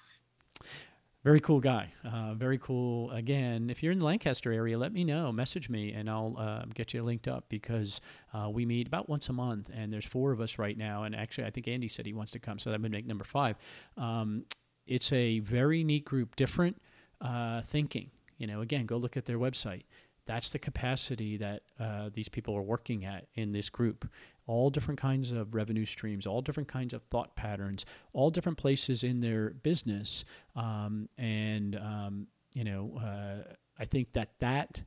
Very 1.24 1.42
cool 1.42 1.60
guy. 1.60 1.92
Uh, 2.06 2.34
very 2.34 2.58
cool. 2.58 3.12
Again, 3.12 3.70
if 3.70 3.84
you're 3.84 3.92
in 3.92 4.00
the 4.00 4.06
Lancaster 4.06 4.54
area, 4.54 4.78
let 4.78 4.94
me 4.94 5.04
know. 5.04 5.34
Message 5.34 5.70
me, 5.70 5.92
and 5.92 6.10
I'll 6.10 6.36
uh, 6.40 6.64
get 6.74 6.94
you 6.94 7.04
linked 7.04 7.28
up 7.28 7.44
because 7.50 8.00
uh, 8.34 8.50
we 8.50 8.66
meet 8.66 8.88
about 8.88 9.10
once 9.10 9.28
a 9.28 9.34
month, 9.34 9.70
and 9.74 9.92
there's 9.92 10.06
four 10.06 10.32
of 10.32 10.40
us 10.40 10.58
right 10.58 10.78
now. 10.78 11.04
And 11.04 11.14
actually, 11.14 11.46
I 11.46 11.50
think 11.50 11.68
Andy 11.68 11.90
said 11.90 12.06
he 12.06 12.14
wants 12.14 12.32
to 12.32 12.40
come, 12.40 12.58
so 12.58 12.72
that 12.72 12.82
would 12.82 12.92
make 12.92 13.06
number 13.06 13.26
five. 13.26 13.58
Um, 13.98 14.46
it's 14.88 15.12
a 15.12 15.40
very 15.40 15.84
neat 15.84 16.06
group, 16.06 16.38
different 16.38 16.82
uh, 17.20 17.64
thinking. 17.64 18.12
You 18.38 18.48
know, 18.48 18.62
again, 18.62 18.86
go 18.86 18.96
look 18.96 19.18
at 19.18 19.26
their 19.26 19.40
website. 19.40 19.84
That's 20.30 20.52
the 20.52 20.60
capacity 20.60 21.38
that 21.38 21.64
uh, 21.80 22.12
these 22.14 22.30
people 22.30 22.56
are 22.56 22.62
working 22.62 23.04
at 23.04 23.26
in 23.34 23.52
this 23.52 23.68
group. 23.68 24.08
All 24.46 24.70
different 24.70 25.00
kinds 25.00 25.32
of 25.32 25.56
revenue 25.56 25.86
streams, 25.88 26.28
all 26.28 26.44
different 26.44 26.70
kinds 26.70 26.94
of 26.94 27.02
thought 27.06 27.36
patterns, 27.36 27.84
all 28.14 28.30
different 28.30 28.60
places 28.60 29.04
in 29.04 29.22
their 29.22 29.50
business. 29.50 30.24
Um, 30.56 31.10
and, 31.18 31.76
um, 31.78 32.28
you 32.54 32.64
know, 32.64 33.02
uh, 33.04 33.54
I 33.80 33.86
think 33.86 34.14
that 34.14 34.30
that 34.38 34.82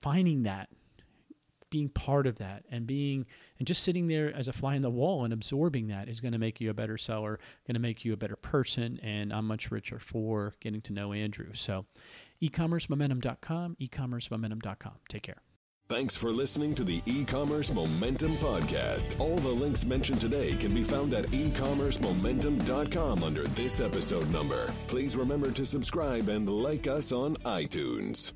finding 0.00 0.44
that 0.44 0.70
being 1.68 1.90
part 1.90 2.26
of 2.26 2.36
that 2.36 2.64
and 2.70 2.86
being 2.86 3.26
and 3.58 3.68
just 3.68 3.84
sitting 3.84 4.08
there 4.08 4.34
as 4.34 4.48
a 4.48 4.52
fly 4.52 4.76
in 4.76 4.82
the 4.82 4.90
wall 4.90 5.24
and 5.24 5.32
absorbing 5.32 5.88
that 5.88 6.08
is 6.08 6.20
going 6.20 6.32
to 6.32 6.38
make 6.38 6.58
you 6.60 6.68
a 6.68 6.74
better 6.74 6.98
seller 6.98 7.38
going 7.64 7.74
to 7.74 7.80
make 7.80 8.04
you 8.04 8.12
a 8.12 8.16
better 8.16 8.34
person 8.34 8.98
and 9.04 9.32
i'm 9.32 9.46
much 9.46 9.70
richer 9.70 10.00
for 10.00 10.52
getting 10.58 10.80
to 10.80 10.92
know 10.92 11.12
andrew 11.12 11.50
so 11.52 11.86
ecommercemomentum.com 12.42 13.76
ecommercemomentum.com 13.80 14.94
take 15.08 15.22
care 15.22 15.42
Thanks 15.90 16.14
for 16.14 16.30
listening 16.30 16.72
to 16.76 16.84
the 16.84 17.02
e-commerce 17.04 17.72
momentum 17.72 18.30
podcast. 18.36 19.18
All 19.18 19.34
the 19.34 19.48
links 19.48 19.84
mentioned 19.84 20.20
today 20.20 20.54
can 20.54 20.72
be 20.72 20.84
found 20.84 21.12
at 21.14 21.24
ecommercemomentum.com 21.32 23.24
under 23.24 23.42
this 23.48 23.80
episode 23.80 24.30
number. 24.30 24.72
Please 24.86 25.16
remember 25.16 25.50
to 25.50 25.66
subscribe 25.66 26.28
and 26.28 26.48
like 26.48 26.86
us 26.86 27.10
on 27.10 27.34
iTunes. 27.38 28.34